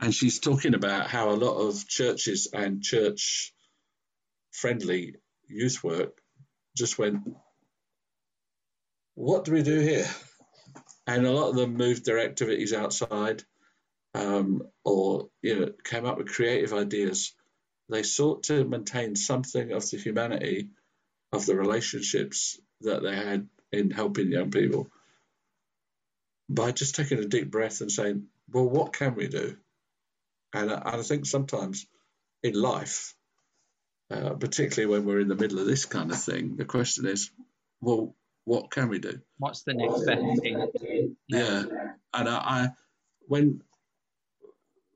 and 0.00 0.14
she's 0.14 0.38
talking 0.38 0.74
about 0.74 1.08
how 1.08 1.30
a 1.30 1.32
lot 1.32 1.56
of 1.56 1.86
churches 1.88 2.48
and 2.52 2.82
church 2.82 3.52
friendly 4.52 5.16
youth 5.48 5.82
work 5.82 6.20
just 6.76 6.98
went, 6.98 7.18
what 9.14 9.44
do 9.44 9.52
we 9.52 9.62
do 9.62 9.80
here? 9.80 10.06
And 11.06 11.26
a 11.26 11.32
lot 11.32 11.50
of 11.50 11.56
them 11.56 11.76
moved 11.76 12.04
their 12.04 12.20
activities 12.20 12.72
outside, 12.72 13.42
um, 14.14 14.62
or 14.84 15.28
you 15.42 15.58
know, 15.58 15.72
came 15.84 16.06
up 16.06 16.18
with 16.18 16.32
creative 16.32 16.72
ideas. 16.72 17.34
They 17.88 18.02
sought 18.02 18.44
to 18.44 18.64
maintain 18.64 19.16
something 19.16 19.72
of 19.72 19.88
the 19.90 19.98
humanity 19.98 20.70
of 21.32 21.44
the 21.44 21.56
relationships 21.56 22.58
that 22.82 23.02
they 23.02 23.14
had 23.14 23.48
in 23.72 23.90
helping 23.90 24.30
young 24.30 24.50
people 24.50 24.88
by 26.48 26.72
just 26.72 26.94
taking 26.94 27.18
a 27.18 27.24
deep 27.24 27.50
breath 27.50 27.80
and 27.80 27.90
saying, 27.90 28.26
well, 28.50 28.68
what 28.68 28.92
can 28.92 29.14
we 29.14 29.28
do? 29.28 29.56
And, 30.52 30.70
and 30.70 30.82
I 30.84 31.02
think 31.02 31.26
sometimes 31.26 31.86
in 32.42 32.54
life, 32.54 33.14
uh, 34.10 34.34
particularly 34.34 34.92
when 34.94 35.06
we're 35.06 35.20
in 35.20 35.28
the 35.28 35.34
middle 35.34 35.58
of 35.58 35.66
this 35.66 35.86
kind 35.86 36.10
of 36.10 36.22
thing, 36.22 36.56
the 36.56 36.64
question 36.64 37.06
is, 37.06 37.30
well, 37.80 38.14
what 38.44 38.70
can 38.70 38.88
we 38.88 38.98
do? 38.98 39.20
What's 39.38 39.62
the 39.62 39.74
next 39.74 40.04
best 40.04 40.42
thing? 40.42 41.16
Yeah, 41.28 41.64
and 42.12 42.28
I, 42.28 42.34
I, 42.34 42.68
when 43.26 43.62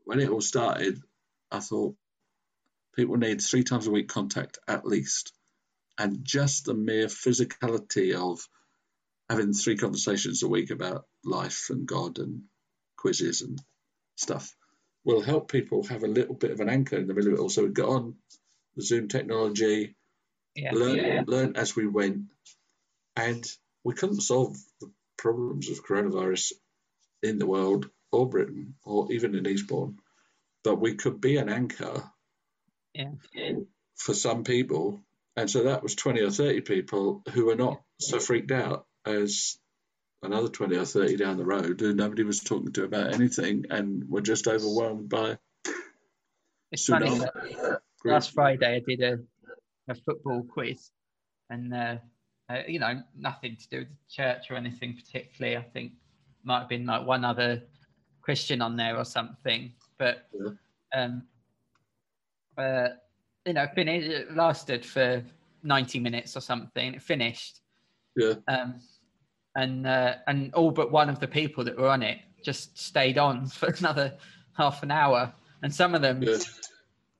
when 0.05 0.20
it 0.20 0.28
all 0.28 0.40
started, 0.40 1.01
I 1.51 1.61
thought 1.61 1.96
people 2.94 3.16
need 3.16 3.40
three 3.40 3.64
times 3.64 3.86
a 3.86 3.90
week 3.90 4.09
contact 4.09 4.59
at 4.68 4.86
least, 4.86 5.32
and 5.99 6.24
just 6.24 6.66
the 6.66 6.74
mere 6.74 7.07
physicality 7.07 8.14
of 8.14 8.46
having 9.29 9.53
three 9.53 9.76
conversations 9.76 10.43
a 10.43 10.49
week 10.49 10.70
about 10.70 11.05
life 11.24 11.66
and 11.70 11.87
God 11.87 12.18
and 12.18 12.43
quizzes 12.97 13.43
and 13.43 13.61
stuff 14.16 14.55
will 15.05 15.20
help 15.20 15.51
people 15.51 15.85
have 15.85 16.03
a 16.03 16.09
little 16.09 16.35
bit 16.35 16.51
of 16.51 16.61
an 16.61 16.68
anchor 16.68 16.97
in 16.97 17.07
the 17.07 17.14
middle 17.14 17.33
of 17.33 17.39
it 17.39 17.41
all. 17.41 17.49
So 17.49 17.64
we 17.64 17.70
got 17.70 17.89
on 17.89 18.16
the 18.76 18.83
Zoom 18.83 19.09
technology, 19.09 19.97
yeah. 20.55 20.72
learn, 20.72 20.97
yeah. 20.97 21.22
learn 21.26 21.57
as 21.57 21.76
we 21.76 21.87
went, 21.87 22.24
and 23.16 23.45
we 23.85 23.95
couldn't 23.95 24.20
solve 24.20 24.57
the 24.81 24.91
problems 25.16 25.68
of 25.68 25.85
coronavirus 25.85 26.53
in 27.22 27.39
the 27.39 27.47
world 27.47 27.89
or 28.12 28.29
Britain 28.29 28.74
or 28.85 29.12
even 29.12 29.35
in 29.35 29.47
Eastbourne, 29.47 29.97
but 30.64 30.81
we 30.81 30.95
could 30.95 31.20
be 31.20 31.37
an 31.37 31.49
anchor 31.49 32.03
yeah. 32.95 33.11
for 33.97 34.14
some 34.14 34.45
people. 34.45 35.01
And 35.37 35.51
so 35.51 35.64
that 35.64 35.83
was 35.83 35.95
20 35.95 36.20
or 36.20 36.31
30 36.31 36.62
people 36.62 37.22
who 37.33 37.47
were 37.47 37.57
not 37.57 37.81
so 38.01 38.18
freaked 38.18 38.51
out 38.51 38.87
as 39.09 39.59
another 40.23 40.49
20 40.49 40.77
or 40.77 40.85
30 40.85 41.17
down 41.17 41.37
the 41.37 41.45
road 41.45 41.81
who 41.81 41.95
nobody 41.95 42.25
was 42.25 42.41
talking 42.41 42.73
to 42.73 42.85
about 42.85 43.15
anything 43.15 43.67
and 43.71 44.09
were 44.09 44.21
just 44.21 44.47
overwhelmed 44.49 45.09
by 45.09 45.39
it's 46.73 46.87
funny 46.87 47.21
last 48.05 48.33
friday 48.33 48.77
i 48.77 48.81
did 48.81 49.01
a, 49.01 49.19
a 49.89 49.95
football 49.95 50.43
quiz 50.43 50.91
and 51.51 51.73
uh, 51.73 51.97
uh, 52.51 52.63
you 52.67 52.79
know 52.79 53.03
nothing 53.17 53.57
to 53.57 53.69
do 53.69 53.79
with 53.79 53.89
the 53.89 54.15
church 54.23 54.51
or 54.51 54.57
anything 54.57 54.95
particularly. 54.95 55.57
I 55.57 55.63
think 55.63 55.93
might 56.45 56.61
have 56.61 56.69
been 56.69 56.87
like 56.87 57.07
one 57.07 57.25
other 57.25 57.63
christian 58.23 58.61
on 58.63 58.77
there 58.77 58.97
or 58.97 59.05
something 59.05 59.73
but 59.99 60.29
yeah. 60.35 60.51
um 60.95 61.23
uh 62.59 62.89
you 63.47 63.55
know 63.55 63.67
finished 63.75 64.09
it 64.09 64.37
lasted 64.37 64.85
for 64.85 65.23
90 65.63 65.99
minutes 66.01 66.37
or 66.37 66.41
something 66.41 66.95
it 66.95 67.03
finished. 67.03 67.61
Yeah. 68.17 68.35
Um 68.47 68.81
and 69.57 69.86
uh, 69.86 70.14
and 70.26 70.53
all 70.55 70.70
but 70.70 70.90
one 70.90 71.09
of 71.09 71.18
the 71.20 71.28
people 71.28 71.64
that 71.64 71.76
were 71.76 71.88
on 71.88 72.03
it 72.03 72.18
just 72.44 72.78
stayed 72.78 73.18
on 73.18 73.46
for 73.46 73.68
another 73.78 74.16
half 74.57 74.82
an 74.82 74.90
hour, 74.90 75.32
and 75.62 75.74
some 75.74 75.94
of 75.94 76.03
them. 76.03 76.22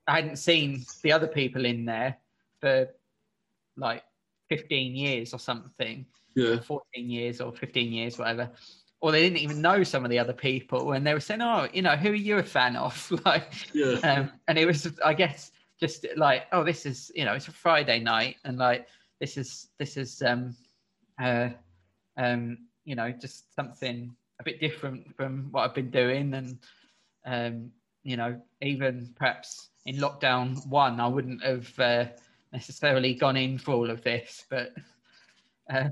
I 0.07 0.17
hadn't 0.17 0.37
seen 0.37 0.87
the 1.03 1.13
other 1.13 1.27
people 1.27 1.67
in 1.67 1.85
there 1.85 2.17
for 2.61 2.89
like 3.77 4.03
15 4.49 4.97
years 4.97 5.35
or 5.35 5.39
something, 5.39 6.07
yeah, 6.35 6.61
14 6.61 7.11
years 7.11 7.43
or 7.43 7.53
15 7.53 7.93
years, 7.93 8.19
whatever. 8.19 8.51
Or 9.01 9.13
they 9.13 9.21
didn't 9.21 9.39
even 9.39 9.61
know 9.61 9.85
some 9.85 10.05
of 10.05 10.11
the 10.11 10.19
other 10.19 10.33
people, 10.33 10.93
and 10.93 11.07
they 11.07 11.15
were 11.15 11.21
saying, 11.21 11.43
"Oh, 11.43 11.69
you 11.73 11.83
know, 11.83 11.95
who 11.95 12.11
are 12.11 12.15
you 12.15 12.39
a 12.39 12.43
fan 12.43 12.75
of?" 12.75 13.13
like, 13.25 13.53
yeah. 13.73 13.99
Um, 14.03 14.33
and 14.49 14.59
it 14.59 14.67
was, 14.67 14.93
I 15.05 15.15
guess, 15.15 15.53
just 15.79 16.07
like, 16.17 16.47
"Oh, 16.53 16.65
this 16.65 16.85
is, 16.85 17.13
you 17.15 17.25
know, 17.25 17.35
it's 17.35 17.47
a 17.47 17.53
Friday 17.53 18.01
night, 18.01 18.37
and 18.45 18.59
like, 18.59 18.89
this 19.21 19.37
is, 19.37 19.69
this 19.79 19.97
is, 19.97 20.21
um, 20.23 20.57
uh, 21.23 21.51
um, 22.19 22.59
you 22.85 22.95
know, 22.95 23.11
just 23.11 23.55
something 23.55 24.15
a 24.41 24.45
bit 24.45 24.61
different 24.61 25.17
from 25.17 25.49
what 25.51 25.63
I've 25.63 25.75
been 25.75 25.91
doing. 25.91 26.35
And, 26.35 26.59
um, 27.25 27.71
you 28.03 28.17
know, 28.17 28.41
even 28.61 29.15
perhaps 29.17 29.71
in 29.87 29.97
lockdown 29.97 30.67
one, 30.67 31.01
I 31.01 31.07
wouldn't 31.07 31.43
have 31.43 31.79
uh, 31.79 32.05
necessarily 32.53 33.15
gone 33.15 33.37
in 33.37 33.59
for 33.59 33.73
all 33.73 33.91
of 33.91 34.03
this. 34.03 34.45
But, 34.51 34.75
uh, 35.73 35.89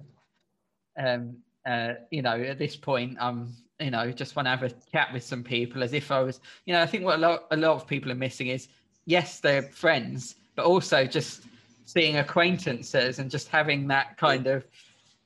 um, 0.98 1.36
uh, 1.64 1.94
you 2.10 2.22
know, 2.22 2.40
at 2.40 2.58
this 2.58 2.76
point, 2.76 3.16
I'm, 3.20 3.54
you 3.80 3.90
know, 3.90 4.10
just 4.10 4.36
want 4.36 4.46
to 4.46 4.50
have 4.50 4.62
a 4.62 4.70
chat 4.92 5.12
with 5.12 5.22
some 5.22 5.42
people 5.42 5.82
as 5.82 5.92
if 5.92 6.10
I 6.10 6.20
was, 6.20 6.40
you 6.64 6.72
know, 6.72 6.82
I 6.82 6.86
think 6.86 7.04
what 7.04 7.16
a 7.16 7.22
lot, 7.22 7.46
a 7.50 7.56
lot 7.56 7.74
of 7.74 7.86
people 7.86 8.10
are 8.10 8.16
missing 8.16 8.48
is, 8.48 8.68
yes, 9.04 9.40
they're 9.40 9.62
friends, 9.62 10.36
but 10.54 10.64
also 10.64 11.04
just 11.04 11.42
seeing 11.84 12.16
acquaintances 12.16 13.18
and 13.18 13.30
just 13.30 13.48
having 13.48 13.86
that 13.88 14.16
kind 14.16 14.46
of 14.46 14.66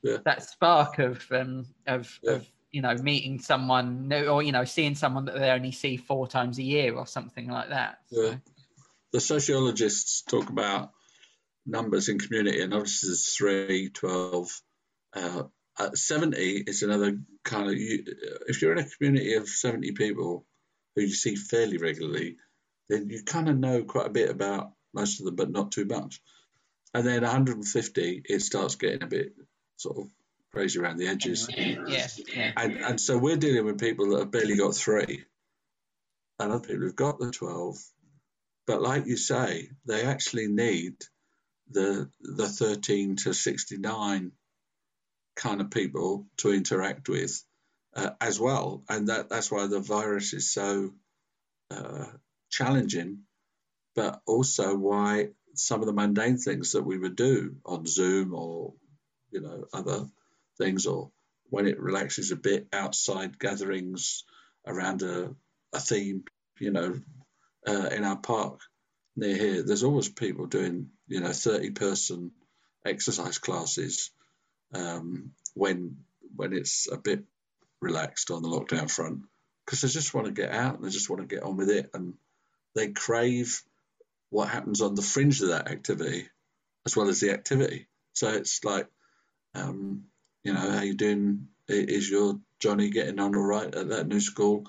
yeah. 0.02 0.18
that 0.24 0.42
spark 0.42 0.98
of 0.98 1.24
um, 1.30 1.66
of, 1.86 2.18
yeah. 2.22 2.32
of 2.32 2.46
you 2.70 2.82
know 2.82 2.94
meeting 2.94 3.40
someone 3.40 4.12
or 4.12 4.42
you 4.42 4.52
know 4.52 4.64
seeing 4.64 4.94
someone 4.94 5.26
that 5.26 5.38
they 5.38 5.50
only 5.50 5.72
see 5.72 5.96
four 5.96 6.26
times 6.26 6.58
a 6.58 6.62
year 6.62 6.94
or 6.94 7.06
something 7.06 7.48
like 7.48 7.70
that. 7.70 7.98
So. 8.12 8.22
Yeah. 8.22 8.34
The 9.12 9.20
sociologists 9.20 10.22
talk 10.22 10.50
about 10.50 10.92
numbers 11.66 12.08
in 12.08 12.18
community, 12.18 12.62
and 12.62 12.72
obviously 12.72 13.08
there's 13.08 13.34
three, 13.34 13.90
12. 13.90 14.62
Uh, 15.12 15.42
70 15.94 16.64
is 16.66 16.82
another 16.82 17.18
kind 17.44 17.70
of, 17.70 17.76
you, 17.76 18.04
if 18.46 18.60
you're 18.60 18.72
in 18.72 18.84
a 18.84 18.88
community 18.88 19.34
of 19.34 19.48
70 19.48 19.92
people 19.92 20.46
who 20.94 21.02
you 21.02 21.14
see 21.14 21.36
fairly 21.36 21.78
regularly, 21.78 22.36
then 22.88 23.08
you 23.08 23.22
kind 23.24 23.48
of 23.48 23.58
know 23.58 23.82
quite 23.82 24.06
a 24.06 24.10
bit 24.10 24.30
about 24.30 24.72
most 24.92 25.20
of 25.20 25.26
them, 25.26 25.36
but 25.36 25.50
not 25.50 25.72
too 25.72 25.84
much. 25.84 26.20
And 26.92 27.06
then 27.06 27.22
150, 27.22 28.22
it 28.24 28.42
starts 28.42 28.74
getting 28.74 29.02
a 29.02 29.06
bit 29.06 29.32
sort 29.80 29.98
of 29.98 30.08
crazy 30.52 30.78
around 30.78 30.98
the 30.98 31.08
edges. 31.08 31.48
Yeah, 31.56 32.06
yeah. 32.34 32.52
And 32.56 32.76
and 32.78 33.00
so 33.00 33.16
we're 33.16 33.36
dealing 33.36 33.64
with 33.64 33.80
people 33.80 34.10
that 34.10 34.20
have 34.20 34.30
barely 34.30 34.56
got 34.56 34.74
three, 34.74 35.24
and 36.38 36.52
other 36.52 36.60
people 36.60 36.82
who've 36.82 36.96
got 36.96 37.18
the 37.18 37.30
twelve. 37.30 37.78
But 38.66 38.82
like 38.82 39.06
you 39.06 39.16
say, 39.16 39.70
they 39.86 40.04
actually 40.04 40.48
need 40.48 40.94
the 41.70 42.10
the 42.20 42.48
thirteen 42.48 43.16
to 43.16 43.32
sixty 43.32 43.78
nine 43.78 44.32
kind 45.36 45.60
of 45.60 45.70
people 45.70 46.26
to 46.38 46.52
interact 46.52 47.08
with 47.08 47.42
uh, 47.96 48.10
as 48.20 48.38
well, 48.38 48.84
and 48.88 49.08
that 49.08 49.28
that's 49.28 49.50
why 49.50 49.66
the 49.66 49.80
virus 49.80 50.34
is 50.34 50.52
so 50.52 50.90
uh, 51.70 52.06
challenging, 52.50 53.20
but 53.94 54.20
also 54.26 54.76
why 54.76 55.28
some 55.54 55.80
of 55.80 55.86
the 55.86 55.92
mundane 55.92 56.36
things 56.36 56.72
that 56.72 56.82
we 56.82 56.98
would 56.98 57.16
do 57.16 57.56
on 57.64 57.86
Zoom 57.86 58.34
or 58.34 58.74
you 59.30 59.40
know, 59.40 59.64
other 59.72 60.06
things, 60.58 60.86
or 60.86 61.10
when 61.50 61.66
it 61.66 61.80
relaxes 61.80 62.30
a 62.30 62.36
bit, 62.36 62.68
outside 62.72 63.38
gatherings 63.38 64.24
around 64.66 65.02
a, 65.02 65.34
a 65.72 65.80
theme, 65.80 66.24
you 66.58 66.70
know, 66.70 67.00
uh, 67.66 67.88
in 67.92 68.04
our 68.04 68.16
park 68.16 68.60
near 69.16 69.36
here, 69.36 69.62
there's 69.62 69.82
always 69.84 70.08
people 70.08 70.46
doing, 70.46 70.90
you 71.08 71.20
know, 71.20 71.32
30 71.32 71.70
person 71.70 72.32
exercise 72.84 73.38
classes 73.38 74.10
um, 74.74 75.32
when 75.54 75.96
when 76.36 76.52
it's 76.52 76.88
a 76.90 76.96
bit 76.96 77.24
relaxed 77.80 78.30
on 78.30 78.42
the 78.42 78.48
lockdown 78.48 78.90
front. 78.90 79.22
because 79.64 79.80
they 79.80 79.88
just 79.88 80.14
want 80.14 80.26
to 80.26 80.32
get 80.32 80.50
out 80.50 80.76
and 80.76 80.84
they 80.84 80.90
just 80.90 81.10
want 81.10 81.20
to 81.20 81.34
get 81.34 81.44
on 81.44 81.56
with 81.56 81.70
it 81.70 81.90
and 81.94 82.14
they 82.74 82.88
crave 82.88 83.62
what 84.30 84.48
happens 84.48 84.80
on 84.80 84.94
the 84.94 85.02
fringe 85.02 85.40
of 85.42 85.48
that 85.48 85.70
activity 85.70 86.28
as 86.86 86.96
well 86.96 87.08
as 87.08 87.20
the 87.20 87.30
activity. 87.30 87.86
So 88.12 88.28
it's 88.30 88.64
like, 88.64 88.88
um, 89.54 90.04
you 90.44 90.52
know, 90.52 90.60
how 90.60 90.82
you 90.82 90.94
doing? 90.94 91.48
Is 91.68 92.10
your 92.10 92.38
Johnny 92.58 92.90
getting 92.90 93.20
on 93.20 93.34
all 93.34 93.42
right 93.42 93.72
at 93.74 93.88
that 93.88 94.08
new 94.08 94.20
school? 94.20 94.66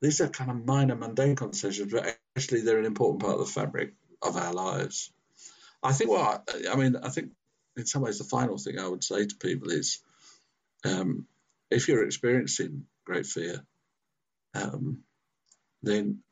These 0.00 0.20
are 0.20 0.28
kind 0.28 0.50
of 0.50 0.64
minor, 0.64 0.96
mundane 0.96 1.36
conversations, 1.36 1.92
but 1.92 2.18
actually 2.36 2.62
they're 2.62 2.78
an 2.78 2.84
important 2.84 3.22
part 3.22 3.34
of 3.34 3.40
the 3.40 3.52
fabric 3.52 3.94
of 4.20 4.36
our 4.36 4.52
lives. 4.52 5.12
I 5.82 5.92
think 5.92 6.10
what 6.10 6.48
I, 6.70 6.76
mean, 6.76 6.96
I 6.96 7.08
think 7.08 7.32
in 7.76 7.86
some 7.86 8.02
ways 8.02 8.18
the 8.18 8.24
final 8.24 8.58
thing 8.58 8.78
I 8.78 8.88
would 8.88 9.04
say 9.04 9.26
to 9.26 9.36
people 9.36 9.70
is, 9.70 10.00
um, 10.84 11.26
if 11.70 11.88
you're 11.88 12.04
experiencing 12.04 12.86
great 13.04 13.26
fear, 13.26 13.64
um, 14.54 14.98
then 15.82 16.22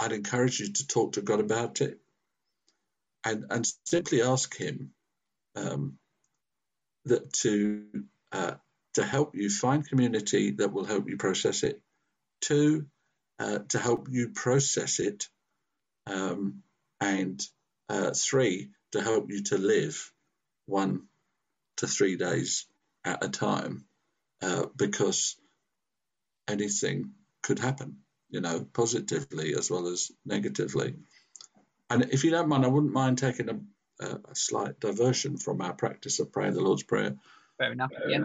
I'd 0.00 0.12
encourage 0.12 0.60
you 0.60 0.72
to 0.72 0.86
talk 0.86 1.12
to 1.12 1.22
God 1.22 1.40
about 1.40 1.80
it 1.80 1.98
and, 3.24 3.46
and 3.50 3.66
simply 3.84 4.22
ask 4.22 4.56
Him 4.56 4.92
um, 5.54 5.98
that 7.06 7.32
to 7.32 7.84
uh, 8.32 8.54
to 8.94 9.04
help 9.04 9.34
you 9.34 9.50
find 9.50 9.88
community 9.88 10.52
that 10.52 10.72
will 10.72 10.84
help 10.84 11.08
you 11.08 11.16
process 11.16 11.62
it. 11.62 11.80
Two, 12.40 12.86
uh, 13.38 13.58
to 13.70 13.78
help 13.78 14.08
you 14.10 14.30
process 14.30 15.00
it, 15.00 15.28
um, 16.06 16.62
and 17.00 17.40
uh, 17.88 18.12
three, 18.14 18.70
to 18.92 19.02
help 19.02 19.30
you 19.30 19.42
to 19.44 19.58
live 19.58 20.12
one 20.66 21.02
to 21.76 21.86
three 21.86 22.16
days 22.16 22.66
at 23.04 23.24
a 23.24 23.28
time, 23.28 23.84
uh, 24.42 24.66
because 24.76 25.36
anything 26.48 27.12
could 27.42 27.58
happen, 27.58 27.98
you 28.30 28.40
know, 28.40 28.66
positively 28.72 29.54
as 29.54 29.70
well 29.70 29.86
as 29.88 30.10
negatively. 30.24 30.94
And 31.88 32.08
if 32.10 32.24
you 32.24 32.30
don't 32.30 32.48
mind, 32.48 32.64
I 32.64 32.68
wouldn't 32.68 32.92
mind 32.92 33.18
taking 33.18 33.48
a, 33.48 33.60
a 34.00 34.34
slight 34.34 34.78
diversion 34.80 35.38
from 35.38 35.60
our 35.60 35.72
practice 35.72 36.20
of 36.20 36.32
praying 36.32 36.54
the 36.54 36.60
Lord's 36.60 36.82
Prayer. 36.82 37.16
Fair 37.58 37.72
enough. 37.72 37.90
Yeah. 38.08 38.24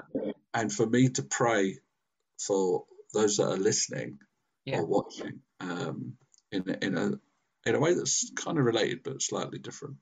And 0.53 0.71
for 0.71 0.85
me 0.85 1.09
to 1.09 1.23
pray 1.23 1.77
for 2.37 2.85
those 3.13 3.37
that 3.37 3.49
are 3.49 3.57
listening 3.57 4.19
yeah. 4.65 4.79
or 4.79 4.85
watching 4.85 5.39
um, 5.59 6.13
in, 6.51 6.63
in, 6.81 6.97
a, 6.97 7.11
in 7.65 7.75
a 7.75 7.79
way 7.79 7.93
that's 7.93 8.31
kind 8.35 8.57
of 8.57 8.65
related 8.65 9.03
but 9.03 9.21
slightly 9.21 9.59
different. 9.59 9.95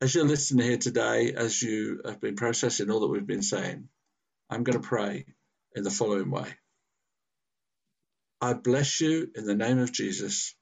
As 0.00 0.14
you're 0.14 0.26
listening 0.26 0.66
here 0.66 0.78
today, 0.78 1.32
as 1.32 1.60
you 1.60 2.02
have 2.04 2.20
been 2.20 2.36
processing 2.36 2.90
all 2.90 3.00
that 3.00 3.08
we've 3.08 3.26
been 3.26 3.42
saying, 3.42 3.88
I'm 4.50 4.62
going 4.62 4.80
to 4.80 4.86
pray 4.86 5.24
in 5.74 5.82
the 5.82 5.90
following 5.90 6.30
way 6.30 6.48
I 8.40 8.52
bless 8.52 9.00
you 9.00 9.30
in 9.34 9.46
the 9.46 9.54
name 9.54 9.78
of 9.78 9.92
Jesus 9.92 10.54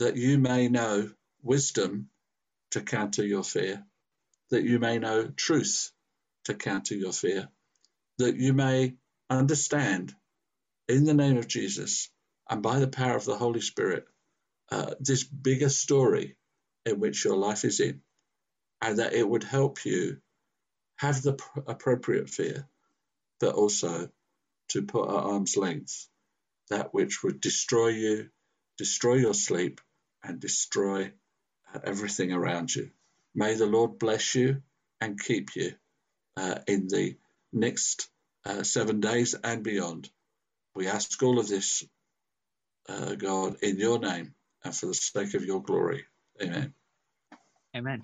that 0.00 0.16
you 0.16 0.38
may 0.38 0.68
know 0.68 1.08
wisdom 1.42 2.08
to 2.74 2.82
counter 2.82 3.24
your 3.24 3.44
fear, 3.44 3.84
that 4.50 4.64
you 4.64 4.80
may 4.80 4.98
know 4.98 5.28
truth 5.28 5.92
to 6.44 6.54
counter 6.54 6.96
your 6.96 7.12
fear, 7.12 7.48
that 8.18 8.36
you 8.36 8.52
may 8.52 8.94
understand 9.30 10.12
in 10.88 11.04
the 11.04 11.14
name 11.14 11.38
of 11.38 11.48
Jesus 11.48 12.10
and 12.50 12.62
by 12.62 12.80
the 12.80 12.88
power 12.88 13.16
of 13.16 13.24
the 13.24 13.36
Holy 13.36 13.60
Spirit 13.60 14.06
uh, 14.72 14.94
this 15.00 15.24
bigger 15.24 15.68
story 15.68 16.36
in 16.84 16.98
which 16.98 17.24
your 17.24 17.36
life 17.36 17.64
is 17.64 17.80
in, 17.80 18.02
and 18.82 18.98
that 18.98 19.14
it 19.14 19.28
would 19.28 19.44
help 19.44 19.84
you 19.84 20.18
have 20.96 21.22
the 21.22 21.34
pr- 21.34 21.60
appropriate 21.68 22.28
fear, 22.28 22.68
but 23.40 23.54
also 23.54 24.08
to 24.70 24.82
put 24.82 25.08
at 25.08 25.14
arm's 25.14 25.56
length 25.56 26.08
that 26.70 26.92
which 26.92 27.22
would 27.22 27.40
destroy 27.40 27.88
you, 27.88 28.30
destroy 28.78 29.14
your 29.14 29.34
sleep, 29.34 29.80
and 30.24 30.40
destroy 30.40 31.12
everything 31.82 32.32
around 32.32 32.74
you. 32.74 32.90
May 33.34 33.54
the 33.54 33.66
Lord 33.66 33.98
bless 33.98 34.34
you 34.34 34.62
and 35.00 35.18
keep 35.18 35.56
you 35.56 35.72
uh, 36.36 36.56
in 36.66 36.88
the 36.88 37.16
next 37.52 38.08
uh, 38.44 38.62
seven 38.62 39.00
days 39.00 39.34
and 39.42 39.62
beyond. 39.62 40.08
We 40.74 40.88
ask 40.88 41.22
all 41.22 41.38
of 41.38 41.48
this, 41.48 41.84
uh, 42.88 43.14
God, 43.14 43.56
in 43.62 43.78
your 43.78 43.98
name 43.98 44.34
and 44.64 44.74
for 44.74 44.86
the 44.86 44.94
sake 44.94 45.34
of 45.34 45.44
your 45.44 45.62
glory. 45.62 46.04
Amen. 46.42 46.74
Amen. 47.76 48.02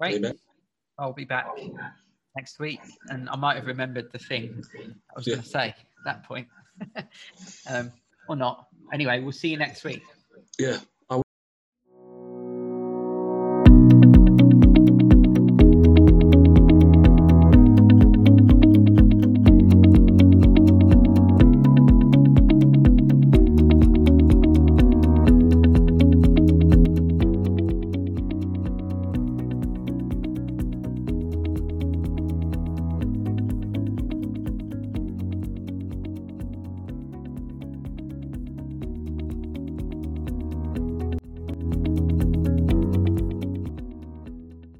Great. 0.00 0.16
Amen. 0.16 0.34
I'll 0.98 1.12
be 1.12 1.24
back 1.24 1.46
next 2.36 2.58
week, 2.58 2.80
and 3.08 3.28
I 3.28 3.36
might 3.36 3.56
have 3.56 3.66
remembered 3.66 4.10
the 4.12 4.18
thing 4.18 4.62
I 4.74 5.12
was 5.16 5.26
yeah. 5.26 5.34
going 5.34 5.42
to 5.42 5.48
say 5.48 5.68
at 5.68 5.76
that 6.04 6.24
point, 6.24 6.48
um, 7.70 7.92
or 8.28 8.36
not. 8.36 8.66
Anyway, 8.92 9.20
we'll 9.20 9.32
see 9.32 9.48
you 9.48 9.56
next 9.56 9.84
week. 9.84 10.02
Yeah. 10.58 10.78